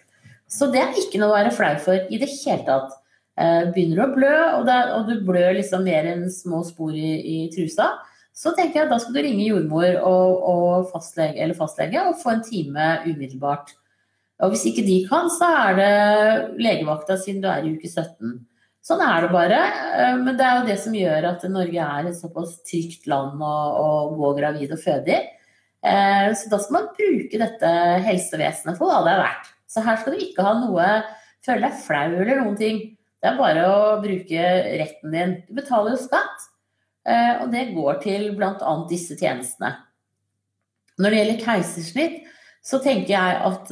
Så 0.49 0.69
det 0.73 0.81
er 0.81 0.97
ikke 0.97 1.21
noe 1.21 1.31
å 1.31 1.37
være 1.37 1.53
flau 1.53 1.75
for 1.83 2.09
i 2.09 2.19
det 2.21 2.29
hele 2.31 2.65
tatt. 2.67 2.93
Eh, 3.39 3.65
begynner 3.73 4.01
du 4.01 4.03
å 4.03 4.13
blø, 4.15 4.35
og, 4.57 4.63
det, 4.67 4.77
og 4.95 5.09
du 5.09 5.25
blør 5.27 5.53
liksom 5.55 5.85
mer 5.87 6.09
enn 6.11 6.25
små 6.33 6.63
spor 6.67 6.95
i, 6.95 7.11
i 7.19 7.37
trusa, 7.53 7.93
så 8.35 8.53
tenker 8.55 8.81
jeg 8.81 8.87
at 8.87 8.93
da 8.93 8.97
skal 9.01 9.15
du 9.15 9.21
ringe 9.23 9.45
jordmor 9.45 9.99
og, 10.07 10.43
og 10.49 10.89
fastlege, 10.93 11.47
fastlege 11.57 12.03
og 12.07 12.19
få 12.21 12.33
en 12.33 12.43
time 12.45 12.89
umiddelbart. 13.05 13.73
Og 14.43 14.53
hvis 14.53 14.69
ikke 14.69 14.85
de 14.87 15.01
kan, 15.09 15.27
så 15.31 15.49
er 15.67 15.79
det 15.79 15.89
legevakta 16.63 17.17
siden 17.19 17.43
du 17.43 17.49
er 17.51 17.65
i 17.65 17.73
uke 17.75 17.89
17. 17.89 18.37
Sånn 18.85 19.01
er 19.03 19.25
det 19.25 19.31
bare. 19.33 19.59
Eh, 19.99 20.15
men 20.21 20.37
det 20.39 20.45
er 20.45 20.59
jo 20.59 20.67
det 20.69 20.77
som 20.81 20.95
gjør 20.95 21.27
at 21.33 21.43
Norge 21.51 21.87
er 21.87 22.09
et 22.09 22.17
såpass 22.17 22.59
trygt 22.67 23.07
land 23.11 23.41
å, 23.43 23.55
å 23.83 23.89
gå 24.15 24.33
gravid 24.39 24.75
og 24.75 24.81
føde 24.81 25.15
i. 25.15 25.19
Eh, 25.79 26.27
så 26.35 26.51
da 26.51 26.59
skal 26.59 26.77
man 26.77 26.91
bruke 26.95 27.41
dette 27.41 27.73
helsevesenet 28.07 28.79
for 28.79 28.89
hva 28.89 29.01
det 29.05 29.15
er 29.15 29.23
verdt. 29.25 29.51
Så 29.69 29.83
her 29.85 29.99
skal 29.99 30.15
du 30.15 30.23
ikke 30.23 30.45
ha 30.47 30.55
noe 30.57 30.87
føle 31.45 31.67
deg 31.67 31.83
flau 31.83 32.07
eller 32.15 32.41
noen 32.41 32.57
ting. 32.59 32.81
Det 33.19 33.29
er 33.29 33.39
bare 33.39 33.67
å 33.67 33.99
bruke 34.01 34.47
retten 34.79 35.13
din. 35.13 35.37
Du 35.47 35.53
betaler 35.59 35.93
jo 35.93 36.01
skatt. 36.01 36.49
Eh, 37.07 37.35
og 37.43 37.51
det 37.51 37.69
går 37.75 38.01
til 38.03 38.29
bl.a. 38.39 38.73
disse 38.89 39.19
tjenestene. 39.19 39.75
Når 40.99 41.11
det 41.11 41.19
gjelder 41.19 41.43
keisersnitt, 41.45 42.19
så 42.65 42.79
tenker 42.83 43.13
jeg 43.13 43.35
at 43.47 43.69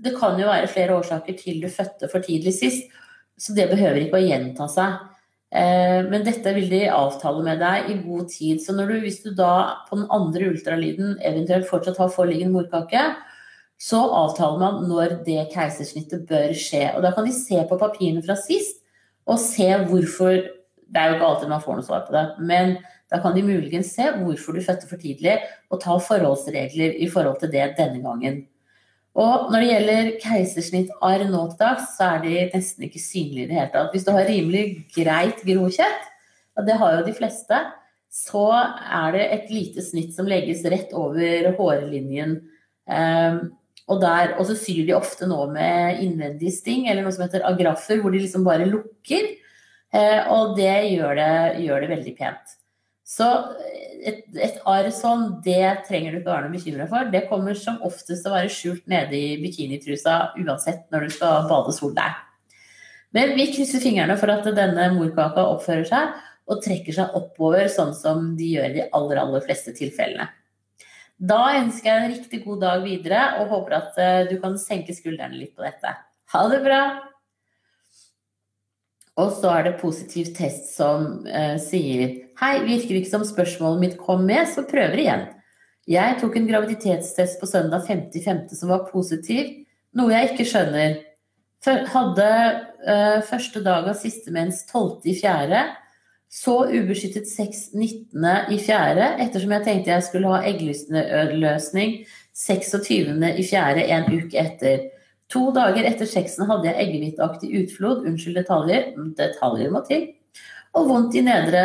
det 0.00 0.12
kan 0.14 0.38
jo 0.38 0.46
være 0.46 0.68
flere 0.70 0.94
årsaker 0.94 1.34
til 1.40 1.58
du 1.58 1.66
fødte 1.72 2.06
for 2.12 2.22
tidlig 2.22 2.52
sist, 2.54 2.86
så 3.40 3.56
det 3.56 3.70
behøver 3.70 4.04
ikke 4.04 4.20
å 4.20 4.26
gjenta 4.26 4.68
seg. 4.70 5.00
Uh, 5.50 6.06
men 6.06 6.22
dette 6.22 6.52
vil 6.54 6.68
de 6.70 6.84
avtale 6.94 7.42
med 7.42 7.58
deg 7.62 7.90
i 7.90 7.98
god 8.04 8.28
tid. 8.30 8.60
Så 8.62 8.76
du, 8.76 8.94
hvis 9.02 9.22
du 9.24 9.32
da 9.34 9.82
på 9.88 9.98
den 9.98 10.06
andre 10.14 10.52
ultralyden 10.52 11.16
eventuelt 11.26 11.66
fortsatt 11.70 11.98
har 11.98 12.12
foreliggende 12.14 12.60
morkake, 12.60 13.02
så 13.80 14.02
avtaler 14.12 14.60
man 14.60 14.84
når 14.90 15.18
det 15.26 15.48
keisersnittet 15.54 16.26
bør 16.28 16.52
skje. 16.52 16.90
Og 16.94 17.02
da 17.02 17.14
kan 17.16 17.26
de 17.26 17.34
se 17.34 17.58
på 17.66 17.80
papirene 17.80 18.22
fra 18.26 18.36
sist 18.38 18.82
og 19.30 19.40
se 19.40 19.68
hvorfor 19.88 20.36
det 20.90 20.98
er 21.00 21.10
jo 21.10 21.16
ikke 21.16 21.28
alltid 21.28 21.50
man 21.52 21.62
får 21.62 21.78
noe 21.78 21.86
svar 21.86 22.06
på 22.06 22.14
det. 22.14 22.24
Men 22.46 22.76
da 23.10 23.20
kan 23.22 23.34
de 23.34 23.44
muligens 23.46 23.92
se 23.94 24.06
hvorfor 24.20 24.56
du 24.56 24.62
fødte 24.64 24.88
for 24.90 25.02
tidlig, 25.02 25.38
og 25.70 25.82
ta 25.82 25.96
forholdsregler 26.02 26.98
i 26.98 27.08
forhold 27.10 27.40
til 27.40 27.52
det 27.52 27.72
denne 27.78 28.02
gangen. 28.04 28.42
Og 29.20 29.50
når 29.52 29.60
det 29.60 29.68
gjelder 29.68 30.10
keisersnittarr 30.22 31.26
nå 31.28 31.42
til 31.50 31.60
dags, 31.60 31.90
så 31.98 32.14
er 32.14 32.22
de 32.24 32.36
nesten 32.54 32.86
ikke 32.86 33.02
synlige 33.02 33.44
i 33.44 33.50
det 33.50 33.58
hele 33.58 33.72
tatt. 33.74 33.90
Hvis 33.92 34.06
du 34.06 34.14
har 34.14 34.28
rimelig 34.28 34.64
greit 34.94 35.42
grokjøtt, 35.44 36.06
og 36.56 36.66
det 36.68 36.76
har 36.80 36.96
jo 36.96 37.06
de 37.06 37.16
fleste, 37.16 37.58
så 38.10 38.46
er 38.50 39.12
det 39.14 39.26
et 39.36 39.50
lite 39.52 39.84
snitt 39.84 40.14
som 40.16 40.28
legges 40.28 40.64
rett 40.72 40.94
over 40.96 41.52
hårlinjen. 41.58 42.38
Um, 42.90 43.42
og, 43.90 44.00
der, 44.02 44.34
og 44.38 44.48
så 44.48 44.56
syr 44.58 44.86
de 44.88 44.96
ofte 44.96 45.28
nå 45.28 45.44
med 45.52 46.00
innvendig 46.02 46.54
sting, 46.56 46.88
eller 46.88 47.04
noe 47.04 47.14
som 47.14 47.26
heter 47.26 47.44
agraffer, 47.46 48.00
hvor 48.00 48.14
de 48.14 48.22
liksom 48.24 48.46
bare 48.46 48.68
lukker. 48.70 49.28
Uh, 49.92 50.32
og 50.32 50.56
det 50.56 50.74
gjør 50.94 51.18
det, 51.18 51.34
gjør 51.66 51.84
det 51.84 51.92
veldig 51.92 52.16
pent. 52.18 52.56
Så 53.10 53.26
et, 54.06 54.22
et 54.38 54.58
arr 54.70 54.88
sånn, 54.94 55.40
det 55.44 55.82
trenger 55.88 56.14
du 56.14 56.20
ikke 56.20 56.30
være 56.30 56.46
noe 56.46 56.54
bekymra 56.54 56.86
for. 56.90 57.10
Det 57.10 57.26
kommer 57.30 57.58
som 57.58 57.80
oftest 57.86 58.22
til 58.22 58.30
å 58.30 58.36
være 58.36 58.52
skjult 58.54 58.84
nede 58.90 59.18
i 59.18 59.38
bikinitrusa 59.42 60.36
uansett 60.38 60.86
når 60.94 61.08
du 61.08 61.16
skal 61.16 61.48
bade 61.50 61.74
sol 61.74 61.94
der. 61.96 62.14
Men 63.16 63.34
vi 63.34 63.48
krysser 63.50 63.82
fingrene 63.82 64.14
for 64.20 64.30
at 64.30 64.46
denne 64.54 64.92
morkaka 64.94 65.42
oppfører 65.56 65.88
seg 65.90 66.12
og 66.50 66.62
trekker 66.62 66.94
seg 66.94 67.16
oppover, 67.18 67.66
sånn 67.70 67.92
som 67.98 68.34
de 68.38 68.52
gjør 68.54 68.70
i 68.70 68.76
de 68.78 68.86
aller, 68.96 69.18
aller 69.22 69.42
fleste 69.42 69.74
tilfellene. 69.74 70.30
Da 71.20 71.40
ønsker 71.58 71.90
jeg 71.90 72.00
en 72.00 72.14
riktig 72.14 72.44
god 72.46 72.62
dag 72.62 72.84
videre 72.86 73.24
og 73.42 73.50
håper 73.52 73.76
at 73.76 73.98
eh, 74.00 74.22
du 74.30 74.38
kan 74.40 74.54
senke 74.58 74.94
skuldrene 74.96 75.36
litt 75.36 75.52
på 75.58 75.66
dette. 75.66 75.92
Ha 76.32 76.46
det 76.48 76.62
bra! 76.64 76.82
Og 79.20 79.34
så 79.36 79.52
er 79.52 79.66
det 79.66 79.78
positiv 79.80 80.30
test 80.36 80.72
som 80.76 81.26
eh, 81.28 81.56
sier 81.60 82.16
Hei, 82.40 82.54
virker 82.64 82.96
ikke 82.96 83.10
som 83.10 83.24
spørsmålet 83.26 83.82
mitt 83.82 83.96
kom 84.00 84.22
med, 84.24 84.46
så 84.48 84.64
prøver 84.64 85.02
igjen. 85.02 85.26
Jeg 85.90 86.16
tok 86.22 86.38
en 86.38 86.46
graviditetstest 86.48 87.40
på 87.40 87.48
søndag 87.50 87.84
5.5. 87.84 88.46
som 88.56 88.70
var 88.72 88.86
positiv, 88.88 89.50
noe 89.98 90.14
jeg 90.14 90.30
ikke 90.30 90.46
skjønner. 90.48 90.94
Hadde 91.92 92.28
eh, 92.30 93.18
første 93.28 93.60
dag 93.66 93.90
av 93.92 93.98
siste 94.00 94.32
mens 94.32 94.62
12.4. 94.70 95.60
Så 96.30 96.54
ubeskyttet 96.70 97.28
sex 97.28 97.66
19.4. 97.74 99.10
ettersom 99.26 99.52
jeg 99.56 99.66
tenkte 99.66 99.92
jeg 99.92 100.06
skulle 100.06 100.30
ha 100.30 100.40
eggløsning 100.46 101.98
26.4. 102.38 103.84
en 103.98 104.08
uke 104.14 104.40
etter. 104.40 104.88
To 105.30 105.50
dager 105.54 105.86
etter 105.86 106.08
sexen 106.10 106.48
hadde 106.50 106.66
jeg 106.66 106.82
eggehviteaktig 106.84 107.50
utflod, 107.62 108.02
unnskyld 108.08 108.40
detaljer, 108.40 108.90
detaljer 109.18 109.70
må 109.70 109.84
til, 109.86 110.08
og 110.74 110.88
vondt 110.90 111.16
i 111.18 111.22
nedre 111.26 111.62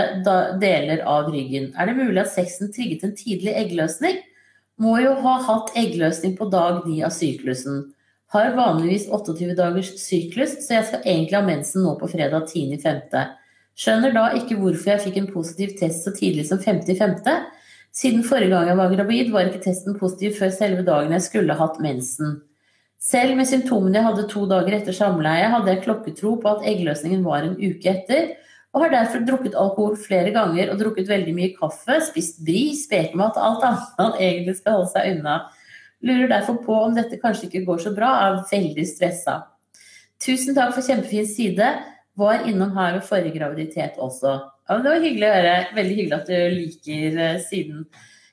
deler 0.62 1.02
av 1.10 1.32
ryggen. 1.34 1.72
Er 1.78 1.90
det 1.90 1.98
mulig 1.98 2.22
at 2.22 2.34
sexen 2.34 2.72
trigget 2.74 3.06
en 3.06 3.16
tidlig 3.18 3.54
eggløsning? 3.58 4.22
Må 4.82 4.98
jo 5.02 5.16
ha 5.24 5.36
hatt 5.48 5.74
eggløsning 5.80 6.36
på 6.38 6.50
dag 6.54 6.84
ni 6.86 7.00
av 7.06 7.14
syklusen. 7.16 7.84
Har 8.34 8.56
vanligvis 8.58 9.08
28 9.14 9.56
dagers 9.58 9.92
syklus, 10.02 10.58
så 10.66 10.80
jeg 10.80 10.88
skal 10.90 11.06
egentlig 11.06 11.38
ha 11.38 11.46
mensen 11.46 11.86
nå 11.86 11.94
på 12.00 12.10
fredag 12.12 12.50
10.5. 12.52 13.36
Skjønner 13.76 14.16
da 14.16 14.26
ikke 14.38 14.58
hvorfor 14.60 14.94
jeg 14.94 15.04
fikk 15.06 15.22
en 15.22 15.30
positiv 15.32 15.78
test 15.80 16.06
så 16.06 16.14
tidlig 16.16 16.48
som 16.50 16.60
5.5. 16.62 17.22
Siden 17.96 18.26
forrige 18.28 18.52
gang 18.52 18.70
jeg 18.70 18.80
var 18.80 18.92
gravid, 18.92 19.32
var 19.32 19.48
ikke 19.50 19.64
testen 19.64 19.96
positiv 20.00 20.36
før 20.40 20.52
selve 20.52 20.84
dagen 20.88 21.16
jeg 21.16 21.26
skulle 21.30 21.56
hatt 21.56 21.80
mensen. 21.84 22.42
Selv 23.06 23.36
med 23.38 23.46
symptomene 23.46 24.00
jeg 24.00 24.08
hadde 24.08 24.26
to 24.32 24.48
dager 24.50 24.80
etter 24.80 24.96
samleie, 24.96 25.50
hadde 25.52 25.70
jeg 25.70 25.84
klokketro 25.84 26.32
på 26.42 26.56
at 26.56 26.64
eggløsningen 26.66 27.22
var 27.26 27.46
en 27.46 27.58
uke 27.60 27.92
etter, 27.92 28.32
og 28.74 28.82
har 28.82 28.96
derfor 28.96 29.22
drukket 29.28 29.56
alkohol 29.56 29.94
flere 30.00 30.34
ganger 30.36 30.72
og 30.72 30.80
drukket 30.82 31.08
veldig 31.08 31.36
mye 31.38 31.52
kaffe, 31.56 32.00
spist 32.10 32.42
bri, 32.44 32.72
spekemat 32.76 33.38
og 33.38 33.46
alt 33.50 33.68
annet 33.70 34.00
man 34.02 34.18
egentlig 34.28 34.58
skal 34.58 34.80
holde 34.80 34.92
seg 34.96 35.12
unna. 35.14 35.36
Lurer 36.06 36.32
derfor 36.34 36.58
på 36.66 36.80
om 36.88 36.98
dette 36.98 37.20
kanskje 37.22 37.48
ikke 37.48 37.64
går 37.70 37.86
så 37.86 37.94
bra, 37.96 38.10
er 38.26 38.42
veldig 38.50 38.88
stressa. 38.90 39.38
Tusen 40.22 40.58
takk 40.58 40.74
for 40.76 40.86
kjempefin 40.86 41.30
side. 41.30 41.70
Var 42.16 42.46
innom 42.50 42.74
her 42.76 42.98
ved 42.98 43.06
forrige 43.06 43.36
graviditet 43.38 43.98
også. 44.02 44.34
Ja, 44.66 44.80
det 44.82 44.92
var 44.92 45.04
hyggelig 45.04 45.28
å 45.28 45.34
høre. 45.36 45.56
Veldig 45.78 45.96
hyggelig 45.98 46.18
at 46.18 46.30
du 46.30 46.54
liker 46.56 47.18
uh, 47.20 47.40
siden. 47.44 47.86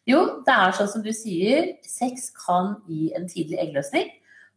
Jo, 0.08 0.20
det 0.46 0.54
er 0.54 0.76
sånn 0.78 0.90
som 0.90 1.02
du 1.04 1.10
sier, 1.14 1.72
sex 1.86 2.30
kan 2.38 2.76
gi 2.90 3.10
en 3.18 3.28
tidlig 3.30 3.58
eggløsning. 3.62 4.10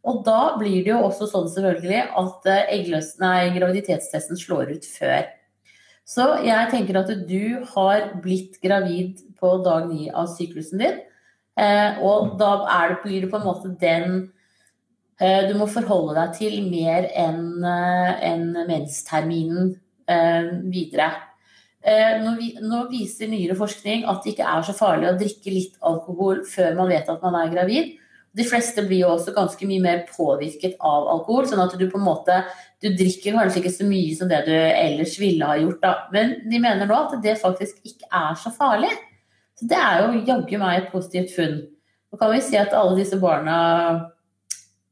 Og 0.06 0.22
da 0.26 0.54
blir 0.60 0.84
det 0.84 0.92
jo 0.92 1.00
også 1.08 1.26
sånn 1.30 1.48
selvfølgelig 1.50 2.04
at 2.20 2.46
eggløs, 2.70 3.16
nei, 3.18 3.50
graviditetstesten 3.56 4.38
slår 4.38 4.76
ut 4.76 4.86
før. 4.86 5.26
Så 6.06 6.28
jeg 6.46 6.70
tenker 6.70 7.00
at 7.00 7.10
du 7.26 7.66
har 7.72 8.12
blitt 8.22 8.60
gravid 8.62 9.24
på 9.40 9.56
dag 9.66 9.88
ni 9.90 10.06
av 10.06 10.30
syklusen 10.30 10.78
din. 10.82 11.00
Eh, 11.56 11.98
og 12.04 12.36
da 12.40 12.52
det, 12.92 13.00
blir 13.02 13.24
det 13.24 13.30
på 13.32 13.40
en 13.40 13.46
måte 13.46 13.72
den 13.80 14.16
eh, 15.18 15.48
du 15.48 15.54
må 15.56 15.66
forholde 15.72 16.14
deg 16.18 16.34
til 16.36 16.58
mer 16.68 17.08
enn 17.16 17.64
eh, 17.64 18.12
en 18.30 18.50
mensterminen 18.68 19.74
videre. 20.70 21.08
Nå, 22.22 22.76
viser 22.92 23.26
nyere 23.26 23.56
forskning 23.58 24.04
at 24.06 24.20
det 24.22 24.36
ikke 24.36 24.46
er 24.46 24.62
så 24.62 24.74
farlig 24.74 25.08
å 25.08 25.16
drikke 25.18 25.50
litt 25.50 25.74
alkohol 25.82 26.44
før 26.46 26.76
man 26.78 26.92
vet 26.92 27.10
at 27.10 27.24
man 27.26 27.34
er 27.40 27.50
gravid. 27.50 27.96
De 28.36 28.44
fleste 28.44 28.84
blir 28.84 29.04
jo 29.04 29.12
også 29.14 29.32
ganske 29.36 29.68
mye 29.68 29.82
mer 29.82 30.02
påvirket 30.10 30.76
av 30.84 31.06
alkohol. 31.14 31.46
sånn 31.48 31.62
at 31.62 31.76
du 31.78 31.86
på 31.88 31.98
en 31.98 32.08
måte 32.08 32.42
du 32.84 32.90
drikker 32.92 33.32
kanskje 33.36 33.62
ikke 33.62 33.72
så 33.72 33.86
mye 33.88 34.16
som 34.18 34.28
det 34.28 34.42
du 34.44 34.52
ellers 34.52 35.14
ville 35.20 35.48
ha 35.48 35.56
gjort. 35.56 35.80
Da. 35.82 35.94
Men 36.12 36.34
de 36.44 36.60
mener 36.60 36.88
nå 36.88 36.98
at 36.98 37.16
det 37.24 37.38
faktisk 37.40 37.80
ikke 37.88 38.10
er 38.12 38.36
så 38.40 38.52
farlig. 38.52 38.92
Så 39.56 39.68
det 39.70 39.78
er 39.80 40.02
jo 40.02 40.24
jaggu 40.28 40.58
meg 40.60 40.82
et 40.82 40.92
positivt 40.92 41.32
funn. 41.32 41.62
Nå 42.12 42.20
kan 42.20 42.34
vi 42.34 42.42
si 42.44 42.58
at 42.60 42.76
alle 42.76 42.98
disse 43.00 43.16
barna 43.20 43.56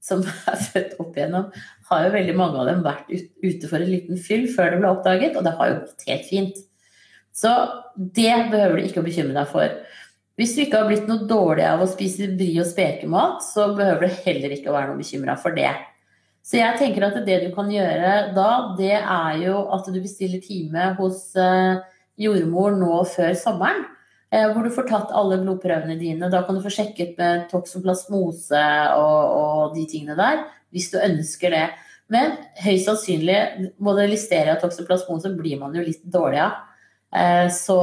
som 0.05 0.25
er 0.53 0.61
født 0.61 0.97
opp 1.01 1.17
igjennom, 1.17 1.51
har 1.91 2.07
jo 2.07 2.15
veldig 2.15 2.37
mange 2.37 2.61
av 2.61 2.71
dem 2.71 2.85
vært 2.85 3.11
ute 3.13 3.69
for 3.69 3.81
en 3.81 3.93
liten 3.93 4.21
fyll 4.21 4.47
før 4.53 4.73
det 4.73 4.81
ble 4.81 4.93
oppdaget, 4.93 5.37
og 5.37 5.45
det 5.47 5.55
har 5.59 5.71
jo 5.71 5.83
gått 5.83 6.09
helt 6.09 6.27
fint. 6.29 6.65
Så 7.35 7.53
det 7.97 8.33
behøver 8.53 8.79
du 8.79 8.89
ikke 8.89 9.03
å 9.03 9.07
bekymre 9.07 9.37
deg 9.37 9.51
for. 9.51 9.73
Hvis 10.35 10.57
du 10.57 10.65
ikke 10.65 10.81
har 10.81 10.89
blitt 10.91 11.07
noe 11.07 11.29
dårlig 11.31 11.63
av 11.69 11.83
å 11.85 11.91
spise 11.91 12.27
bry 12.35 12.51
og 12.59 12.67
spekemat, 12.67 13.43
så 13.47 13.69
behøver 13.77 14.09
du 14.09 14.23
heller 14.25 14.55
ikke 14.57 14.73
å 14.73 14.75
være 14.75 14.91
noe 14.91 14.99
bekymra 14.99 15.37
for 15.39 15.55
det. 15.55 15.71
Så 16.45 16.59
jeg 16.59 16.77
tenker 16.81 17.07
at 17.07 17.21
det 17.25 17.39
du 17.47 17.51
kan 17.55 17.71
gjøre 17.73 18.35
da, 18.37 18.49
det 18.77 18.97
er 18.99 19.39
jo 19.47 19.63
at 19.73 19.87
du 19.89 20.01
bestiller 20.03 20.43
time 20.45 20.91
hos 20.99 21.31
eh, 21.41 21.79
jordmor 22.21 22.75
nå 22.77 22.99
før 23.15 23.33
sommeren. 23.39 23.87
Eh, 24.35 24.49
hvor 24.51 24.67
du 24.67 24.73
får 24.75 24.89
tatt 24.91 25.15
alle 25.15 25.39
blodprøvene 25.41 25.97
dine. 26.01 26.29
Da 26.33 26.43
kan 26.45 26.59
du 26.59 26.65
få 26.65 26.73
sjekket 26.75 27.15
med 27.21 27.47
toksoplasmose 27.53 28.67
og, 28.99 29.39
og 29.39 29.79
de 29.79 29.87
tingene 29.89 30.19
der, 30.19 30.45
hvis 30.75 30.91
du 30.93 30.99
ønsker 30.99 31.55
det. 31.55 31.67
Men 32.13 32.35
høyst 32.61 32.91
sannsynlig, 32.91 33.39
både 33.81 34.09
listeria 34.11 34.57
og 34.57 34.65
toksoplasmose 34.65 35.33
blir 35.39 35.61
man 35.63 35.77
jo 35.79 35.85
litt 35.87 36.03
dårlig 36.05 36.43
av. 36.45 36.59
Eh, 37.15 37.47
så, 37.55 37.79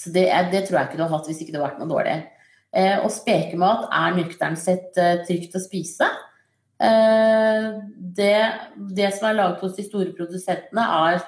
så 0.00 0.12
det, 0.14 0.26
det, 0.52 0.64
tror 0.66 0.78
jeg 0.78 0.88
ikke 0.88 1.00
du 1.00 1.04
har 1.04 1.12
hatt 1.12 1.28
hvis 1.28 1.42
ikke 1.44 1.52
det 1.52 1.60
har 1.60 1.68
vært 1.68 1.82
noe 1.82 1.90
dårlig. 1.90 2.16
Eh, 2.72 2.96
og 3.02 3.12
spekemat 3.12 3.88
er 3.92 4.16
nøkternt 4.16 4.60
sett 4.62 4.90
trygt 5.28 5.56
å 5.58 5.62
spise. 5.62 6.08
Det, 6.80 8.36
det 8.96 9.08
som 9.12 9.26
er 9.28 9.34
laget 9.36 9.60
hos 9.66 9.74
de 9.76 9.84
store 9.84 10.14
produsentene, 10.16 10.86
er, 11.12 11.18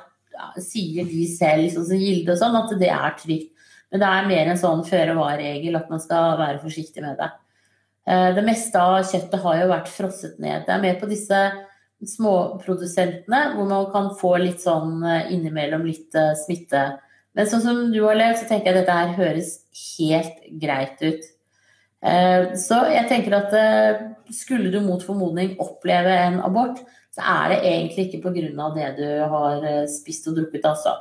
sier 0.64 1.04
de 1.04 1.26
selv, 1.28 1.66
sånn 1.74 1.90
som 1.90 2.00
Gilde 2.00 2.32
og 2.32 2.40
sånn, 2.40 2.56
at 2.56 2.72
det 2.80 2.88
er 2.88 3.18
trygt. 3.18 3.52
Men 3.92 4.00
det 4.00 4.08
er 4.08 4.30
mer 4.30 4.48
en 4.48 4.60
sånn 4.62 4.86
føre-var-regel 4.88 5.76
at 5.76 5.90
man 5.92 6.00
skal 6.00 6.38
være 6.40 6.62
forsiktig 6.62 7.04
med 7.04 7.18
det. 7.20 7.28
Eh, 8.08 8.30
det 8.34 8.42
meste 8.46 8.80
av 8.80 9.04
kjøttet 9.06 9.42
har 9.44 9.60
jo 9.60 9.70
vært 9.70 9.90
frosset 9.92 10.40
ned. 10.42 10.64
Det 10.66 10.74
er 10.74 10.82
mer 10.82 10.98
på 10.98 11.08
disse 11.10 11.40
småprodusentene 12.12 13.42
hvor 13.54 13.68
man 13.70 13.86
kan 13.92 14.10
få 14.18 14.34
litt 14.42 14.62
sånn 14.64 15.04
eh, 15.06 15.30
innimellom 15.36 15.84
litt 15.86 16.16
eh, 16.18 16.32
smitte. 16.40 16.86
Men 17.32 17.48
sånn 17.48 17.62
som 17.64 17.84
du 17.92 18.00
har 18.04 18.18
levd, 18.18 18.40
så 18.40 18.48
tenker 18.48 18.70
jeg 18.70 18.74
at 18.74 18.80
dette 18.82 18.96
her 18.98 19.14
høres 19.16 19.52
helt 19.98 20.42
greit 20.60 21.00
ut. 21.00 21.30
Så 22.58 22.80
jeg 22.90 23.06
tenker 23.08 23.36
at 23.38 23.54
skulle 24.34 24.72
du 24.74 24.80
mot 24.82 25.00
formodning 25.06 25.54
oppleve 25.62 26.12
en 26.26 26.40
abort, 26.44 26.82
så 27.14 27.22
er 27.22 27.54
det 27.54 27.60
egentlig 27.70 28.08
ikke 28.08 28.20
pga. 28.26 28.68
det 28.74 28.90
du 28.98 29.06
har 29.32 29.64
spist 29.88 30.28
og 30.28 30.36
drukket, 30.36 30.66
altså. 30.66 30.96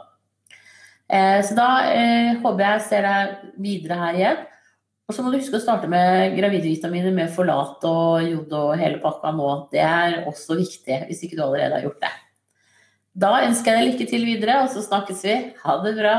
Eh, 1.11 1.41
så 1.43 1.57
da 1.57 1.67
eh, 1.91 2.39
håper 2.39 2.63
jeg 2.63 2.83
ser 2.87 3.05
deg 3.07 3.53
videre 3.59 3.99
her 3.99 4.19
igjen. 4.19 4.41
Og 5.09 5.15
så 5.15 5.23
må 5.23 5.31
du 5.31 5.41
huske 5.41 5.57
å 5.59 5.63
starte 5.63 5.89
med 5.91 6.37
gravidvitaminer 6.37 7.11
med 7.11 7.33
forlat 7.35 7.83
og 7.87 8.23
jod 8.23 8.53
og 8.55 8.77
hele 8.79 9.01
pakka 9.03 9.33
nå. 9.35 9.49
Det 9.73 9.81
er 9.83 10.21
også 10.29 10.55
viktig, 10.61 11.01
hvis 11.09 11.25
ikke 11.27 11.35
du 11.35 11.43
allerede 11.43 11.75
har 11.75 11.83
gjort 11.83 12.05
det. 12.05 12.13
Da 13.11 13.41
ønsker 13.43 13.75
jeg 13.75 13.81
deg 13.81 13.89
lykke 13.89 14.07
til 14.11 14.27
videre, 14.27 14.61
og 14.63 14.71
så 14.71 14.83
snakkes 14.85 15.25
vi. 15.27 15.35
Ha 15.63 15.75
det 15.83 15.95
bra. 15.97 16.15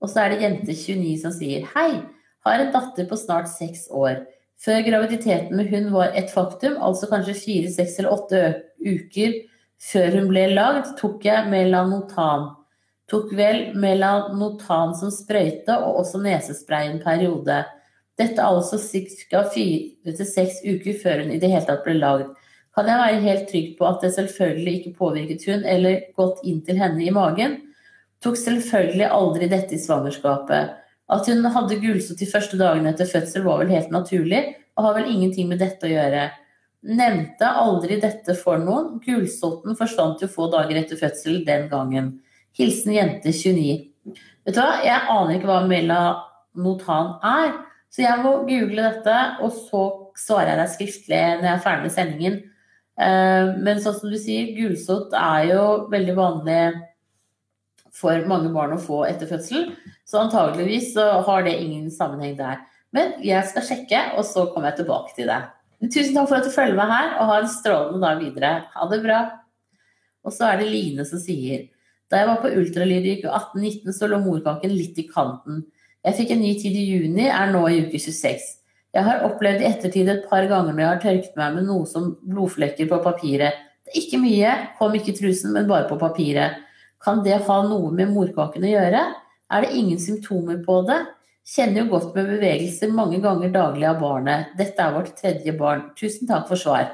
Og 0.00 0.10
så 0.10 0.22
er 0.22 0.32
det 0.32 0.42
jente29 0.44 1.14
som 1.20 1.34
sier 1.34 1.66
hei, 1.74 2.00
har 2.46 2.62
en 2.62 2.72
datter 2.72 3.08
på 3.08 3.18
snart 3.18 3.50
seks 3.50 3.88
år. 3.90 4.22
Før 4.58 4.82
graviditeten 4.86 5.54
med 5.58 5.70
hun 5.70 5.90
var 5.94 6.14
et 6.18 6.32
faktum, 6.34 6.78
altså 6.82 7.06
kanskje 7.10 7.36
fire, 7.38 7.72
seks 7.74 7.98
eller 7.98 8.14
åtte 8.14 8.42
uker 8.82 9.36
før 9.78 10.16
hun 10.18 10.30
ble 10.32 10.48
lagd, 10.54 10.94
tok 10.98 11.26
jeg 11.26 11.50
melanotan. 11.50 12.48
Tok 13.08 13.30
vel 13.38 13.68
melanotan 13.78 14.94
som 14.98 15.12
sprøyte 15.14 15.76
og 15.78 16.02
også 16.02 16.20
nesespray 16.22 16.90
en 16.90 17.02
periode. 17.02 17.62
Dette 18.18 18.42
altså 18.42 18.80
ca. 18.82 19.44
fire 19.54 20.16
til 20.16 20.26
seks 20.26 20.60
uker 20.66 20.98
før 21.02 21.22
hun 21.22 21.32
i 21.32 21.38
det 21.38 21.52
hele 21.52 21.66
tatt 21.68 21.84
ble 21.86 21.94
lagd. 22.00 22.34
Kan 22.78 22.86
jeg 22.86 22.98
være 23.02 23.22
helt 23.24 23.48
trygg 23.50 23.70
på 23.74 23.86
at 23.88 24.04
det 24.04 24.12
selvfølgelig 24.14 24.72
ikke 24.76 24.98
påvirket 25.00 25.44
hun 25.48 25.64
eller 25.66 26.04
gått 26.14 26.44
inn 26.46 26.60
til 26.62 26.76
henne 26.78 27.00
i 27.02 27.10
magen? 27.10 27.56
Tok 28.22 28.36
selvfølgelig 28.38 29.08
aldri 29.16 29.48
dette 29.50 29.74
i 29.74 29.80
svangerskapet. 29.82 30.76
At 31.10 31.26
hun 31.26 31.48
hadde 31.56 31.78
gulsott 31.82 32.20
de 32.22 32.28
første 32.30 32.58
dagene 32.60 32.92
etter 32.92 33.08
fødsel 33.10 33.42
var 33.42 33.64
vel 33.64 33.72
helt 33.74 33.90
naturlig, 33.90 34.44
og 34.78 34.86
har 34.86 34.94
vel 34.94 35.08
ingenting 35.10 35.48
med 35.50 35.58
dette 35.58 35.88
å 35.88 35.90
gjøre. 35.90 36.28
Nevnte 36.86 37.48
aldri 37.64 37.96
dette 37.98 38.36
for 38.38 38.62
noen. 38.62 39.00
Gulsotten 39.02 39.74
forsvant 39.80 40.22
jo 40.22 40.28
få 40.30 40.46
dager 40.52 40.78
etter 40.78 41.00
fødsel 41.00 41.40
den 41.48 41.66
gangen. 41.72 42.12
Hilsen 42.54 42.94
jente 42.94 43.32
29. 43.34 43.80
Vet 44.46 44.54
du 44.54 44.60
hva, 44.60 44.76
jeg 44.86 45.08
aner 45.16 45.32
ikke 45.34 45.50
hva 45.50 45.64
melanotan 45.66 47.10
er, 47.26 47.58
så 47.90 48.04
jeg 48.04 48.22
må 48.22 48.36
google 48.46 48.86
dette, 48.86 49.18
og 49.42 49.50
så 49.66 49.82
svarer 50.14 50.52
jeg 50.52 50.62
deg 50.62 50.72
skriftlig 50.76 51.24
når 51.40 51.48
jeg 51.48 51.56
er 51.56 51.66
ferdig 51.66 51.88
med 51.88 51.96
sendingen. 51.96 52.38
Eh, 52.98 53.54
men 53.62 53.80
sånn 53.82 53.96
som 54.00 54.10
du 54.10 54.18
sier, 54.18 54.50
gulsott 54.56 55.14
er 55.14 55.52
jo 55.52 55.64
veldig 55.92 56.16
vanlig 56.18 56.62
for 57.98 58.26
mange 58.30 58.50
barn 58.54 58.74
å 58.74 58.80
få 58.82 59.04
etter 59.08 59.30
fødsel. 59.30 59.70
Så 60.08 60.22
antageligvis 60.22 60.92
så 60.96 61.06
har 61.26 61.46
det 61.46 61.58
ingen 61.60 61.88
sammenheng 61.94 62.36
der. 62.38 62.60
Men 62.94 63.18
jeg 63.24 63.44
skal 63.50 63.66
sjekke, 63.66 64.02
og 64.18 64.26
så 64.26 64.48
kommer 64.52 64.70
jeg 64.70 64.82
tilbake 64.82 65.14
til 65.16 65.30
det. 65.30 65.40
Tusen 65.86 66.14
takk 66.16 66.30
for 66.30 66.40
at 66.40 66.46
du 66.46 66.50
følger 66.50 66.78
med 66.78 66.90
her, 66.90 67.10
og 67.18 67.30
ha 67.30 67.40
en 67.42 67.50
strålende 67.52 68.02
dag 68.02 68.22
videre. 68.22 68.52
Ha 68.74 68.88
det 68.90 69.02
bra. 69.04 69.18
Og 70.26 70.34
så 70.34 70.48
er 70.48 70.60
det 70.60 70.70
Line 70.72 71.04
som 71.06 71.20
sier 71.22 71.68
Da 72.10 72.18
jeg 72.18 72.28
var 72.30 72.40
på 72.42 72.50
ultralyd 72.50 73.04
i 73.04 73.18
uke 73.20 73.28
18-19, 73.28 73.92
så 73.92 74.08
lå 74.08 74.18
morkaken 74.24 74.72
litt 74.72 74.96
i 74.98 75.04
kanten. 75.10 75.66
Jeg 76.06 76.16
fikk 76.16 76.30
en 76.32 76.40
ny 76.40 76.54
tid 76.56 76.76
i 76.78 76.86
juni, 76.88 77.26
er 77.28 77.52
nå 77.52 77.60
i 77.68 77.82
uke 77.84 78.00
26. 78.00 78.46
Jeg 78.98 79.06
har 79.06 79.20
opplevd 79.28 79.62
i 79.62 79.68
ettertid 79.68 80.08
et 80.10 80.24
par 80.26 80.42
ganger 80.50 80.72
når 80.74 80.82
jeg 80.82 80.90
har 80.90 81.02
tørket 81.04 81.36
meg 81.38 81.52
med 81.54 81.68
noe 81.68 81.84
som 81.86 82.08
blodflekker 82.26 82.88
på 82.90 82.98
papiret. 83.04 83.60
Det 83.86 83.92
er 83.94 84.00
ikke 84.00 84.18
mye, 84.18 84.54
kom 84.80 84.96
ikke 84.98 85.12
i 85.12 85.18
trusen, 85.20 85.52
men 85.54 85.68
bare 85.70 85.86
på 85.86 86.00
papiret. 86.00 86.58
Kan 87.04 87.22
det 87.22 87.38
ha 87.46 87.58
noe 87.62 87.92
med 87.94 88.10
morkaken 88.10 88.66
å 88.66 88.72
gjøre? 88.72 89.04
Er 89.54 89.64
det 89.64 89.76
ingen 89.78 90.00
symptomer 90.02 90.58
på 90.66 90.80
det? 90.88 90.98
Kjenner 91.48 91.84
jo 91.84 91.92
godt 91.94 92.16
med 92.16 92.26
bevegelser 92.34 92.90
mange 92.92 93.22
ganger 93.22 93.54
daglig 93.54 93.86
av 93.88 94.02
barnet. 94.02 94.50
Dette 94.58 94.82
er 94.82 94.96
vårt 94.98 95.14
tredje 95.16 95.54
barn. 95.56 95.86
Tusen 95.96 96.28
takk 96.28 96.50
for 96.50 96.60
svar. 96.60 96.90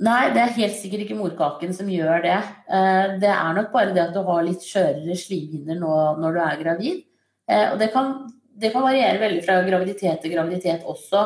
Nei, 0.00 0.30
det 0.32 0.40
er 0.46 0.54
helt 0.56 0.78
sikkert 0.78 1.04
ikke 1.04 1.18
morkaken 1.18 1.74
som 1.76 1.90
gjør 1.92 2.22
det. 2.24 2.38
Eh, 2.70 3.16
det 3.20 3.34
er 3.34 3.56
nok 3.58 3.74
bare 3.74 3.92
det 3.92 4.06
at 4.06 4.14
du 4.14 4.22
har 4.24 4.46
litt 4.46 4.62
skjørere 4.64 5.18
slimhinner 5.18 5.76
nå 5.82 5.96
når 6.22 6.38
du 6.38 6.40
er 6.46 6.62
gravid. 6.62 7.02
Eh, 7.50 7.66
og 7.74 7.82
det 7.82 7.90
kan, 7.92 8.14
det 8.58 8.72
kan 8.74 8.84
variere 8.84 9.20
veldig 9.20 9.44
fra 9.46 9.60
graviditet 9.66 10.22
til 10.22 10.34
graviditet 10.34 10.86
også. 10.88 11.24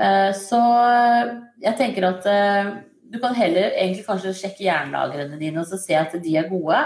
Eh, 0.00 0.30
så 0.36 0.60
jeg 1.62 1.76
tenker 1.78 2.08
at 2.08 2.28
du 3.14 3.20
kan 3.22 3.34
heller 3.36 3.76
egentlig 3.76 4.06
kanskje 4.06 4.34
sjekke 4.34 4.66
jernlagrene 4.66 5.38
dine 5.38 5.62
og 5.62 5.70
se 5.70 5.94
at 5.98 6.14
de 6.22 6.36
er 6.40 6.48
gode. 6.50 6.80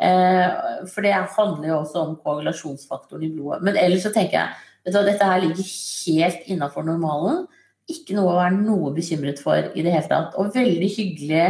Eh, 0.00 0.48
for 0.88 1.04
det 1.04 1.12
handler 1.12 1.68
jo 1.68 1.78
også 1.82 2.02
om 2.02 2.18
koagulasjonsfaktoren 2.24 3.26
i 3.26 3.32
blodet. 3.34 3.64
Men 3.66 3.78
ellers 3.78 4.06
så 4.06 4.12
tenker 4.14 4.38
jeg 4.38 4.58
vet 4.86 4.96
du, 4.96 5.00
dette 5.04 5.26
her 5.28 5.42
ligger 5.42 5.72
helt 6.06 6.52
innafor 6.54 6.86
normalen. 6.86 7.42
Ikke 7.90 8.16
noe 8.16 8.32
å 8.32 8.38
være 8.38 8.62
noe 8.62 8.94
bekymret 8.96 9.42
for 9.42 9.58
i 9.74 9.84
det 9.84 9.92
hele 9.92 10.08
tatt. 10.08 10.38
Og 10.40 10.54
veldig 10.56 10.88
hyggelig 10.94 11.48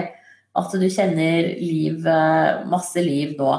at 0.59 0.72
du 0.74 0.87
kjenner 0.90 1.52
liv, 1.61 2.06
eh, 2.11 2.64
masse 2.70 3.04
liv 3.04 3.37
nå. 3.38 3.52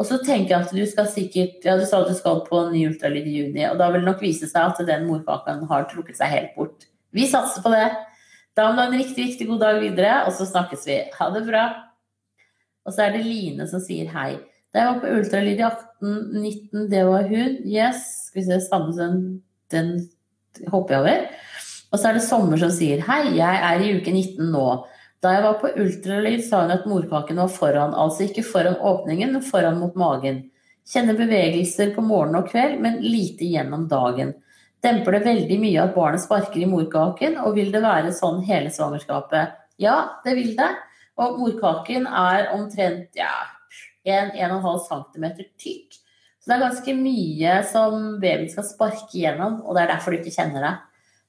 Og 0.00 0.06
så 0.08 0.16
tenker 0.24 0.54
jeg 0.54 0.64
at 0.64 0.70
du 0.72 0.84
skal 0.88 1.08
sikkert 1.12 1.66
Ja, 1.66 1.76
du 1.76 1.84
sa 1.84 2.00
at 2.00 2.08
du 2.08 2.16
skal 2.16 2.40
på 2.46 2.62
ny 2.72 2.86
ultralyd 2.88 3.26
i 3.28 3.34
juni, 3.42 3.66
og 3.68 3.76
da 3.80 3.90
vil 3.92 4.00
det 4.00 4.08
nok 4.08 4.22
vise 4.24 4.48
seg 4.48 4.70
at 4.70 4.80
den 4.88 5.04
morkaken 5.10 5.66
har 5.68 5.84
trukket 5.90 6.16
seg 6.16 6.32
helt 6.32 6.54
bort. 6.56 6.86
Vi 7.12 7.26
satser 7.28 7.60
på 7.64 7.72
det. 7.74 7.90
Da 8.56 8.68
må 8.68 8.78
du 8.78 8.80
ha 8.80 8.88
en 8.88 8.96
riktig, 8.96 9.26
riktig 9.26 9.48
god 9.50 9.60
dag 9.62 9.80
videre, 9.82 10.14
og 10.24 10.32
så 10.36 10.46
snakkes 10.48 10.86
vi. 10.88 10.96
Ha 11.18 11.28
det 11.34 11.44
bra. 11.46 11.66
Og 12.88 12.94
så 12.96 13.04
er 13.04 13.14
det 13.14 13.26
Line 13.26 13.66
som 13.68 13.82
sier 13.84 14.08
hei. 14.14 14.38
Da 14.72 14.80
jeg 14.80 14.88
var 14.88 15.02
på 15.02 15.12
ultralyd 15.18 15.60
i 15.60 15.66
1819, 15.66 16.88
det 16.90 17.04
var 17.06 17.28
hun. 17.28 17.58
Yes. 17.66 18.06
Skal 18.30 18.40
vi 18.40 18.46
se, 18.46 18.60
samme 18.64 18.94
som 18.96 19.20
den 19.74 19.92
hopper 20.70 20.96
jeg 20.96 21.02
over. 21.04 21.26
Og 21.90 21.98
så 21.98 22.08
er 22.08 22.16
det 22.16 22.24
Sommer 22.24 22.60
som 22.60 22.70
sier 22.72 23.02
hei, 23.02 23.22
jeg 23.34 23.62
er 23.66 23.82
i 23.82 23.92
uke 23.98 24.14
19 24.14 24.52
nå. 24.54 24.66
Da 25.20 25.34
jeg 25.34 25.44
var 25.44 25.58
på 25.60 25.70
ultralyd, 25.76 26.40
sa 26.46 26.62
hun 26.64 26.72
at 26.72 26.86
morkaken 26.88 27.40
var 27.42 27.50
foran, 27.52 27.92
altså 27.92 28.24
ikke 28.24 28.44
foran 28.46 28.78
åpningen, 28.80 29.34
men 29.36 29.44
foran 29.44 29.76
mot 29.80 29.96
magen. 30.00 30.46
Kjenner 30.88 31.18
bevegelser 31.18 31.92
på 31.94 32.04
morgen 32.04 32.38
og 32.38 32.48
kveld, 32.48 32.78
men 32.80 33.02
lite 33.04 33.44
gjennom 33.44 33.84
dagen. 33.90 34.32
Demper 34.80 35.18
det 35.18 35.26
veldig 35.26 35.58
mye 35.60 35.82
at 35.82 35.92
barnet 35.92 36.24
sparker 36.24 36.62
i 36.64 36.68
morkaken, 36.68 37.36
og 37.44 37.58
vil 37.58 37.68
det 37.74 37.84
være 37.84 38.14
sånn 38.16 38.40
hele 38.48 38.72
svangerskapet? 38.72 39.58
Ja, 39.80 39.96
det 40.24 40.38
vil 40.38 40.54
det. 40.56 40.70
Og 41.20 41.36
morkaken 41.42 42.08
er 42.08 42.48
omtrent 42.56 43.20
ja, 43.20 43.34
1-1,5 44.08 44.86
cm 44.88 45.26
tykk. 45.60 45.98
Så 46.40 46.48
det 46.48 46.56
er 46.56 46.64
ganske 46.64 46.94
mye 46.96 47.56
som 47.68 48.14
babyen 48.22 48.48
skal 48.48 48.64
sparke 48.64 49.20
gjennom, 49.20 49.60
og 49.66 49.76
det 49.76 49.84
er 49.84 49.92
derfor 49.92 50.16
du 50.16 50.22
ikke 50.22 50.32
kjenner 50.32 50.64
det. 50.64 50.76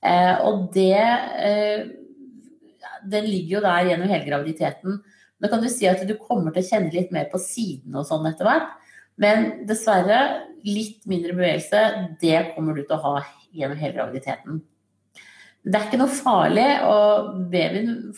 Eh, 0.07 0.35
og 0.47 0.69
det 0.73 0.95
eh, 0.95 1.89
Den 3.09 3.27
ligger 3.29 3.57
jo 3.57 3.65
der 3.65 3.89
gjennom 3.89 4.11
hele 4.11 4.27
graviditeten. 4.27 5.01
Nå 5.41 5.49
kan 5.49 5.63
du 5.63 5.69
si 5.73 5.87
at 5.89 6.01
du 6.05 6.15
kommer 6.21 6.53
til 6.53 6.63
å 6.63 6.69
kjenne 6.69 6.93
litt 6.93 7.13
mer 7.13 7.29
på 7.31 7.41
siden 7.41 7.95
og 7.97 8.05
sånn 8.07 8.27
etter 8.29 8.47
hvert. 8.47 8.73
Men 9.21 9.65
dessverre, 9.69 10.19
litt 10.65 11.05
mindre 11.09 11.35
bevegelse, 11.37 11.81
det 12.21 12.51
kommer 12.55 12.77
du 12.77 12.83
til 12.83 12.97
å 12.97 13.03
ha 13.05 13.15
gjennom 13.51 13.79
hele 13.79 13.97
graviditeten. 13.97 14.61
Det 15.61 15.77
er 15.77 15.87
ikke 15.87 16.01
noe 16.01 16.13
farlig, 16.13 16.69
og 16.89 17.33
babyen 17.51 18.13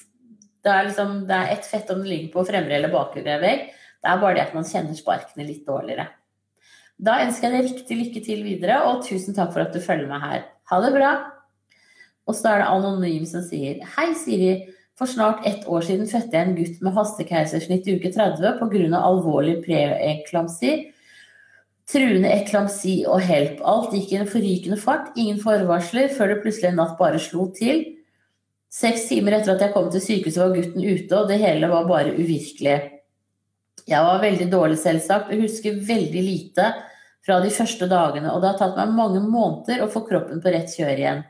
det 0.63 0.71
er, 0.71 0.85
liksom, 0.87 1.15
det 1.27 1.35
er 1.35 1.49
ett 1.57 1.65
fett 1.67 1.89
om 1.91 1.99
den 1.99 2.07
ligger 2.07 2.29
på 2.37 2.45
fremre 2.47 2.77
eller 2.77 2.91
bakre 2.91 3.23
vegg. 3.41 3.65
Det 4.03 4.11
er 4.11 4.19
bare 4.21 4.37
det 4.37 4.45
at 4.45 4.55
man 4.55 4.67
kjenner 4.67 4.95
sparkene 4.95 5.47
litt 5.47 5.65
dårligere. 5.67 6.07
Da 7.03 7.17
ønsker 7.25 7.49
jeg 7.49 7.55
deg 7.55 7.67
riktig 7.67 7.97
lykke 7.99 8.23
til 8.23 8.43
videre, 8.45 8.79
og 8.87 9.03
tusen 9.03 9.35
takk 9.35 9.51
for 9.55 9.65
at 9.65 9.75
du 9.75 9.83
følger 9.83 10.07
meg 10.07 10.23
her. 10.23 10.45
Ha 10.71 10.79
det 10.83 10.93
bra! 10.95 11.11
Og 12.27 12.37
så 12.37 12.53
er 12.53 12.61
det 12.61 12.69
Anonym 12.71 13.25
som 13.27 13.43
sier 13.45 13.83
Hei, 13.97 14.13
Siri. 14.17 14.53
For 14.99 15.09
snart 15.09 15.45
ett 15.49 15.65
år 15.65 15.81
siden 15.81 16.05
fødte 16.05 16.37
jeg 16.37 16.47
en 16.47 16.57
gutt 16.57 16.81
med 16.85 16.93
hastekeisersnitt 16.93 17.87
i 17.89 17.95
uke 17.97 18.11
30 18.13 18.59
pga. 18.59 18.99
alvorlig 18.99 19.55
preeklamsi, 19.65 20.73
truende 21.89 22.29
eklamsi 22.29 22.99
og 23.09 23.23
help. 23.25 23.63
Alt 23.65 23.95
gikk 23.97 24.13
i 24.13 24.19
en 24.21 24.29
forrykende 24.29 24.77
fart, 24.77 25.09
ingen 25.17 25.41
forvarsler, 25.41 26.13
før 26.13 26.29
det 26.29 26.43
plutselig 26.45 26.69
en 26.69 26.79
natt 26.83 26.95
bare 26.99 27.19
slo 27.19 27.49
til. 27.57 27.83
Seks 28.69 29.09
timer 29.09 29.39
etter 29.39 29.55
at 29.55 29.65
jeg 29.65 29.73
kom 29.73 29.89
til 29.89 30.01
sykehuset, 30.01 30.43
var 30.43 30.55
gutten 30.55 30.85
ute, 30.85 31.17
og 31.17 31.27
det 31.29 31.41
hele 31.41 31.73
var 31.73 31.89
bare 31.89 32.13
uvirkelig. 32.13 32.79
Jeg 33.89 34.07
var 34.07 34.21
veldig 34.21 34.47
dårlig, 34.53 34.77
selvsagt, 34.79 35.33
og 35.33 35.41
husker 35.41 35.81
veldig 35.89 36.23
lite 36.23 36.69
fra 37.25 37.41
de 37.41 37.49
første 37.53 37.89
dagene, 37.89 38.31
og 38.31 38.41
det 38.41 38.53
har 38.53 38.61
tatt 38.61 38.77
meg 38.77 38.95
mange 38.95 39.25
måneder 39.25 39.83
å 39.83 39.91
få 39.91 40.05
kroppen 40.07 40.41
på 40.43 40.53
rett 40.53 40.73
kjør 40.77 40.95
igjen. 40.95 41.23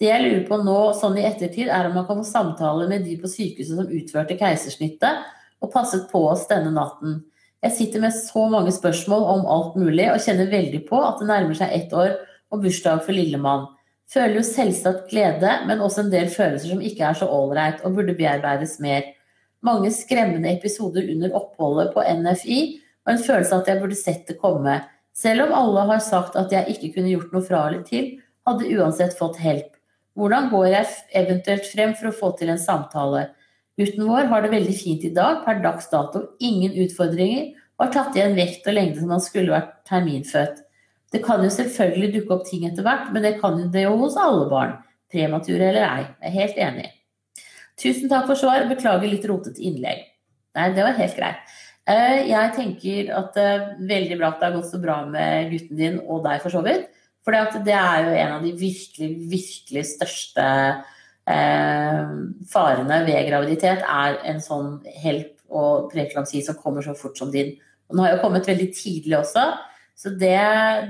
Det 0.00 0.08
jeg 0.08 0.22
lurer 0.24 0.44
på 0.48 0.56
nå, 0.64 0.78
sånn 0.96 1.18
i 1.20 1.26
ettertid, 1.28 1.68
er 1.68 1.90
om 1.90 1.98
man 1.98 2.06
kan 2.08 2.22
få 2.22 2.24
samtale 2.24 2.86
med 2.88 3.02
de 3.04 3.18
på 3.20 3.28
sykehuset 3.28 3.76
som 3.76 3.90
utførte 3.92 4.38
keisersnittet 4.40 5.26
og 5.60 5.72
passet 5.74 6.06
på 6.08 6.22
oss 6.30 6.46
denne 6.48 6.70
natten. 6.72 7.18
Jeg 7.60 7.74
sitter 7.76 8.00
med 8.00 8.14
så 8.16 8.46
mange 8.48 8.72
spørsmål 8.72 9.26
om 9.34 9.42
alt 9.52 9.74
mulig 9.76 10.06
og 10.08 10.22
kjenner 10.24 10.48
veldig 10.48 10.80
på 10.88 11.02
at 11.04 11.20
det 11.20 11.28
nærmer 11.28 11.58
seg 11.58 11.74
ett 11.76 11.92
år 11.92 12.14
og 12.48 12.62
bursdag 12.62 13.02
for 13.04 13.12
lillemann. 13.12 13.66
Føler 14.10 14.38
jo 14.40 14.44
selvsagt 14.46 15.10
glede, 15.10 15.50
men 15.68 15.82
også 15.84 16.06
en 16.06 16.14
del 16.14 16.30
følelser 16.32 16.72
som 16.72 16.80
ikke 16.80 17.04
er 17.10 17.18
så 17.20 17.28
ålreit 17.28 17.84
og 17.84 17.98
burde 17.98 18.16
bearbeides 18.16 18.78
mer. 18.80 19.04
Mange 19.60 19.92
skremmende 19.92 20.48
episoder 20.56 21.04
under 21.12 21.36
oppholdet 21.36 21.92
på 21.92 22.06
NFI 22.22 22.62
og 23.04 23.12
en 23.12 23.20
følelse 23.26 23.60
at 23.60 23.68
jeg 23.68 23.82
burde 23.84 23.98
sett 24.00 24.24
det 24.32 24.38
komme. 24.40 24.78
Selv 25.12 25.44
om 25.44 25.52
alle 25.60 25.84
har 25.92 26.00
sagt 26.00 26.40
at 26.40 26.56
jeg 26.56 26.72
ikke 26.72 26.94
kunne 26.96 27.12
gjort 27.12 27.36
noe 27.36 27.44
fra 27.44 27.66
eller 27.68 27.84
til, 27.84 28.14
hadde 28.48 28.72
uansett 28.80 29.12
fått 29.20 29.36
help. 29.44 29.76
Hvordan 30.18 30.48
går 30.50 30.66
jeg 30.72 30.88
eventuelt 31.22 31.68
frem 31.70 31.94
for 31.98 32.10
å 32.10 32.16
få 32.16 32.32
til 32.38 32.50
en 32.52 32.60
samtale? 32.60 33.28
Gutten 33.80 34.08
vår 34.08 34.28
har 34.32 34.44
det 34.44 34.52
veldig 34.52 34.74
fint 34.76 35.04
i 35.06 35.12
dag, 35.14 35.44
per 35.44 35.62
dags 35.64 35.86
dato 35.92 36.24
ingen 36.42 36.74
utfordringer, 36.84 37.52
og 37.78 37.86
har 37.86 37.92
tatt 37.94 38.18
igjen 38.18 38.36
vekt 38.36 38.66
og 38.68 38.76
lengde 38.76 39.00
som 39.00 39.14
han 39.14 39.22
skulle 39.24 39.54
vært 39.54 39.78
terminfødt. 39.88 40.58
Det 41.10 41.22
kan 41.24 41.42
jo 41.42 41.50
selvfølgelig 41.50 42.12
dukke 42.18 42.36
opp 42.36 42.44
ting 42.46 42.66
etter 42.68 42.86
hvert, 42.86 43.08
men 43.14 43.24
det 43.24 43.38
kan 43.40 43.56
jo 43.58 43.70
det 43.72 43.86
jo 43.86 43.96
hos 44.02 44.18
alle 44.20 44.46
barn. 44.50 44.76
Premature 45.10 45.70
eller 45.72 45.86
ei. 45.86 46.04
Jeg 46.20 46.28
er 46.28 46.36
helt 46.36 46.60
enig. 46.66 46.90
Tusen 47.80 48.10
takk 48.12 48.28
for 48.28 48.38
svar. 48.38 48.68
Beklager 48.70 49.10
litt 49.10 49.26
rotete 49.26 49.62
innlegg. 49.64 50.04
Nei, 50.58 50.68
det 50.76 50.84
var 50.86 50.98
helt 50.98 51.16
greit. 51.16 51.56
Eh, 51.90 52.28
jeg 52.28 52.54
tenker 52.54 53.10
at 53.16 53.34
det 53.34 53.46
er 53.48 53.66
veldig 53.90 54.18
bra 54.20 54.30
at 54.30 54.38
det 54.42 54.48
har 54.50 54.56
gått 54.58 54.70
så 54.70 54.80
bra 54.82 55.00
med 55.08 55.50
gutten 55.54 55.80
din 55.80 55.98
og 56.04 56.22
deg, 56.26 56.42
for 56.44 56.54
så 56.54 56.62
vidt. 56.66 56.86
For 57.24 57.36
det 57.66 57.74
er 57.76 58.06
jo 58.06 58.14
en 58.16 58.36
av 58.38 58.44
de 58.46 58.54
virkelig, 58.56 59.10
virkelig 59.30 59.84
største 59.92 60.44
eh, 61.28 62.14
farene 62.52 63.02
ved 63.06 63.28
graviditet, 63.28 63.84
er 63.84 64.20
en 64.30 64.40
sånn 64.44 64.78
help 65.02 65.36
og 65.50 65.90
preeklamsi 65.92 66.40
som 66.46 66.58
kommer 66.58 66.84
så 66.86 66.94
fort 66.96 67.18
som 67.18 67.32
din. 67.32 67.56
Og 67.90 67.96
den 67.96 68.04
har 68.04 68.14
jo 68.14 68.22
kommet 68.22 68.48
veldig 68.48 68.70
tidlig 68.76 69.18
også. 69.18 69.50
Så 69.98 70.14
det, 70.16 70.38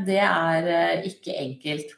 det 0.06 0.20
er 0.22 0.68
eh, 0.70 1.08
ikke 1.08 1.34
enkelt 1.34 1.96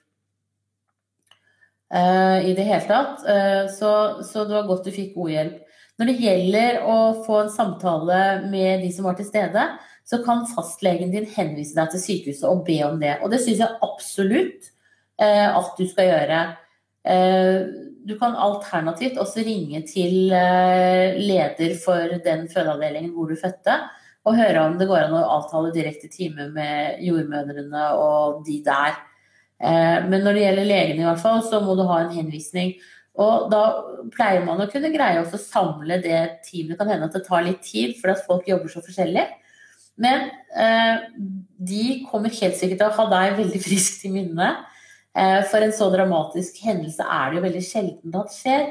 uh, 1.92 2.38
i 2.40 2.54
det 2.56 2.64
hele 2.64 2.86
tatt. 2.88 3.20
Uh, 3.26 3.66
så, 3.68 3.90
så, 4.24 4.46
det 4.48 4.56
var 4.56 4.70
godt 4.70 4.88
du 4.88 4.94
fikk 4.94 5.12
god 5.18 5.34
hjelp. 5.34 5.58
Når 6.00 6.08
det 6.08 6.20
gjelder 6.22 6.78
å 6.88 6.98
få 7.26 7.42
en 7.42 7.52
samtale 7.52 8.20
med 8.48 8.80
de 8.80 8.88
som 8.94 9.04
var 9.04 9.18
til 9.18 9.28
stede, 9.28 9.66
så 10.08 10.18
kan 10.24 10.44
fastlegen 10.50 11.12
din 11.14 11.28
henvise 11.30 11.76
deg 11.78 11.92
til 11.92 12.02
sykehuset 12.02 12.48
og 12.48 12.64
be 12.66 12.78
om 12.86 12.98
det. 13.00 13.16
Og 13.22 13.32
det 13.32 13.40
syns 13.44 13.62
jeg 13.62 13.80
absolutt 13.86 14.68
eh, 15.22 15.48
at 15.48 15.72
du 15.78 15.86
skal 15.88 16.10
gjøre. 16.10 16.42
Du 18.06 18.12
kan 18.14 18.36
alternativt 18.38 19.16
også 19.18 19.42
ringe 19.42 19.80
til 19.88 20.30
leder 20.30 21.72
for 21.82 22.14
den 22.22 22.44
fødeavdelingen 22.46 23.10
hvor 23.10 23.26
du 23.26 23.34
fødte 23.40 23.74
og 24.22 24.38
høre 24.38 24.66
om 24.68 24.76
det 24.78 24.86
går 24.90 25.08
an 25.08 25.16
å 25.18 25.22
avtale 25.38 25.72
direkte 25.74 26.10
time 26.12 26.48
med 26.54 27.02
jordmødrene 27.02 27.86
og 27.98 28.42
de 28.46 28.60
der. 28.66 28.98
Eh, 29.62 29.98
men 30.06 30.22
når 30.22 30.36
det 30.36 30.44
gjelder 30.44 30.68
legene, 30.68 31.02
i 31.02 31.08
hvert 31.08 31.22
fall, 31.22 31.42
så 31.46 31.62
må 31.64 31.74
du 31.78 31.84
ha 31.88 32.00
en 32.02 32.14
henvisning. 32.14 32.76
Og 33.22 33.48
da 33.52 33.62
pleier 34.14 34.44
man 34.46 34.62
å 34.62 34.68
kunne 34.70 34.92
greie 34.94 35.20
å 35.20 35.40
samle 35.40 35.98
det 36.04 36.20
teamet. 36.46 36.72
Det 36.74 36.78
kan 36.80 36.92
hende 36.94 37.10
at 37.10 37.18
det 37.18 37.24
tar 37.26 37.44
litt 37.46 37.64
tid, 37.66 37.96
fordi 37.98 38.14
at 38.14 38.26
folk 38.28 38.46
jobber 38.48 38.72
så 38.72 38.82
forskjellig. 38.84 39.26
Men 40.00 40.30
eh, 40.56 41.08
de 41.60 41.82
kommer 42.08 42.32
helt 42.32 42.56
sikkert 42.58 42.80
til 42.80 42.88
å 42.88 42.96
ha 42.96 43.08
deg 43.12 43.40
veldig 43.42 43.60
friskt 43.66 44.06
i 44.08 44.12
minnet. 44.14 44.62
Eh, 45.12 45.42
for 45.50 45.64
en 45.64 45.74
så 45.76 45.90
dramatisk 45.92 46.62
hendelse 46.64 47.04
er 47.04 47.28
det 47.30 47.38
jo 47.38 47.44
veldig 47.46 47.64
sjelden 47.66 48.18
at 48.22 48.34
skjer. 48.34 48.66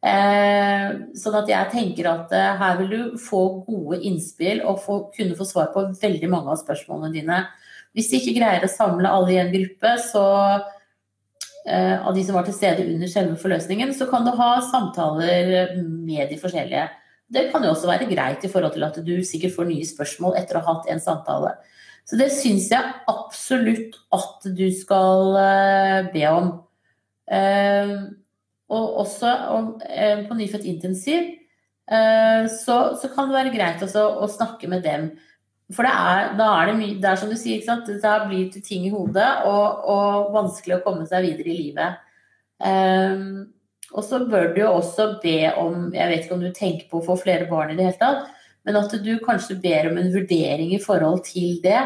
Eh, 0.00 0.86
sånn 1.18 1.34
at 1.42 1.50
jeg 1.50 1.72
tenker 1.74 2.06
at 2.08 2.30
eh, 2.32 2.52
her 2.56 2.78
vil 2.78 2.92
du 2.92 3.18
få 3.20 3.40
gode 3.66 3.98
innspill 4.08 4.62
og 4.64 4.78
få, 4.84 5.00
kunne 5.12 5.36
få 5.36 5.44
svar 5.48 5.74
på 5.74 5.90
veldig 6.00 6.30
mange 6.32 6.54
av 6.54 6.60
spørsmålene 6.62 7.12
dine. 7.18 7.40
Hvis 7.92 8.08
de 8.12 8.20
ikke 8.20 8.38
greier 8.38 8.64
å 8.64 8.70
samle 8.70 9.10
alle 9.10 9.34
i 9.34 9.40
en 9.42 9.52
gruppe, 9.52 9.96
så 10.06 10.24
eh, 11.66 11.98
av 11.98 12.14
de 12.16 12.24
som 12.24 12.38
var 12.38 12.46
til 12.46 12.56
stede 12.56 12.86
under 12.86 13.10
selve 13.12 13.36
forløsningen, 13.42 13.92
så 13.98 14.08
kan 14.08 14.24
du 14.24 14.32
ha 14.38 14.54
samtaler 14.70 15.74
med 15.82 16.30
de 16.30 16.38
forskjellige. 16.40 16.86
Det 17.30 17.48
kan 17.52 17.62
jo 17.64 17.72
også 17.72 17.90
være 17.90 18.08
greit 18.10 18.44
i 18.44 18.50
forhold 18.50 18.74
til 18.74 18.86
at 18.86 18.96
du 19.06 19.12
sikkert 19.26 19.54
får 19.54 19.68
nye 19.68 19.86
spørsmål 19.86 20.38
etter 20.40 20.58
å 20.58 20.64
ha 20.64 20.74
hatt 20.74 20.90
en 20.90 21.02
samtale. 21.02 21.54
Så 22.08 22.18
det 22.18 22.30
syns 22.34 22.66
jeg 22.72 22.94
absolutt 23.10 24.00
at 24.16 24.48
du 24.56 24.66
skal 24.74 25.36
eh, 25.38 26.08
be 26.10 26.24
om. 26.30 26.48
Eh, 27.30 27.92
og 28.70 28.96
også 29.04 29.34
eh, 29.86 30.24
på 30.26 30.38
nyfødt 30.38 30.66
intensiv 30.70 31.36
så, 31.90 32.74
så, 32.94 33.08
kan 33.10 33.26
det 33.26 33.34
være 33.34 33.50
greit 33.50 33.80
å 33.82 34.26
snakke 34.30 34.68
med 34.70 34.84
dem. 34.86 35.08
For 35.74 35.86
det 35.86 35.90
er, 35.90 36.28
er 36.38 36.68
det 36.68 36.76
mye 36.78 36.98
Det 37.02 37.08
er 37.10 37.18
som 37.18 37.30
du 37.30 37.34
sier, 37.38 37.64
da 37.66 38.12
blir 38.28 38.44
det 38.50 38.62
ting 38.62 38.84
i 38.86 38.92
hodet 38.92 39.26
og, 39.48 39.82
og, 39.90 40.28
vanskelig 40.34 40.76
å 40.76 40.84
komme 40.84 41.06
seg 41.10 41.26
videre 41.26 41.50
i 41.50 41.56
livet. 41.56 41.98
Um, 42.62 43.48
og 43.90 44.04
så 44.06 44.20
bør 44.30 44.52
du 44.54 44.60
jo 44.62 44.74
også 44.78 45.06
be 45.22 45.50
om 45.58 45.90
Jeg 45.94 46.10
vet 46.10 46.24
ikke 46.24 46.36
om 46.36 46.44
du 46.44 46.52
tenker 46.54 46.86
på 46.90 47.00
å 47.00 47.06
få 47.08 47.16
flere 47.20 47.48
barn 47.50 47.72
i 47.72 47.78
det 47.78 47.88
hele 47.88 48.00
tatt, 48.00 48.28
men 48.68 48.78
at 48.78 48.94
du 49.02 49.12
kanskje 49.24 49.58
ber 49.62 49.90
om 49.90 49.98
en 49.98 50.12
vurdering 50.14 50.74
i 50.76 50.82
forhold 50.82 51.24
til 51.26 51.58
det. 51.64 51.80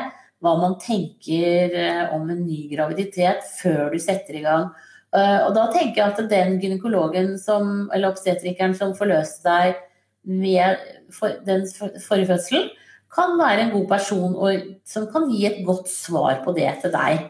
Hva 0.45 0.57
man 0.61 0.75
tenker 0.83 1.73
eh, 1.79 2.03
om 2.13 2.27
en 2.29 2.43
ny 2.45 2.67
graviditet 2.73 3.47
før 3.63 3.95
du 3.95 4.01
setter 4.03 4.37
i 4.37 4.43
gang. 4.45 4.67
Eh, 5.15 5.41
og 5.47 5.55
da 5.57 5.69
tenker 5.73 6.03
jeg 6.03 6.11
at 6.11 6.33
den 6.33 6.59
gynekologen 6.61 7.37
som, 7.41 7.87
eller 7.95 8.11
obstetrikeren 8.11 8.75
som 8.77 8.97
forløste 8.99 9.47
deg 9.47 9.79
med 10.25 10.83
den 11.47 11.65
forrige 11.71 12.33
fødselen, 12.33 12.69
kan 13.15 13.37
være 13.39 13.69
en 13.69 13.73
god 13.77 13.87
person 13.93 14.35
og, 14.35 14.69
som 14.89 15.07
kan 15.13 15.29
gi 15.31 15.45
et 15.47 15.63
godt 15.67 15.89
svar 15.93 16.43
på 16.45 16.53
det 16.57 16.73
til 16.83 16.93
deg. 16.93 17.29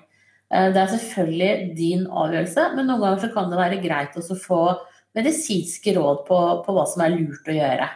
Eh, 0.52 0.70
det 0.74 0.80
er 0.80 0.92
selvfølgelig 0.92 1.52
din 1.78 2.06
avgjørelse, 2.08 2.66
men 2.76 2.88
noen 2.90 3.04
ganger 3.04 3.32
kan 3.34 3.50
det 3.52 3.60
være 3.60 3.82
greit 3.84 4.16
å 4.18 4.38
få 4.38 4.62
medisinske 5.14 5.94
råd 5.96 6.24
på, 6.28 6.40
på, 6.66 6.74
hva 6.74 6.84
som 6.90 7.04
er 7.04 7.14
lurt 7.14 7.48
å 7.48 7.54
gjøre. 7.54 7.88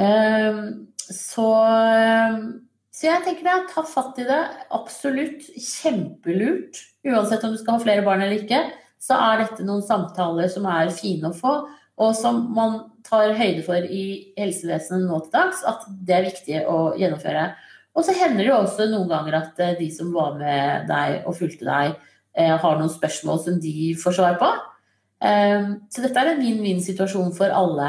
Ehm, 0.00 0.62
så, 0.96 1.50
så 2.96 3.08
jeg 3.08 3.24
tenker 3.26 3.46
det, 3.46 3.56
ta 3.72 3.84
fatt 3.86 4.18
i 4.22 4.26
det. 4.28 4.40
Absolutt 4.76 5.46
kjempelurt. 5.52 6.80
Uansett 7.06 7.44
om 7.46 7.54
du 7.54 7.60
skal 7.60 7.76
ha 7.76 7.84
flere 7.84 8.04
barn 8.06 8.24
eller 8.24 8.40
ikke, 8.40 8.64
så 9.02 9.18
er 9.28 9.44
dette 9.44 9.66
noen 9.66 9.84
samtaler 9.86 10.48
som 10.50 10.66
er 10.70 10.90
fine 10.96 11.30
å 11.30 11.36
få, 11.36 11.58
og 11.96 12.16
som 12.16 12.42
man 12.56 12.80
tar 13.06 13.36
høyde 13.38 13.62
for 13.64 13.84
i 13.84 14.32
helsevesenet 14.36 15.06
nå 15.06 15.20
til 15.24 15.32
dags, 15.36 15.62
at 15.68 15.84
det 16.08 16.16
er 16.16 16.26
viktig 16.26 16.64
å 16.68 16.78
gjennomføre. 16.98 17.50
Og 17.96 18.04
så 18.04 18.14
hender 18.16 18.44
det 18.44 18.50
jo 18.50 18.58
også 18.60 18.90
noen 18.90 19.08
ganger 19.08 19.38
at 19.40 19.60
eh, 19.64 19.76
de 19.78 19.88
som 19.92 20.12
var 20.14 20.36
med 20.36 20.88
deg 20.90 21.22
og 21.24 21.36
fulgte 21.38 21.64
deg, 21.64 21.94
eh, 22.36 22.52
har 22.52 22.76
noen 22.76 22.92
spørsmål 22.92 23.40
som 23.46 23.60
de 23.62 23.92
får 24.00 24.18
svar 24.18 24.36
på. 24.40 24.50
Ehm, 25.24 25.70
så 25.88 26.04
dette 26.04 26.20
er 26.20 26.34
en 26.34 26.42
vinn-vinn-situasjon 26.42 27.32
for 27.38 27.54
alle. 27.56 27.88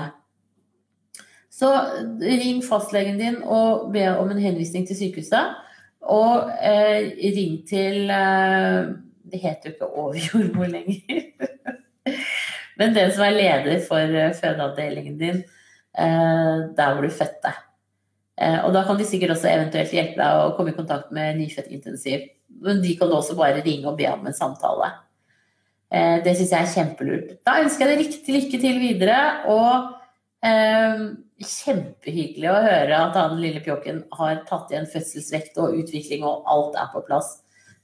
Så 1.52 1.74
ring 2.22 2.62
fastlegen 2.64 3.20
din 3.20 3.42
og 3.44 3.90
be 3.92 4.06
om 4.14 4.32
en 4.32 4.40
henvisning 4.40 4.88
til 4.88 5.00
sykehuset. 5.00 5.58
Og 6.08 6.54
eh, 6.64 7.12
ring 7.36 7.60
til 7.68 8.08
Det 9.28 9.42
heter 9.42 9.68
jo 9.68 9.74
ikke 9.74 9.90
overjordmor 10.06 10.70
lenger. 10.72 11.26
Men 12.80 12.96
den 12.96 13.12
som 13.12 13.26
er 13.26 13.36
leder 13.36 13.82
for 13.84 14.20
fødeavdelingen 14.40 15.18
din 15.20 15.44
der 15.98 16.94
hvor 16.94 17.02
du 17.04 17.10
fødte. 17.10 17.52
Eh, 18.38 18.60
og 18.66 18.74
da 18.76 18.84
kan 18.86 19.00
de 19.00 19.06
sikkert 19.08 19.34
også 19.34 19.50
eventuelt 19.50 19.94
hjelpe 19.94 20.22
deg 20.22 20.40
å 20.44 20.54
komme 20.58 20.74
i 20.74 20.78
kontakt 20.78 21.14
med 21.16 21.40
nyfødtintensiv. 21.42 22.28
Men 22.64 22.82
de 22.84 22.94
kan 23.00 23.12
også 23.14 23.36
bare 23.38 23.64
ringe 23.66 23.90
og 23.90 23.98
be 24.00 24.08
om 24.12 24.26
en 24.30 24.38
samtale. 24.38 24.92
Eh, 25.90 26.18
det 26.24 26.36
syns 26.38 26.54
jeg 26.54 26.66
er 26.66 26.74
kjempelurt. 26.76 27.32
Da 27.48 27.60
ønsker 27.64 27.86
jeg 27.86 27.94
deg 27.94 28.04
riktig 28.06 28.36
lykke 28.36 28.62
til 28.62 28.82
videre. 28.84 29.22
Og 29.54 29.90
eh, 30.46 31.08
kjempehyggelig 31.48 32.50
å 32.52 32.62
høre 32.66 33.02
at 33.08 33.18
han 33.18 33.42
lille 33.42 33.62
pjokken 33.66 34.04
har 34.20 34.42
tatt 34.50 34.72
igjen 34.74 34.90
fødselsvekt 34.90 35.60
og 35.62 35.76
utvikling, 35.82 36.26
og 36.26 36.48
alt 36.50 36.78
er 36.82 36.94
på 36.94 37.04
plass. 37.10 37.38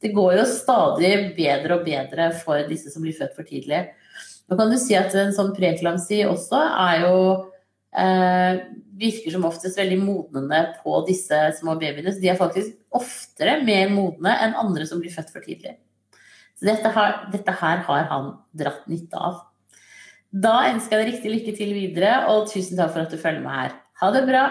Det 0.03 0.11
går 0.13 0.37
jo 0.39 0.45
stadig 0.49 1.13
bedre 1.37 1.77
og 1.77 1.85
bedre 1.87 2.31
for 2.41 2.65
disse 2.67 2.91
som 2.91 3.05
blir 3.05 3.15
født 3.15 3.37
for 3.37 3.47
tidlig. 3.47 3.85
Nå 4.49 4.57
kan 4.59 4.71
du 4.73 4.77
si 4.81 4.97
at 4.99 5.13
en 5.15 5.31
sånn 5.35 5.53
preklamsi 5.55 6.25
også 6.27 6.59
er 6.59 7.05
jo 7.05 7.17
virker 7.93 9.33
som 9.33 9.45
oftest 9.45 9.77
veldig 9.77 9.99
modnende 10.01 10.59
på 10.81 10.99
disse 11.07 11.39
små 11.59 11.75
babyene. 11.81 12.13
Så 12.13 12.21
de 12.21 12.31
er 12.31 12.39
faktisk 12.39 12.75
oftere 12.93 13.59
mer 13.65 13.91
modne 13.93 14.33
enn 14.45 14.57
andre 14.59 14.87
som 14.89 15.01
blir 15.01 15.13
født 15.13 15.33
for 15.33 15.45
tidlig. 15.45 15.75
Så 16.57 16.69
dette 16.69 16.91
her, 16.95 17.17
dette 17.33 17.55
her 17.61 17.83
har 17.87 18.05
han 18.11 18.29
dratt 18.57 18.85
nytte 18.89 19.19
av. 19.19 19.41
Da 20.33 20.63
ønsker 20.71 20.97
jeg 20.97 21.03
deg 21.03 21.11
riktig 21.11 21.31
lykke 21.33 21.55
til 21.57 21.73
videre, 21.77 22.13
og 22.31 22.47
tusen 22.49 22.79
takk 22.79 22.93
for 22.95 23.05
at 23.05 23.13
du 23.13 23.21
følger 23.21 23.43
med 23.43 23.53
her. 23.53 23.75
Ha 24.01 24.09
det 24.15 24.25
bra! 24.29 24.45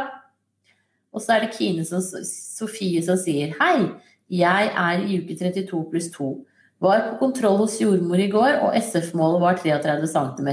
Og 1.12 1.20
så 1.20 1.35
er 1.35 1.44
det 1.44 1.57
Kine 1.57 1.85
som, 1.85 2.00
Sofie 2.00 3.02
som 3.05 3.18
sier 3.20 3.52
hei, 3.59 3.90
jeg 4.33 4.70
er 4.70 5.02
i 5.05 5.18
uke 5.20 5.37
32 5.37 5.83
pluss 5.90 6.09
2. 6.14 6.31
Var 6.83 7.02
på 7.09 7.18
kontroll 7.20 7.59
hos 7.61 7.76
jordmor 7.83 8.18
i 8.18 8.31
går, 8.33 8.57
og 8.64 8.76
SF-målet 8.78 9.42
var 9.42 9.59
33 9.61 10.09
cm. 10.14 10.48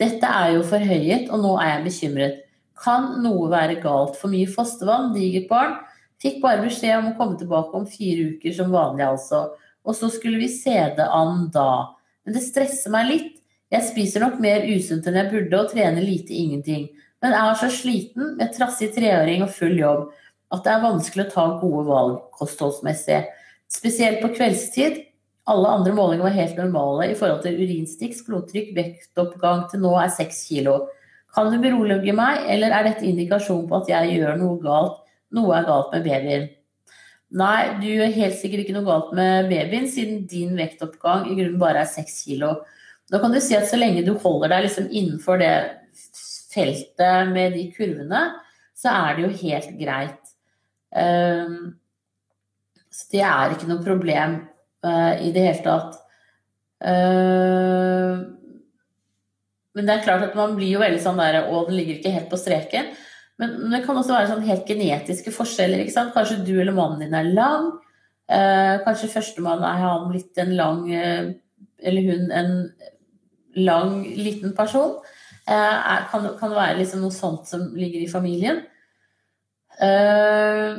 Dette 0.00 0.26
er 0.26 0.56
jo 0.56 0.64
forhøyet, 0.66 1.28
og 1.30 1.42
nå 1.42 1.52
er 1.62 1.70
jeg 1.70 1.84
bekymret. 1.88 2.40
Kan 2.84 3.12
noe 3.22 3.46
være 3.52 3.78
galt? 3.82 4.16
For 4.18 4.32
mye 4.32 4.50
fostervann, 4.50 5.12
digert 5.14 5.46
barn. 5.50 5.76
Fikk 6.22 6.40
bare 6.42 6.64
beskjed 6.64 6.96
om 6.98 7.12
å 7.12 7.16
komme 7.18 7.38
tilbake 7.38 7.78
om 7.78 7.86
fire 7.88 8.32
uker 8.34 8.56
som 8.56 8.74
vanlig, 8.74 9.06
altså. 9.06 9.44
Og 9.84 9.96
så 9.98 10.08
skulle 10.12 10.40
vi 10.40 10.50
se 10.50 10.74
det 10.96 11.06
an 11.06 11.48
da. 11.54 11.94
Men 12.24 12.36
det 12.36 12.44
stresser 12.46 12.92
meg 12.94 13.10
litt. 13.10 13.32
Jeg 13.74 13.86
spiser 13.88 14.22
nok 14.22 14.38
mer 14.42 14.64
usunt 14.68 15.06
enn 15.08 15.18
jeg 15.18 15.30
burde 15.32 15.60
og 15.60 15.72
trener 15.72 16.04
lite 16.04 16.34
ingenting. 16.36 16.86
Men 17.22 17.34
jeg 17.34 17.50
er 17.50 17.58
så 17.60 17.70
sliten 17.72 18.34
med 18.38 18.52
trassig 18.56 18.90
treåring 18.94 19.44
og 19.44 19.52
full 19.52 19.74
jobb 19.78 20.06
at 20.54 20.62
det 20.66 20.72
er 20.74 20.84
vanskelig 20.84 21.24
å 21.24 21.32
ta 21.32 21.44
gode 21.60 21.84
valg 21.88 22.18
kostholdsmessig. 22.38 23.24
Spesielt 23.72 24.20
på 24.22 24.30
kveldstid. 24.36 25.00
Alle 25.50 25.68
andre 25.76 25.92
målinger 25.92 26.24
var 26.24 26.36
helt 26.38 26.56
normale 26.56 27.10
i 27.10 27.16
forhold 27.18 27.42
til 27.44 27.58
urinstikk, 27.60 28.16
blodtrykk, 28.26 28.70
vektoppgang 28.76 29.66
til 29.68 29.82
nå 29.82 29.92
er 30.00 30.12
6 30.12 30.38
kilo. 30.48 30.76
Kan 31.34 31.50
du 31.52 31.58
berolige 31.60 32.14
meg, 32.16 32.46
eller 32.48 32.72
er 32.72 32.86
dette 32.88 33.04
indikasjon 33.04 33.66
på 33.68 33.80
at 33.82 33.90
jeg 33.90 34.14
gjør 34.16 34.38
noe 34.40 34.56
galt? 34.62 35.02
Noe 35.34 35.56
er 35.58 35.66
galt 35.66 35.90
med 35.92 36.06
babyen. 36.06 36.46
Nei, 37.34 37.58
du 37.82 37.88
gjør 37.90 38.14
helt 38.14 38.38
sikkert 38.38 38.62
ikke 38.62 38.76
noe 38.76 38.86
galt 38.86 39.12
med 39.18 39.50
babyen, 39.50 39.88
siden 39.90 40.22
din 40.30 40.54
vektoppgang 40.56 41.26
i 41.28 41.36
grunnen 41.36 41.60
bare 41.60 41.82
er 41.82 41.92
6 41.92 42.16
kilo. 42.28 42.54
Da 43.12 43.20
kan 43.20 43.34
du 43.34 43.40
si 43.42 43.56
at 43.58 43.68
så 43.68 43.76
lenge 43.76 44.06
du 44.06 44.14
holder 44.22 44.54
deg 44.54 44.68
liksom 44.68 44.88
innenfor 44.88 45.42
det 45.42 45.54
feltet 46.54 47.34
med 47.34 47.52
de 47.58 47.66
kurvene, 47.74 48.22
så 48.78 48.94
er 48.94 49.16
det 49.16 49.26
jo 49.26 49.34
helt 49.42 49.76
greit. 49.80 50.32
Um, 50.94 51.74
så 52.94 53.10
det 53.10 53.24
er 53.26 53.52
ikke 53.52 53.68
noe 53.68 53.82
problem 53.84 54.38
i 54.84 55.30
det 55.34 55.44
hele 55.48 55.64
tatt. 55.64 56.00
Uh, 56.84 58.34
men 59.74 59.88
det 59.88 59.94
er 59.94 60.04
klart 60.04 60.26
at 60.28 60.36
man 60.38 60.54
blir 60.58 60.76
jo 60.76 60.82
veldig 60.82 61.00
sånn 61.02 61.18
der 61.18 61.40
Å, 61.48 61.64
den 61.66 61.78
ligger 61.78 61.98
ikke 61.98 62.14
helt 62.14 62.30
på 62.30 62.38
streken. 62.38 62.92
Men 63.42 63.56
det 63.72 63.82
kan 63.86 63.98
også 63.98 64.14
være 64.14 64.30
sånn 64.30 64.46
helt 64.46 64.68
genetiske 64.68 65.32
forskjeller. 65.34 65.82
ikke 65.82 65.96
sant? 65.96 66.14
Kanskje 66.14 66.44
du 66.46 66.52
eller 66.54 66.76
mannen 66.76 67.02
din 67.02 67.16
er 67.18 67.32
lang. 67.34 67.72
Eh, 68.30 68.76
kanskje 68.86 69.10
førstemann 69.10 69.64
er 69.66 69.82
han 69.82 70.06
litt 70.14 70.38
en 70.40 70.54
lang 70.56 70.86
eh, 70.88 71.34
Eller 71.84 72.06
hun 72.06 72.30
en 72.32 72.52
lang, 73.66 73.98
liten 74.16 74.54
person. 74.56 75.00
Eh, 75.44 76.06
kan, 76.10 76.30
det 76.30 76.54
være 76.54 76.78
liksom 76.78 77.02
noe 77.04 77.14
sånt 77.14 77.50
som 77.50 77.66
ligger 77.76 78.04
i 78.04 78.10
familien? 78.10 78.62
Eh, 79.82 80.70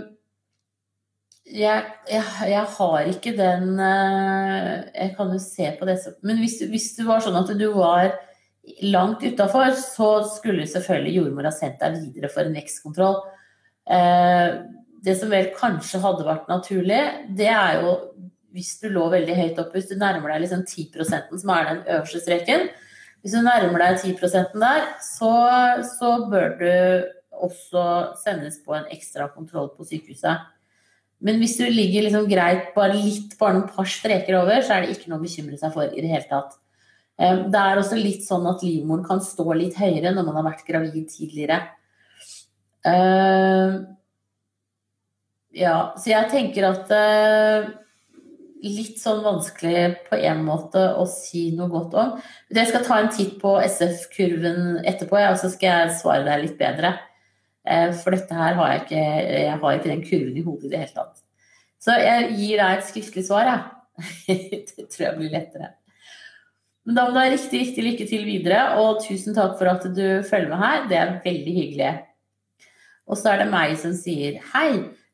jeg, 1.46 1.84
jeg, 2.10 2.24
jeg, 2.50 2.66
har 2.78 3.10
ikke 3.10 3.36
den 3.38 3.76
eh, 3.78 4.70
Jeg 4.96 5.12
kan 5.18 5.30
jo 5.30 5.40
se 5.42 5.68
på 5.78 5.86
det 5.86 6.00
Men 6.26 6.40
hvis, 6.42 6.58
hvis 6.72 6.88
det 6.98 7.06
var 7.06 7.22
sånn 7.22 7.38
at 7.38 7.52
du 7.54 7.68
var 7.76 8.16
langt 8.82 9.22
utafor, 9.22 9.76
så 9.78 10.10
skulle 10.26 10.66
selvfølgelig 10.66 11.20
jordmor 11.20 11.46
ha 11.46 11.52
sendt 11.54 11.84
deg 11.84 12.00
videre 12.00 12.32
for 12.34 12.48
en 12.48 12.56
vekstkontroll. 12.58 13.20
Eh, 13.86 14.56
det 15.06 15.14
som 15.20 15.30
vel 15.30 15.52
kanskje 15.54 16.02
hadde 16.02 16.26
vært 16.26 16.50
naturlig, 16.50 17.02
det 17.38 17.52
er 17.52 17.84
jo 17.84 17.92
hvis 18.56 18.72
du 18.82 18.88
lå 18.90 19.10
veldig 19.12 19.36
høyt 19.38 19.62
oppe, 19.62 19.76
hvis 19.78 19.92
du 19.92 20.00
nærmer 20.00 20.32
deg 20.32 20.46
liksom 20.46 20.64
10% 20.66 21.34
som 21.44 21.54
er 21.54 21.70
den 21.70 21.82
øverste 21.84 22.22
streken 22.24 22.70
Hvis 23.22 23.36
du 23.36 23.42
nærmer 23.44 23.82
deg 23.84 24.02
10% 24.02 24.58
der, 24.62 24.84
så, 25.04 25.32
så, 26.00 26.12
bør 26.32 26.58
du 26.58 26.72
også 27.46 27.86
sendes 28.22 28.62
på 28.66 28.76
en 28.78 28.86
ekstra 28.94 29.28
kontroll 29.34 29.72
på 29.76 29.86
sykehuset. 29.86 30.46
Men 31.24 31.40
hvis 31.40 31.56
du 31.58 31.64
ligger 31.72 32.06
liksom 32.06 32.28
greit 32.30 32.74
bare 32.76 32.98
litt, 33.00 33.38
bare 33.40 33.60
noen 33.60 33.72
par 33.72 33.88
streker 33.90 34.38
over, 34.42 34.60
så 34.62 34.76
er 34.76 34.84
det 34.84 34.96
ikke 34.98 35.12
noe 35.12 35.22
å 35.22 35.26
bekymre 35.26 35.58
seg 35.60 35.74
for 35.74 35.88
i 35.88 36.04
det 36.04 36.12
hele 36.12 36.28
tatt. 36.30 36.58
Eh, 37.16 37.46
det 37.52 37.62
er 37.62 37.80
også 37.80 38.00
litt 38.00 38.26
sånn 38.28 38.46
at 38.52 38.66
livmoren 38.66 39.06
kan 39.08 39.24
stå 39.24 39.48
litt 39.56 39.80
høyere 39.80 40.12
når 40.16 40.28
man 40.28 40.42
har 40.42 40.50
vært 40.52 40.68
gravid 40.68 41.08
tidligere. 41.14 41.62
Uh, 42.86 43.82
ja, 45.58 45.96
så 45.98 46.12
jeg 46.12 46.30
tenker 46.30 46.68
at 46.68 46.92
uh, 46.94 47.72
litt 48.66 49.00
sånn 49.02 49.24
vanskelig 49.26 49.88
på 50.10 50.20
en 50.20 50.44
måte 50.46 50.84
å 51.00 51.08
si 51.10 51.48
noe 51.56 51.72
godt 51.72 51.98
om. 51.98 52.14
Jeg 52.54 52.70
skal 52.70 52.86
ta 52.86 53.00
en 53.02 53.10
titt 53.14 53.40
på 53.42 53.56
SF-kurven 53.64 54.84
etterpå, 54.86 55.18
og 55.18 55.40
så 55.42 55.50
skal 55.54 55.72
jeg 55.72 55.98
svare 56.02 56.28
deg 56.28 56.46
litt 56.46 56.58
bedre. 56.60 56.94
Uh, 57.66 57.92
for 57.98 58.16
dette 58.16 58.38
her 58.38 58.58
har 58.60 58.72
jeg 58.72 58.84
ikke, 58.84 59.06
jeg 59.46 59.62
har 59.62 59.80
ikke 59.80 59.92
den 59.92 60.04
kurven 60.06 60.38
i 60.38 60.46
hodet 60.46 60.70
i 60.70 60.74
det 60.74 60.84
hele 60.84 60.98
tatt. 61.00 61.24
Så 61.82 61.96
jeg 62.02 62.30
gir 62.38 62.62
deg 62.62 62.78
et 62.78 62.88
skriftlig 62.88 63.26
svar, 63.28 63.50
jeg. 63.50 63.64
det 64.78 64.88
tror 64.92 65.06
jeg 65.08 65.18
blir 65.20 65.34
lettere. 65.34 65.72
Men 66.86 66.98
da 66.98 67.06
må 67.06 67.16
du 67.16 67.20
ha 67.20 67.30
riktig, 67.32 67.62
riktig 67.62 67.86
lykke 67.86 68.06
til 68.10 68.28
videre, 68.28 68.62
og 68.82 69.02
tusen 69.06 69.34
takk 69.38 69.56
for 69.58 69.72
at 69.72 69.88
du 69.90 70.06
følger 70.28 70.52
med 70.52 70.62
her. 70.62 70.84
Det 70.90 71.00
er 71.00 71.16
veldig 71.24 71.56
hyggelig. 71.56 71.94
Og 73.10 73.18
så 73.18 73.32
er 73.32 73.42
det 73.42 73.52
meg 73.54 73.74
som 73.82 73.94
sier 73.98 74.38
hei, 74.54 74.70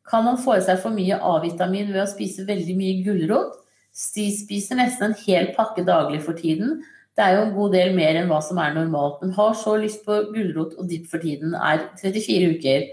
kan 0.07 0.25
man 0.25 0.39
få 0.41 0.57
i 0.57 0.63
seg 0.65 0.79
for 0.83 0.95
mye 0.95 1.19
A-vitamin 1.23 1.91
ved 1.93 2.03
å 2.03 2.09
spise 2.09 2.47
veldig 2.47 2.75
mye 2.75 3.03
gulrot? 3.05 3.55
Sti 3.95 4.29
spiser 4.35 4.79
nesten 4.79 5.09
en 5.09 5.19
hel 5.25 5.51
pakke 5.55 5.83
daglig 5.87 6.21
for 6.25 6.35
tiden. 6.35 6.81
Det 7.17 7.23
er 7.25 7.35
jo 7.35 7.43
en 7.45 7.55
god 7.55 7.73
del 7.75 7.95
mer 7.95 8.17
enn 8.17 8.29
hva 8.31 8.39
som 8.43 8.59
er 8.63 8.75
normalt, 8.75 9.19
men 9.21 9.33
har 9.35 9.55
så 9.59 9.75
lyst 9.79 10.05
på 10.05 10.17
gulrot 10.31 10.77
og 10.79 10.87
dipp 10.89 11.09
for 11.11 11.23
tiden, 11.23 11.55
er 11.55 11.89
34 11.99 12.51
uker. 12.55 12.85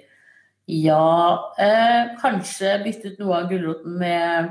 Ja, 0.68 1.52
eh, 1.56 2.14
kanskje 2.20 2.74
bytte 2.82 3.12
ut 3.12 3.20
noe 3.22 3.38
av 3.38 3.46
gulroten 3.48 3.94
med, 4.00 4.50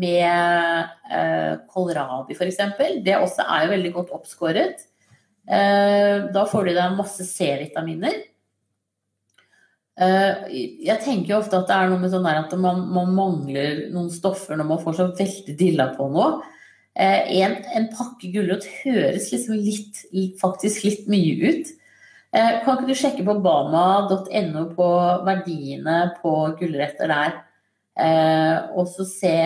med 0.00 1.10
eh, 1.12 1.56
kålrabi 1.74 2.36
f.eks. 2.38 2.62
Det 3.04 3.18
også 3.18 3.44
er 3.44 3.66
jo 3.66 3.74
veldig 3.74 3.92
godt 3.98 4.14
oppskåret. 4.16 4.86
Eh, 5.44 6.30
da 6.32 6.46
får 6.48 6.70
du 6.70 6.72
deg 6.78 6.96
masse 6.96 7.26
C-vitaminer. 7.28 8.22
Eh, 9.94 10.46
jeg 10.88 10.98
tenker 11.04 11.34
jo 11.34 11.42
ofte 11.42 11.60
at 11.60 11.68
det 11.68 11.76
er 11.76 11.92
noe 11.92 12.00
med 12.02 12.10
sånn 12.10 12.24
at 12.26 12.54
man, 12.58 12.80
man, 12.90 13.12
mangler 13.14 13.84
noen 13.94 14.08
stoffer 14.10 14.58
når 14.58 14.66
man 14.72 14.80
får 14.82 14.96
så 14.98 15.10
veldig 15.20 15.58
dilla 15.58 15.90
på 15.98 16.08
noe. 16.10 16.40
Eh, 16.94 17.40
en, 17.42 17.56
en 17.74 17.88
pakke 17.90 18.30
gulrot 18.30 18.66
høres 18.82 19.30
liksom 19.32 19.58
litt, 19.58 20.04
faktisk 20.40 20.84
litt 20.86 21.08
mye 21.10 21.50
ut. 21.50 21.72
Eh, 22.34 22.52
kan 22.64 22.78
ikke 22.78 22.90
du 22.90 22.98
sjekke 22.98 23.26
på 23.26 23.38
bama.no 23.42 24.66
på 24.74 24.90
verdiene 25.26 25.98
på 26.20 26.34
gulrøtter 26.60 27.10
der? 27.10 27.40
Og 28.74 28.88
så 28.90 29.04
se 29.06 29.36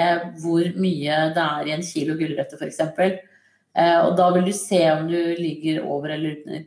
hvor 0.40 0.70
mye 0.80 1.16
det 1.36 1.42
er 1.42 1.66
i 1.68 1.72
en 1.74 1.82
kilo 1.84 2.14
gulrøtter 2.16 2.56
f.eks. 2.56 2.78
Og 3.76 4.14
da 4.16 4.28
vil 4.32 4.46
du 4.48 4.54
se 4.56 4.80
om 4.88 5.04
du 5.10 5.18
ligger 5.36 5.82
over 5.84 6.14
eller 6.14 6.38
under. 6.38 6.62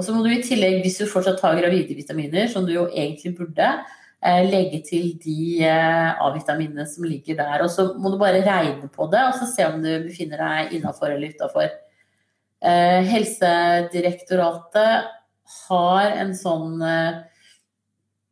Og 0.00 0.06
så 0.06 0.14
må 0.14 0.22
du 0.24 0.30
i 0.32 0.40
tillegg, 0.40 0.80
hvis 0.80 0.96
du 0.96 1.08
fortsatt 1.10 1.40
tar 1.42 1.58
gravide 1.58 1.92
vitaminer, 1.92 2.46
som 2.48 2.64
du 2.64 2.72
jo 2.72 2.86
egentlig 2.88 3.34
burde, 3.36 3.66
eh, 3.68 3.96
legge 4.20 4.82
til 4.84 5.14
de 5.22 5.62
eh, 5.64 6.20
A-vitaminene 6.20 6.84
som 6.88 7.04
ligger 7.08 7.36
der. 7.38 7.62
Og 7.64 7.70
så 7.72 7.94
må 7.96 8.10
du 8.12 8.18
bare 8.20 8.42
regne 8.44 8.88
på 8.92 9.06
det, 9.12 9.22
og 9.24 9.34
så 9.38 9.48
se 9.48 9.66
om 9.68 9.82
du 9.82 9.88
befinner 10.04 10.38
deg 10.44 10.72
innafor 10.76 11.14
eller 11.14 11.32
utafor. 11.32 11.68
Eh, 12.60 13.00
Helsedirektoratet 13.08 15.08
har 15.66 16.06
en 16.20 16.34
sånn 16.36 16.82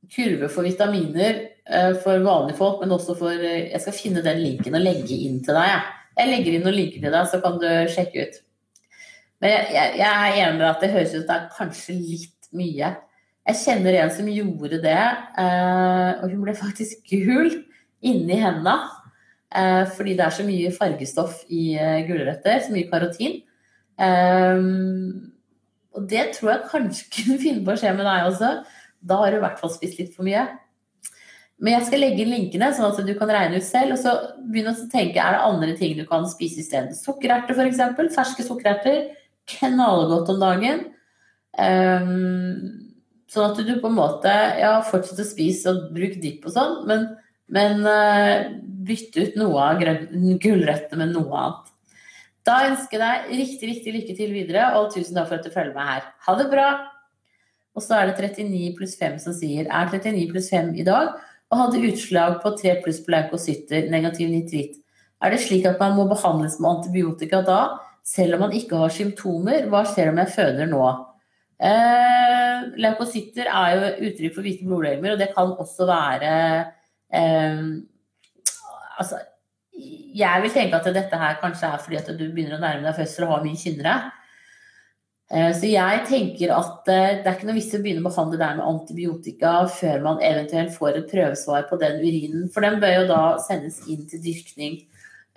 kurve 0.08 0.48
for 0.52 0.64
vitaminer 0.64 1.40
for 2.04 2.22
vanlige 2.24 2.56
folk, 2.56 2.78
men 2.80 2.94
også 2.94 3.16
for 3.18 3.42
Jeg 3.42 3.80
skal 3.82 3.96
finne 3.96 4.22
den 4.24 4.38
linken 4.40 4.76
og 4.78 4.84
legge 4.84 5.16
inn 5.26 5.42
til 5.44 5.58
deg. 5.58 5.88
Jeg 6.18 6.30
legger 6.30 6.54
inn 6.54 6.64
noen 6.64 6.78
linker 6.78 7.02
til 7.02 7.12
deg, 7.12 7.26
så 7.28 7.40
kan 7.42 7.58
du 7.58 7.68
sjekke 7.90 8.28
ut. 8.28 8.38
Men 9.42 9.54
jeg, 9.54 9.66
jeg, 9.74 9.98
jeg 9.98 10.12
er 10.12 10.38
enig 10.44 10.60
med 10.60 10.68
at 10.68 10.80
det 10.82 10.92
høres 10.94 11.14
ut 11.14 11.18
som 11.18 11.28
det 11.28 11.36
er 11.36 11.52
kanskje 11.58 11.98
litt 11.98 12.50
mye. 12.58 12.94
Jeg 13.48 13.56
kjenner 13.62 13.96
en 13.96 14.10
som 14.12 14.26
gjorde 14.28 14.76
det, 14.82 15.02
eh, 15.40 16.10
og 16.20 16.28
hun 16.28 16.42
ble 16.44 16.52
faktisk 16.56 17.06
gul 17.08 17.48
inni 18.04 18.36
hendene. 18.36 18.76
Eh, 19.48 19.86
fordi 19.96 20.16
det 20.18 20.26
er 20.26 20.34
så 20.36 20.44
mye 20.44 20.72
fargestoff 20.74 21.46
i 21.48 21.72
eh, 21.80 22.02
gulrøtter, 22.04 22.60
så 22.60 22.74
mye 22.74 22.90
karotin. 22.90 23.38
Og 25.96 26.08
det 26.10 26.26
tror 26.36 26.50
jeg 26.52 26.66
kanskje 26.74 27.06
kunne 27.16 27.38
finne 27.40 27.64
på 27.64 27.72
å 27.72 27.80
skje 27.80 27.94
med 27.96 28.04
deg 28.04 28.28
også. 28.28 28.50
Da 29.00 29.20
har 29.22 29.32
du 29.32 29.38
i 29.38 29.44
hvert 29.46 29.62
fall 29.62 29.72
spist 29.72 29.96
litt 30.02 30.12
for 30.12 30.28
mye. 30.28 30.44
Men 31.58 31.74
jeg 31.74 31.86
skal 31.88 32.02
legge 32.04 32.22
inn 32.22 32.34
linkene, 32.34 32.68
sånn 32.76 32.92
at 32.92 33.00
du 33.06 33.14
kan 33.18 33.32
regne 33.32 33.58
ut 33.58 33.66
selv. 33.66 33.96
Og 33.96 34.02
så 34.02 34.12
begynne 34.44 34.76
å 34.76 34.90
tenke 34.92 35.22
er 35.22 35.38
det 35.38 35.46
andre 35.46 35.72
ting 35.78 35.96
du 35.96 36.04
kan 36.10 36.28
spise 36.30 36.60
isteden. 36.60 36.92
Sukkererter, 36.94 37.56
f.eks. 37.56 38.12
Ferske 38.14 38.44
sukkererter 38.46 39.08
knallgodt 39.56 40.28
om 40.34 40.44
dagen. 40.44 40.84
Um, 41.58 42.87
sånn 43.32 43.52
at 43.52 43.60
du 43.64 43.74
på 43.80 43.90
en 43.90 43.98
måte 43.98 44.32
ja, 44.58 44.78
fortsetter 44.86 45.24
å 45.24 45.28
spise 45.28 45.72
og 45.72 45.88
bruke 45.94 46.20
dipp 46.22 46.46
og 46.48 46.54
sånn, 46.54 46.76
men, 46.88 47.06
men 47.54 47.82
uh, 47.84 48.48
bytte 48.88 49.26
ut 49.26 49.40
noe 49.40 49.64
av 49.64 49.82
gulrøttene 49.82 51.02
med 51.02 51.14
noe 51.14 51.42
annet. 51.42 51.72
Da 52.48 52.62
ønsker 52.70 52.96
jeg 52.96 53.02
deg 53.04 53.40
riktig, 53.42 53.70
riktig 53.72 53.94
lykke 53.96 54.14
til 54.16 54.32
videre, 54.32 54.70
og 54.78 54.92
tusen 54.94 55.18
takk 55.18 55.28
for 55.28 55.38
at 55.38 55.48
du 55.48 55.52
følger 55.52 55.74
meg 55.76 55.90
her. 55.92 56.06
Ha 56.26 56.36
det 56.38 56.48
bra! 56.52 56.68
Og 57.76 57.84
så 57.84 57.98
er 57.98 58.08
det 58.08 58.30
39 58.40 58.72
pluss 58.78 58.96
5 58.98 59.18
som 59.22 59.34
sier 59.36 59.68
er 59.68 59.90
39 59.92 60.24
pluss 60.32 60.48
5 60.50 60.72
i 60.80 60.86
dag 60.86 61.12
og 61.48 61.60
hadde 61.60 61.82
utslag 61.86 62.40
på 62.42 62.50
3 62.58 62.78
pluss 62.82 62.98
på 63.04 63.12
leukocytter, 63.14 63.86
negativ 63.92 64.32
nitritt. 64.32 64.80
Er 65.22 65.34
det 65.34 65.42
slik 65.44 65.68
at 65.68 65.78
man 65.80 65.94
må 65.98 66.08
behandles 66.10 66.56
med 66.58 66.72
antibiotika 66.72 67.44
da? 67.46 67.60
selv 68.08 68.38
om 68.38 68.46
man 68.46 68.56
ikke 68.56 68.80
har 68.80 68.94
symptomer. 68.94 69.68
Hva 69.68 69.84
skjer 69.88 70.12
om 70.12 70.20
jeg 70.22 70.34
føder 70.36 70.70
nå? 70.70 70.84
Eh, 71.58 72.66
Leukocytter 72.78 73.48
er 73.50 73.72
jo 73.74 74.08
uttrykk 74.08 74.36
for 74.36 74.46
hvite 74.46 74.66
blodlegemer, 74.66 75.14
og 75.14 75.22
det 75.22 75.32
kan 75.34 75.56
også 75.58 75.88
være 75.88 76.34
eh, 77.10 77.64
Altså, 78.98 79.18
jeg 80.18 80.42
vil 80.42 80.50
tenke 80.50 80.78
at 80.78 80.86
dette 80.90 81.18
her 81.18 81.36
kanskje 81.38 81.68
er 81.70 81.82
fordi 81.82 81.98
at 82.00 82.08
du 82.10 82.24
begynner 82.24 82.56
å 82.56 82.62
nærme 82.62 82.82
deg 82.82 82.96
fødsel 82.96 83.26
og 83.28 83.36
har 83.36 83.44
mye 83.44 83.60
kynnere. 83.60 83.92
Eh, 85.30 85.50
så 85.54 85.68
jeg 85.68 86.04
tenker 86.08 86.54
at 86.56 86.88
eh, 86.88 87.18
det 87.20 87.28
er 87.28 87.36
ikke 87.36 87.50
noe 87.50 87.58
vits 87.58 87.74
i 87.74 87.78
å 87.78 87.82
begynne 87.84 88.02
å 88.02 88.08
behandle 88.08 88.40
det 88.40 88.48
med 88.56 88.68
antibiotika 88.72 89.52
før 89.70 90.04
man 90.06 90.22
eventuelt 90.24 90.72
får 90.74 90.98
et 90.98 91.10
prøvesvar 91.10 91.66
på 91.68 91.78
den 91.82 91.98
urinen, 92.00 92.46
for 92.54 92.64
den 92.64 92.78
bør 92.82 92.94
jo 92.96 93.08
da 93.10 93.22
sendes 93.44 93.82
inn 93.86 94.06
til 94.08 94.22
dyrkning. 94.24 94.78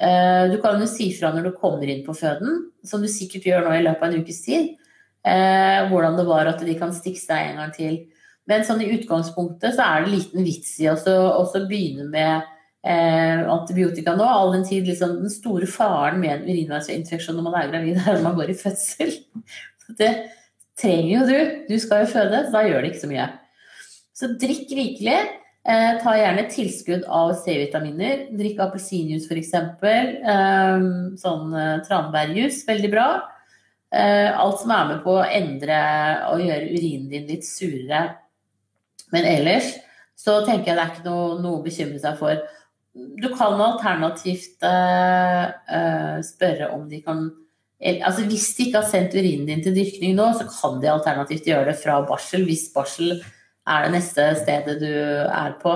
Eh, 0.02 0.44
du 0.50 0.58
kan 0.64 0.80
jo 0.82 0.88
si 0.90 1.12
fra 1.18 1.34
når 1.36 1.50
du 1.50 1.58
kommer 1.60 1.92
inn 1.92 2.06
på 2.06 2.16
føden, 2.18 2.64
som 2.88 3.04
du 3.04 3.10
sikkert 3.12 3.46
gjør 3.50 3.68
nå 3.68 3.76
i 3.78 3.84
løpet 3.84 4.08
av 4.08 4.10
en 4.10 4.24
ukes 4.24 4.42
tid, 4.48 4.72
eh, 5.28 5.90
hvordan 5.92 6.18
det 6.20 6.26
var 6.28 6.50
at 6.52 6.64
de 6.66 6.78
kan 6.80 6.94
stikke 6.96 7.22
seg 7.22 7.52
en 7.52 7.62
gang 7.62 7.76
til. 7.76 8.00
Men 8.50 8.66
sånn 8.68 8.82
i 8.84 8.90
utgangspunktet 8.96 9.78
så 9.78 9.86
er 9.86 10.04
det 10.04 10.16
liten 10.16 10.46
vits 10.46 10.74
i 10.82 10.90
å 10.90 10.98
begynne 11.70 12.08
med 12.10 12.48
eh, 12.84 13.44
antibiotika 13.46 14.16
nå, 14.18 14.26
all 14.26 14.56
den 14.56 14.66
tid 14.68 14.90
liksom, 14.90 15.20
den 15.24 15.34
store 15.34 15.70
faren 15.70 16.20
med 16.22 16.34
en 16.40 16.48
urinveisinfeksjon 16.50 17.38
når 17.38 17.48
man 17.48 17.60
er 17.60 17.74
gravid, 17.74 18.02
er 18.02 18.18
at 18.18 18.26
man 18.26 18.38
går 18.40 18.54
i 18.54 18.58
fødsel. 18.58 19.14
Det 20.00 20.12
trenger 20.80 21.12
jo 21.12 21.22
du. 21.28 21.38
Du 21.68 21.78
skal 21.82 22.06
jo 22.06 22.12
føde, 22.14 22.46
så 22.46 22.54
da 22.54 22.66
gjør 22.66 22.82
det 22.82 22.92
ikke 22.92 23.04
så 23.04 23.12
mye. 23.12 23.28
Så 24.16 24.30
drikk 24.40 24.72
rikelig. 24.78 25.20
Eh, 25.62 25.98
ta 26.02 26.14
gjerne 26.18 26.48
tilskudd 26.50 27.04
av 27.06 27.36
C-vitaminer. 27.44 28.26
Drikk 28.38 28.62
appelsinjuice 28.64 29.28
f.eks. 29.30 29.52
Eh, 29.86 30.86
sånn 31.22 31.58
eh, 31.58 31.76
tranbærjuice, 31.86 32.64
veldig 32.70 32.92
bra. 32.94 33.08
Eh, 33.92 34.40
alt 34.40 34.62
som 34.62 34.72
er 34.72 34.88
med 34.88 35.02
på 35.04 35.18
å 35.20 35.28
endre 35.28 35.78
og 36.32 36.44
gjøre 36.46 36.72
urinen 36.72 37.10
din 37.12 37.28
litt 37.28 37.48
surere. 37.48 38.06
Men 39.12 39.28
ellers 39.28 39.74
så 40.20 40.40
tenker 40.46 40.72
jeg 40.72 40.78
det 40.78 40.84
er 40.86 40.94
ikke 40.94 41.10
noe, 41.10 41.38
noe 41.44 41.60
å 41.60 41.66
bekymre 41.66 42.00
seg 42.00 42.16
for. 42.20 42.40
Du 42.92 43.30
kan 43.36 43.60
alternativt 43.60 44.64
uh, 44.68 46.20
spørre 46.28 46.74
om 46.76 46.90
de 46.92 47.00
kan 47.06 47.30
Altså 47.82 48.28
Hvis 48.30 48.50
de 48.58 48.68
ikke 48.68 48.82
har 48.84 48.90
sendt 48.92 49.16
urinen 49.18 49.48
din 49.48 49.62
til 49.66 49.74
dyrkning 49.74 50.12
nå, 50.14 50.28
så 50.38 50.44
kan 50.46 50.76
de 50.84 50.90
alternativt 50.92 51.48
gjøre 51.50 51.72
det 51.72 51.80
fra 51.82 51.96
barsel 52.06 52.44
hvis 52.46 52.68
barsel 52.76 53.16
er 53.16 53.88
det 53.88 53.94
neste 53.96 54.28
stedet 54.38 54.76
du 54.84 54.92
er 54.92 55.56
på. 55.64 55.74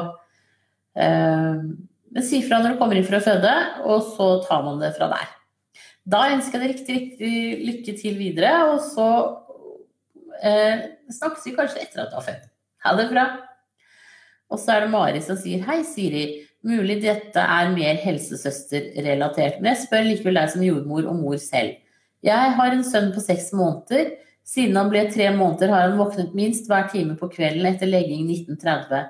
Uh, 0.93 1.65
men 2.13 2.27
si 2.27 2.43
fra 2.45 2.59
når 2.61 2.75
du 2.75 2.79
kommer 2.83 2.99
inn 2.99 3.07
for 3.07 3.17
å 3.17 3.23
føde, 3.25 3.55
og 3.89 4.05
så 4.13 4.29
tar 4.45 4.61
man 4.67 4.77
det 4.83 4.93
fra 4.99 5.09
der. 5.15 5.33
Da 6.05 6.27
ønsker 6.35 6.61
jeg 6.61 6.61
deg 6.61 6.73
riktig, 6.73 6.95
riktig 6.95 7.63
lykke 7.65 7.95
til 7.97 8.17
videre, 8.19 8.51
og 8.69 8.81
så 8.85 9.07
eh, 10.45 10.83
snakkes 11.09 11.47
vi 11.47 11.55
kanskje 11.55 11.81
etter 11.81 12.03
at 12.03 12.11
du 12.11 12.19
har 12.19 12.27
født. 12.27 12.49
Ha 12.85 12.93
det 12.99 13.07
bra. 13.09 13.23
Og 14.53 14.61
så 14.61 14.75
er 14.75 14.85
det 14.85 14.91
Mari 14.93 15.23
som 15.25 15.39
sier 15.39 15.63
hei, 15.65 15.79
Siri. 15.87 16.25
Mulig 16.65 16.99
dette 17.01 17.41
er 17.41 17.71
mer 17.73 17.97
helsesøsterrelatert, 18.01 19.57
men 19.61 19.71
jeg 19.73 19.83
spør 19.85 20.05
likevel 20.05 20.37
deg 20.37 20.53
som 20.53 20.65
jordmor 20.65 21.09
og 21.09 21.17
mor 21.17 21.41
selv. 21.41 21.73
Jeg 22.25 22.53
har 22.57 22.73
en 22.73 22.85
sønn 22.85 23.11
på 23.13 23.21
seks 23.21 23.51
måneder 23.53 24.15
Siden 24.45 24.77
han 24.77 24.91
ble 24.93 25.07
tre 25.09 25.31
måneder, 25.33 25.71
har 25.73 25.87
han 25.87 25.97
våknet 25.97 26.35
minst 26.37 26.67
hver 26.69 26.85
time 26.91 27.15
på 27.17 27.31
kvelden 27.33 27.65
etter 27.65 27.89
legging 27.89 28.27
1930. 28.29 29.07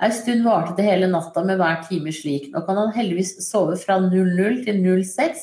Ei 0.00 0.14
stund 0.16 0.46
varte 0.46 0.76
det 0.78 0.86
hele 0.86 1.10
natta 1.10 1.42
med 1.44 1.58
hver 1.60 1.82
time 1.84 2.12
slik. 2.14 2.46
Nå 2.54 2.62
kan 2.64 2.78
han 2.80 2.94
heldigvis 2.94 3.34
sove 3.44 3.76
fra 3.76 3.98
00 4.00 4.62
til 4.64 4.80
06 5.04 5.42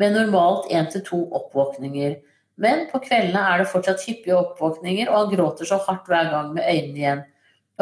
med 0.00 0.16
normalt 0.16 0.70
én 0.72 0.88
til 0.92 1.04
to 1.06 1.22
oppvåkninger. 1.38 2.18
Men 2.60 2.86
på 2.90 3.00
kveldene 3.04 3.42
er 3.50 3.62
det 3.62 3.70
fortsatt 3.72 4.04
hyppige 4.06 4.36
oppvåkninger, 4.36 5.10
og 5.10 5.18
han 5.18 5.32
gråter 5.34 5.68
så 5.68 5.80
hardt 5.84 6.08
hver 6.08 6.30
gang 6.32 6.52
med 6.56 6.64
øynene 6.64 7.02
igjen. 7.02 7.24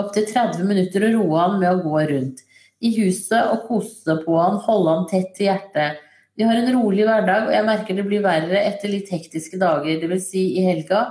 Opptil 0.01 0.27
30 0.27 0.67
minutter 0.67 1.07
å 1.07 1.13
roe 1.15 1.43
han 1.43 1.61
med 1.61 1.71
å 1.71 1.83
gå 1.85 2.01
rundt. 2.11 2.43
I 2.85 2.91
huset 2.97 3.53
og 3.53 3.69
kose 3.69 4.17
på 4.25 4.39
han, 4.41 4.59
holde 4.65 4.97
han 4.97 5.07
tett 5.11 5.31
til 5.37 5.49
hjertet. 5.53 6.01
Vi 6.35 6.47
har 6.47 6.59
en 6.59 6.73
rolig 6.75 7.05
hverdag, 7.07 7.47
og 7.47 7.55
jeg 7.55 7.67
merker 7.69 7.99
det 7.99 8.07
blir 8.09 8.25
verre 8.25 8.65
etter 8.67 8.91
litt 8.91 9.13
hektiske 9.15 9.61
dager. 9.61 10.01
Dvs. 10.03 10.27
Si, 10.33 10.43
i 10.59 10.65
helga 10.67 11.07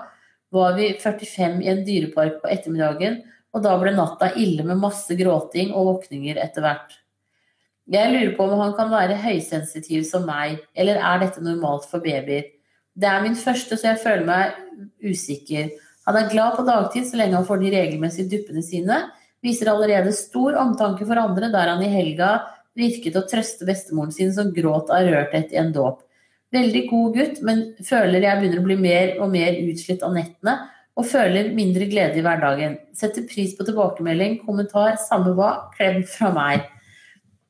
var 0.53 0.75
vi 0.77 0.91
45 0.99 1.61
i 1.63 1.71
en 1.71 1.85
dyrepark 1.87 2.41
på 2.43 2.51
ettermiddagen, 2.51 3.21
og 3.55 3.63
da 3.63 3.77
ble 3.79 3.93
natta 3.95 4.33
ille 4.39 4.65
med 4.67 4.81
masse 4.81 5.15
gråting 5.15 5.71
og 5.71 5.87
våkninger 5.93 6.41
etter 6.43 6.65
hvert. 6.65 6.99
Jeg 7.91 8.13
lurer 8.13 8.35
på 8.37 8.45
om 8.47 8.59
han 8.61 8.75
kan 8.77 8.91
være 8.93 9.17
høysensitiv 9.19 10.05
som 10.07 10.23
meg, 10.27 10.61
eller 10.75 11.01
er 11.03 11.23
dette 11.25 11.43
normalt 11.43 11.87
for 11.89 12.03
babyer? 12.03 12.45
Det 12.95 13.09
er 13.09 13.23
min 13.25 13.35
første, 13.35 13.75
så 13.75 13.89
jeg 13.89 13.99
føler 14.03 14.23
meg 14.27 14.53
usikker. 15.03 15.73
Han 16.07 16.19
er 16.19 16.31
glad 16.31 16.55
på 16.55 16.65
dagtid 16.67 17.09
så 17.09 17.19
lenge 17.19 17.35
han 17.35 17.47
får 17.47 17.59
de 17.59 17.73
regelmessige 17.73 18.29
duppene 18.31 18.63
sine. 18.63 18.99
Viser 19.43 19.71
allerede 19.71 20.13
stor 20.15 20.55
omtanke 20.61 21.07
for 21.07 21.19
andre, 21.19 21.51
der 21.51 21.73
han 21.73 21.83
i 21.83 21.91
helga 21.91 22.37
virket 22.77 23.17
å 23.19 23.25
trøste 23.29 23.67
bestemoren 23.67 24.13
sin 24.15 24.31
som 24.33 24.51
gråt 24.55 24.91
av 24.93 25.07
rørthet 25.07 25.51
i 25.53 25.59
en 25.61 25.73
dåp. 25.75 26.01
Veldig 26.53 26.83
god 26.89 27.17
gutt, 27.17 27.41
men 27.45 27.63
føler 27.83 28.23
jeg 28.23 28.39
begynner 28.39 28.61
å 28.61 28.67
bli 28.67 28.77
mer 28.79 29.15
og 29.19 29.33
mer 29.33 29.57
utslitt 29.57 30.05
av 30.05 30.13
nettene, 30.15 30.55
og 30.93 31.07
føler 31.09 31.49
mindre 31.57 31.87
glede 31.89 32.19
i 32.19 32.23
hverdagen. 32.25 32.77
Setter 32.93 33.25
pris 33.25 33.55
på 33.57 33.65
tilbakemelding, 33.65 34.39
kommentar, 34.45 34.99
samme 35.01 35.33
hva, 35.37 35.71
klem 35.73 36.03
fra 36.05 36.29
meg. 36.35 36.67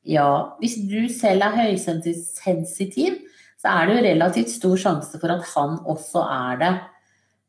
Ja, 0.04 0.56
hvis 0.60 0.76
du 0.84 1.06
selv 1.08 1.46
er 1.46 1.56
høysensitiv, 1.62 3.22
så 3.60 3.72
er 3.72 3.86
det 3.86 3.94
jo 3.94 4.04
relativt 4.04 4.52
stor 4.52 4.76
sjanse 4.80 5.20
for 5.20 5.32
at 5.32 5.46
han 5.54 5.78
også 5.88 6.24
er 6.28 6.60
det. 6.60 6.74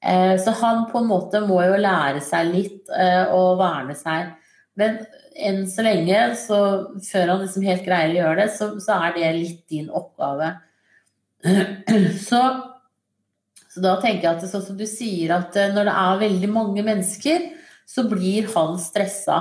Eh, 0.06 0.36
så 0.40 0.54
han 0.62 0.86
på 0.92 1.02
en 1.02 1.10
måte 1.10 1.42
må 1.44 1.60
jo 1.66 1.80
lære 1.82 2.22
seg 2.24 2.52
litt 2.54 2.94
eh, 2.96 3.32
og 3.36 3.58
verne 3.60 3.96
seg. 3.98 4.32
Men 4.80 5.02
enn 5.36 5.66
så 5.72 5.84
lenge, 5.84 6.20
så 6.40 6.60
før 7.04 7.34
han 7.34 7.44
liksom 7.44 7.66
helt 7.68 7.84
greier 7.88 8.14
å 8.14 8.20
gjøre 8.20 8.38
det, 8.44 8.48
så, 8.56 8.70
så 8.84 9.00
er 9.08 9.18
det 9.18 9.34
litt 9.40 9.66
din 9.72 9.92
oppgave. 9.92 10.54
Så, 12.26 12.40
så, 13.70 13.82
da 13.84 13.92
tenker 14.02 14.24
jeg 14.24 14.32
at 14.32 14.46
sånn 14.50 14.64
som 14.66 14.78
du 14.80 14.86
sier, 14.90 15.30
at 15.36 15.54
eh, 15.60 15.74
når 15.76 15.90
det 15.90 15.96
er 16.02 16.22
veldig 16.24 16.50
mange 16.50 16.86
mennesker, 16.88 17.44
så 17.86 18.08
blir 18.10 18.48
han 18.56 18.80
stressa. 18.82 19.38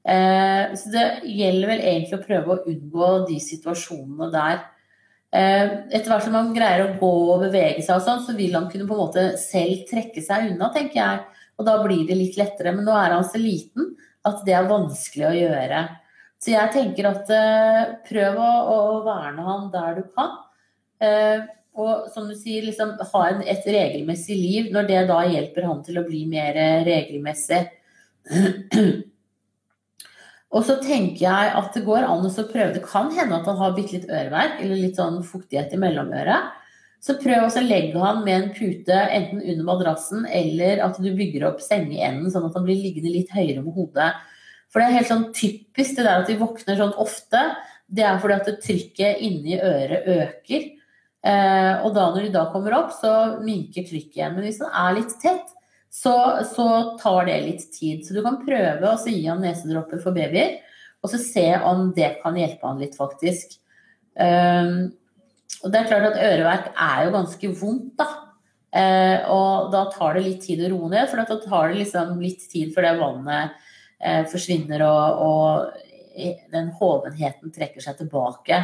Så 0.00 0.90
det 0.94 1.02
gjelder 1.28 1.68
vel 1.68 1.82
egentlig 1.84 2.16
å 2.16 2.22
prøve 2.24 2.54
å 2.54 2.62
unngå 2.70 3.08
de 3.28 3.34
situasjonene 3.44 4.30
der. 4.32 4.62
Eh, 5.30 5.72
etter 5.94 6.10
hvert 6.10 6.24
som 6.26 6.34
han 6.34 6.50
greier 6.56 6.82
å 6.82 6.94
gå 6.98 7.10
og 7.36 7.44
bevege 7.44 7.84
seg, 7.84 8.00
og 8.00 8.02
sånn, 8.02 8.22
så 8.26 8.34
vil 8.34 8.56
han 8.56 8.66
kunne 8.70 8.88
på 8.88 8.96
en 8.96 9.02
måte 9.04 9.26
selv 9.38 9.84
trekke 9.90 10.22
seg 10.24 10.50
unna, 10.50 10.72
tenker 10.74 10.98
jeg. 10.98 11.20
Og 11.60 11.68
da 11.68 11.76
blir 11.84 12.02
det 12.08 12.18
litt 12.18 12.38
lettere. 12.40 12.74
Men 12.74 12.88
nå 12.88 12.96
er 12.98 13.14
han 13.14 13.26
så 13.26 13.38
liten 13.38 13.92
at 14.26 14.42
det 14.46 14.56
er 14.56 14.68
vanskelig 14.70 15.28
å 15.28 15.36
gjøre. 15.36 15.84
Så 16.40 16.54
jeg 16.54 16.72
tenker 16.72 17.06
at 17.10 17.30
uh, 17.36 17.80
prøv 18.06 18.38
å, 18.40 18.50
å, 18.72 18.76
verne 19.04 19.44
han 19.44 19.66
der 19.72 19.98
du 20.00 20.06
kan. 20.16 20.38
Og 21.80 22.08
som 22.12 22.26
du 22.28 22.32
sier, 22.36 22.64
liksom, 22.64 22.94
ha 23.12 23.22
en, 23.28 23.42
et 23.44 23.68
regelmessig 23.68 24.36
liv 24.36 24.72
når 24.72 24.88
det 24.88 25.02
da 25.12 25.20
hjelper 25.28 25.68
han 25.68 25.84
til 25.84 26.00
å 26.00 26.06
bli 26.08 26.24
mer 26.32 26.56
regelmessig. 26.88 27.60
Og 30.50 30.64
så 30.66 30.80
tenker 30.82 31.22
jeg 31.22 31.50
at 31.60 31.76
det 31.76 31.84
går 31.86 32.06
an 32.08 32.24
å 32.26 32.30
prøve. 32.50 32.72
Det 32.74 32.82
kan 32.82 33.10
hende 33.14 33.36
at 33.38 33.46
han 33.46 33.58
har 33.60 33.76
bitte 33.76 33.94
litt 33.96 34.10
øreverk 34.10 34.58
eller 34.58 34.80
litt 34.82 34.98
sånn 34.98 35.20
fuktighet 35.26 35.76
i 35.76 35.78
mellomøret. 35.78 36.56
Så 37.00 37.14
prøv 37.22 37.46
å 37.46 37.62
legge 37.64 38.00
han 38.02 38.24
med 38.26 38.34
en 38.34 38.50
pute 38.52 38.96
enten 39.14 39.40
under 39.40 39.64
madrassen 39.64 40.26
eller 40.26 40.82
at 40.84 40.98
du 41.00 41.08
bygger 41.16 41.46
opp 41.48 41.62
sengeenden 41.64 42.28
sånn 42.32 42.50
at 42.50 42.58
han 42.58 42.66
blir 42.66 42.82
liggende 42.82 43.14
litt 43.14 43.30
høyere 43.32 43.62
med 43.64 43.78
hodet. 43.78 44.10
For 44.70 44.82
det 44.82 44.88
er 44.88 44.98
helt 44.98 45.10
sånn 45.10 45.30
typisk 45.34 45.96
det 45.96 46.04
der 46.04 46.20
at 46.20 46.28
de 46.28 46.36
våkner 46.42 46.76
sånn 46.78 46.98
ofte. 47.00 47.40
Det 47.90 48.04
er 48.06 48.20
fordi 48.22 48.36
at 48.36 48.60
trykket 48.66 49.22
inni 49.26 49.56
øret 49.56 50.10
øker. 50.18 50.68
Eh, 51.20 51.72
og 51.84 51.94
da 51.96 52.10
når 52.10 52.26
de 52.26 52.34
da 52.34 52.44
kommer 52.52 52.76
opp, 52.78 52.92
så 52.96 53.14
minker 53.44 53.86
trykket 53.86 54.20
igjen. 54.20 54.36
Men 54.36 54.46
hvis 54.46 54.60
den 54.60 54.76
er 54.82 54.94
litt 54.98 55.16
tett, 55.22 55.56
så, 55.90 56.14
så, 56.46 56.66
tar 57.02 57.26
det 57.26 57.40
litt 57.44 57.66
tid. 57.74 58.04
Så 58.06 58.14
du 58.14 58.22
kan 58.22 58.38
prøve 58.44 58.92
å 58.92 58.98
gi 59.02 59.26
han 59.26 59.42
nesedråper 59.42 60.02
for 60.02 60.14
babyer, 60.16 60.60
og 61.02 61.10
så 61.10 61.18
se 61.18 61.48
om 61.66 61.90
det 61.96 62.14
kan 62.22 62.38
hjelpe 62.38 62.68
han 62.68 62.80
litt, 62.80 62.96
faktisk. 62.98 63.58
Um, 64.14 64.92
og 65.64 65.72
det 65.72 65.80
er 65.80 65.90
klart 65.90 66.08
at 66.12 66.20
øreverk 66.22 66.70
er 66.76 67.04
jo 67.06 67.14
ganske 67.16 67.52
vondt, 67.60 67.92
da. 67.98 68.08
Uh, 68.70 69.18
og 69.34 69.72
da 69.72 69.84
tar 69.90 70.14
det 70.14 70.26
litt 70.28 70.44
tid 70.46 70.62
å 70.62 70.70
roe 70.70 70.92
ned, 70.92 71.10
for 71.10 71.18
da 71.18 71.40
tar 71.42 71.72
det 71.72 71.80
liksom 71.80 72.20
litt 72.22 72.44
tid 72.52 72.70
før 72.74 72.86
det 72.86 72.96
vannet 73.00 73.56
uh, 73.98 74.22
forsvinner 74.30 74.86
og, 74.86 75.24
og, 75.26 75.86
den 76.50 76.66
hovenheten 76.76 77.52
trekker 77.54 77.80
seg 77.82 77.96
tilbake. 77.96 78.58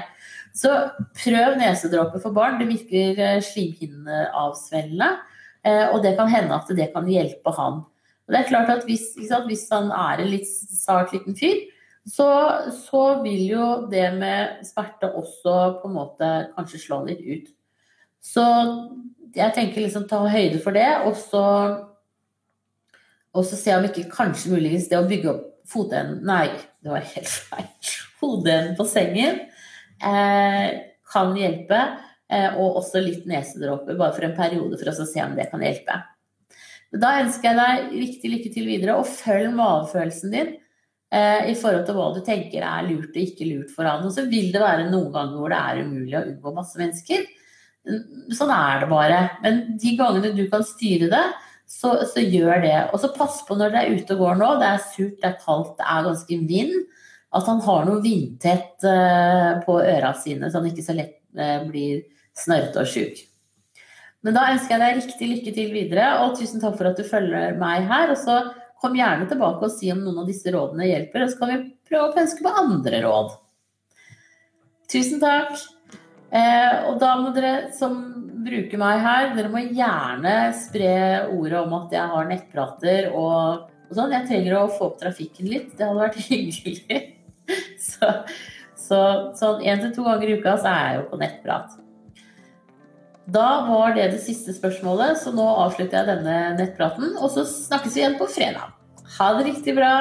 Så 0.55 0.70
prøv 1.16 1.55
nesedråper 1.57 2.20
for 2.20 2.35
barn. 2.37 2.59
Det 2.61 2.68
virker 2.68 3.18
uh, 3.18 3.43
slimhinneavsvellende. 3.43 5.11
Eh, 5.67 5.87
og 5.91 6.03
det 6.05 6.14
kan 6.19 6.31
hende 6.31 6.57
at 6.57 6.71
det 6.79 6.91
kan 6.95 7.09
hjelpe 7.11 7.55
han. 7.57 7.81
Og 8.27 8.35
det 8.35 8.41
er 8.41 8.51
klart 8.51 8.71
at 8.71 8.85
Hvis, 8.87 9.14
sant, 9.29 9.49
hvis 9.51 9.67
han 9.73 9.91
er 9.95 10.23
en 10.23 10.31
litt 10.31 10.47
sart 10.49 11.14
liten 11.14 11.37
fyr, 11.39 11.64
så, 12.07 12.29
så, 12.71 13.03
vil 13.25 13.49
jo 13.51 13.67
det 13.91 14.07
med 14.14 14.62
smerte 14.67 15.11
også 15.11 15.57
på 15.81 15.89
en 15.89 15.97
måte 15.97 16.31
kanskje 16.55 16.85
slå 16.85 17.01
litt 17.09 17.23
ut. 17.27 17.51
Så 18.23 18.45
jeg 19.35 19.55
tenker 19.55 19.83
liksom 19.83 20.07
ta 20.09 20.23
høyde 20.31 20.61
for 20.62 20.75
det, 20.75 20.87
og 21.07 21.19
så, 21.19 21.43
og 23.35 23.47
så 23.47 23.59
se 23.59 23.75
om 23.75 23.87
ikke 23.89 24.07
kanskje 24.12 24.55
muligens 24.55 24.87
det 24.91 25.01
å 25.01 25.09
bygge 25.09 25.33
opp 25.35 25.45
fotenden 25.67 26.23
Nei, 26.27 26.47
det 26.83 26.93
var 26.95 27.07
helt 27.11 27.33
feil. 27.51 27.71
Hodeenden 28.23 28.77
på 28.79 28.87
sengen 28.89 29.43
eh, 29.99 30.69
kan 31.11 31.35
hjelpe. 31.37 31.81
Eh, 32.27 32.59
og 32.59 32.81
også 32.81 33.01
litt 33.05 33.27
nesedråper, 33.31 33.95
bare 33.99 34.14
for 34.16 34.27
en 34.27 34.37
periode, 34.37 34.79
for 34.81 34.91
å 34.91 35.07
se 35.07 35.22
om 35.22 35.35
det 35.39 35.47
kan 35.53 35.62
hjelpe. 35.62 36.01
Da 36.97 37.16
ønsker 37.22 37.51
jeg 37.51 37.59
deg 37.59 37.97
riktig 38.01 38.31
lykke 38.33 38.53
til 38.55 38.66
videre, 38.66 38.97
og 38.99 39.11
følg 39.11 39.53
magefølelsen 39.55 40.35
din 40.35 40.53
eh, 41.14 41.53
i 41.53 41.55
forhold 41.59 41.85
til 41.87 41.99
hva 41.99 42.09
du 42.14 42.20
tenker 42.27 42.66
er 42.66 42.87
lurt 42.89 43.14
og 43.14 43.22
ikke 43.22 43.47
lurt 43.47 43.72
for 43.74 43.87
han. 43.87 44.03
Og 44.07 44.14
så 44.14 44.27
vil 44.31 44.51
det 44.55 44.62
være 44.62 44.89
noen 44.91 45.12
ganger 45.14 45.39
hvor 45.39 45.55
det 45.55 45.61
er 45.61 45.83
umulig 45.87 46.16
å 46.18 46.24
unngå 46.24 46.55
masse 46.57 46.81
mennesker. 46.81 47.27
Sånn 48.35 48.51
er 48.51 48.83
det 48.83 48.91
bare. 48.91 49.20
Men 49.45 49.62
de 49.79 49.95
gangene 49.99 50.35
du 50.35 50.47
kan 50.51 50.66
styre 50.66 51.11
det, 51.12 51.24
så, 51.70 51.93
så 52.11 52.22
gjør 52.22 52.62
det. 52.64 52.77
Og 52.91 53.03
så 53.03 53.12
pass 53.14 53.39
på 53.47 53.55
når 53.59 53.70
dere 53.70 53.87
er 53.87 54.01
ute 54.01 54.16
og 54.16 54.24
går 54.24 54.43
nå. 54.43 54.51
Det 54.59 54.72
er 54.72 54.83
surt, 54.83 55.16
det 55.22 55.31
er 55.31 55.39
kaldt, 55.45 55.77
det 55.79 55.87
er 55.95 56.11
ganske 56.11 56.41
vind. 56.51 56.74
At 57.37 57.47
han 57.51 57.62
har 57.62 57.87
noe 57.87 58.03
vindtett 58.03 58.87
eh, 58.87 59.55
på 59.62 59.79
øra 59.79 60.12
sine, 60.18 60.51
så 60.51 60.59
han 60.59 60.70
ikke 60.72 60.87
så 60.87 60.95
lett 60.97 61.14
blir 61.68 62.07
snørrete 62.37 62.82
og 62.82 62.91
sjuk. 62.91 63.22
Men 64.26 64.34
da 64.34 64.49
ønsker 64.53 64.74
jeg 64.74 64.82
deg 64.82 65.01
riktig 65.01 65.28
lykke 65.30 65.55
til 65.55 65.72
videre, 65.74 66.07
og 66.24 66.37
tusen 66.39 66.62
takk 66.62 66.76
for 66.78 66.91
at 66.91 66.99
du 66.99 67.07
følger 67.07 67.57
meg 67.61 67.87
her. 67.87 68.11
Og 68.14 68.18
så 68.18 68.41
kom 68.82 68.97
gjerne 68.99 69.28
tilbake 69.30 69.68
og 69.68 69.72
si 69.72 69.93
om 69.93 70.03
noen 70.03 70.24
av 70.24 70.28
disse 70.30 70.51
rådene 70.53 70.89
hjelper, 70.89 71.24
og 71.24 71.32
så 71.32 71.41
kan 71.41 71.53
vi 71.53 71.61
prøve 71.87 72.09
å 72.09 72.16
pønske 72.16 72.45
på 72.45 72.55
andre 72.64 73.03
råd. 73.07 73.37
Tusen 74.93 75.22
takk. 75.22 75.55
Eh, 76.34 76.74
og 76.91 76.99
da 77.01 77.12
må 77.20 77.30
dere 77.37 77.70
som 77.76 77.95
bruker 78.47 78.80
meg 78.82 79.01
her, 79.03 79.30
dere 79.37 79.51
må 79.51 79.62
gjerne 79.62 80.34
spre 80.59 80.91
ordet 81.30 81.62
om 81.62 81.72
at 81.78 81.95
jeg 81.95 82.12
har 82.12 82.28
nettprater 82.28 83.09
og, 83.12 83.70
og 83.87 83.95
sånn. 83.95 84.14
Jeg 84.14 84.28
trenger 84.28 84.59
å 84.59 84.66
få 84.74 84.91
opp 84.91 85.01
trafikken 85.03 85.51
litt. 85.51 85.72
Det 85.78 85.87
hadde 85.87 86.03
vært 86.03 86.20
hyggelig. 86.28 87.01
så 87.78 88.12
så 88.87 88.99
sånn 89.39 89.64
én 89.66 89.80
til 89.82 89.93
to 89.97 90.05
ganger 90.07 90.30
i 90.30 90.39
uka 90.39 90.55
så 90.61 90.70
er 90.70 90.84
jeg 90.84 90.99
jo 91.01 91.07
på 91.11 91.18
nettprat. 91.18 91.74
Da 93.27 93.66
var 93.66 93.95
det 93.97 94.11
det 94.12 94.20
siste 94.22 94.55
spørsmålet, 94.55 95.18
så 95.18 95.33
nå 95.35 95.47
avslutter 95.64 95.99
jeg 95.99 96.11
denne 96.12 96.37
nettpraten. 96.61 97.16
Og 97.18 97.33
så 97.35 97.43
snakkes 97.49 97.97
vi 97.97 98.05
igjen 98.05 98.18
på 98.20 98.29
fredag. 98.31 98.70
Ha 99.18 99.33
det 99.35 99.49
riktig 99.49 99.74
bra. 99.74 99.95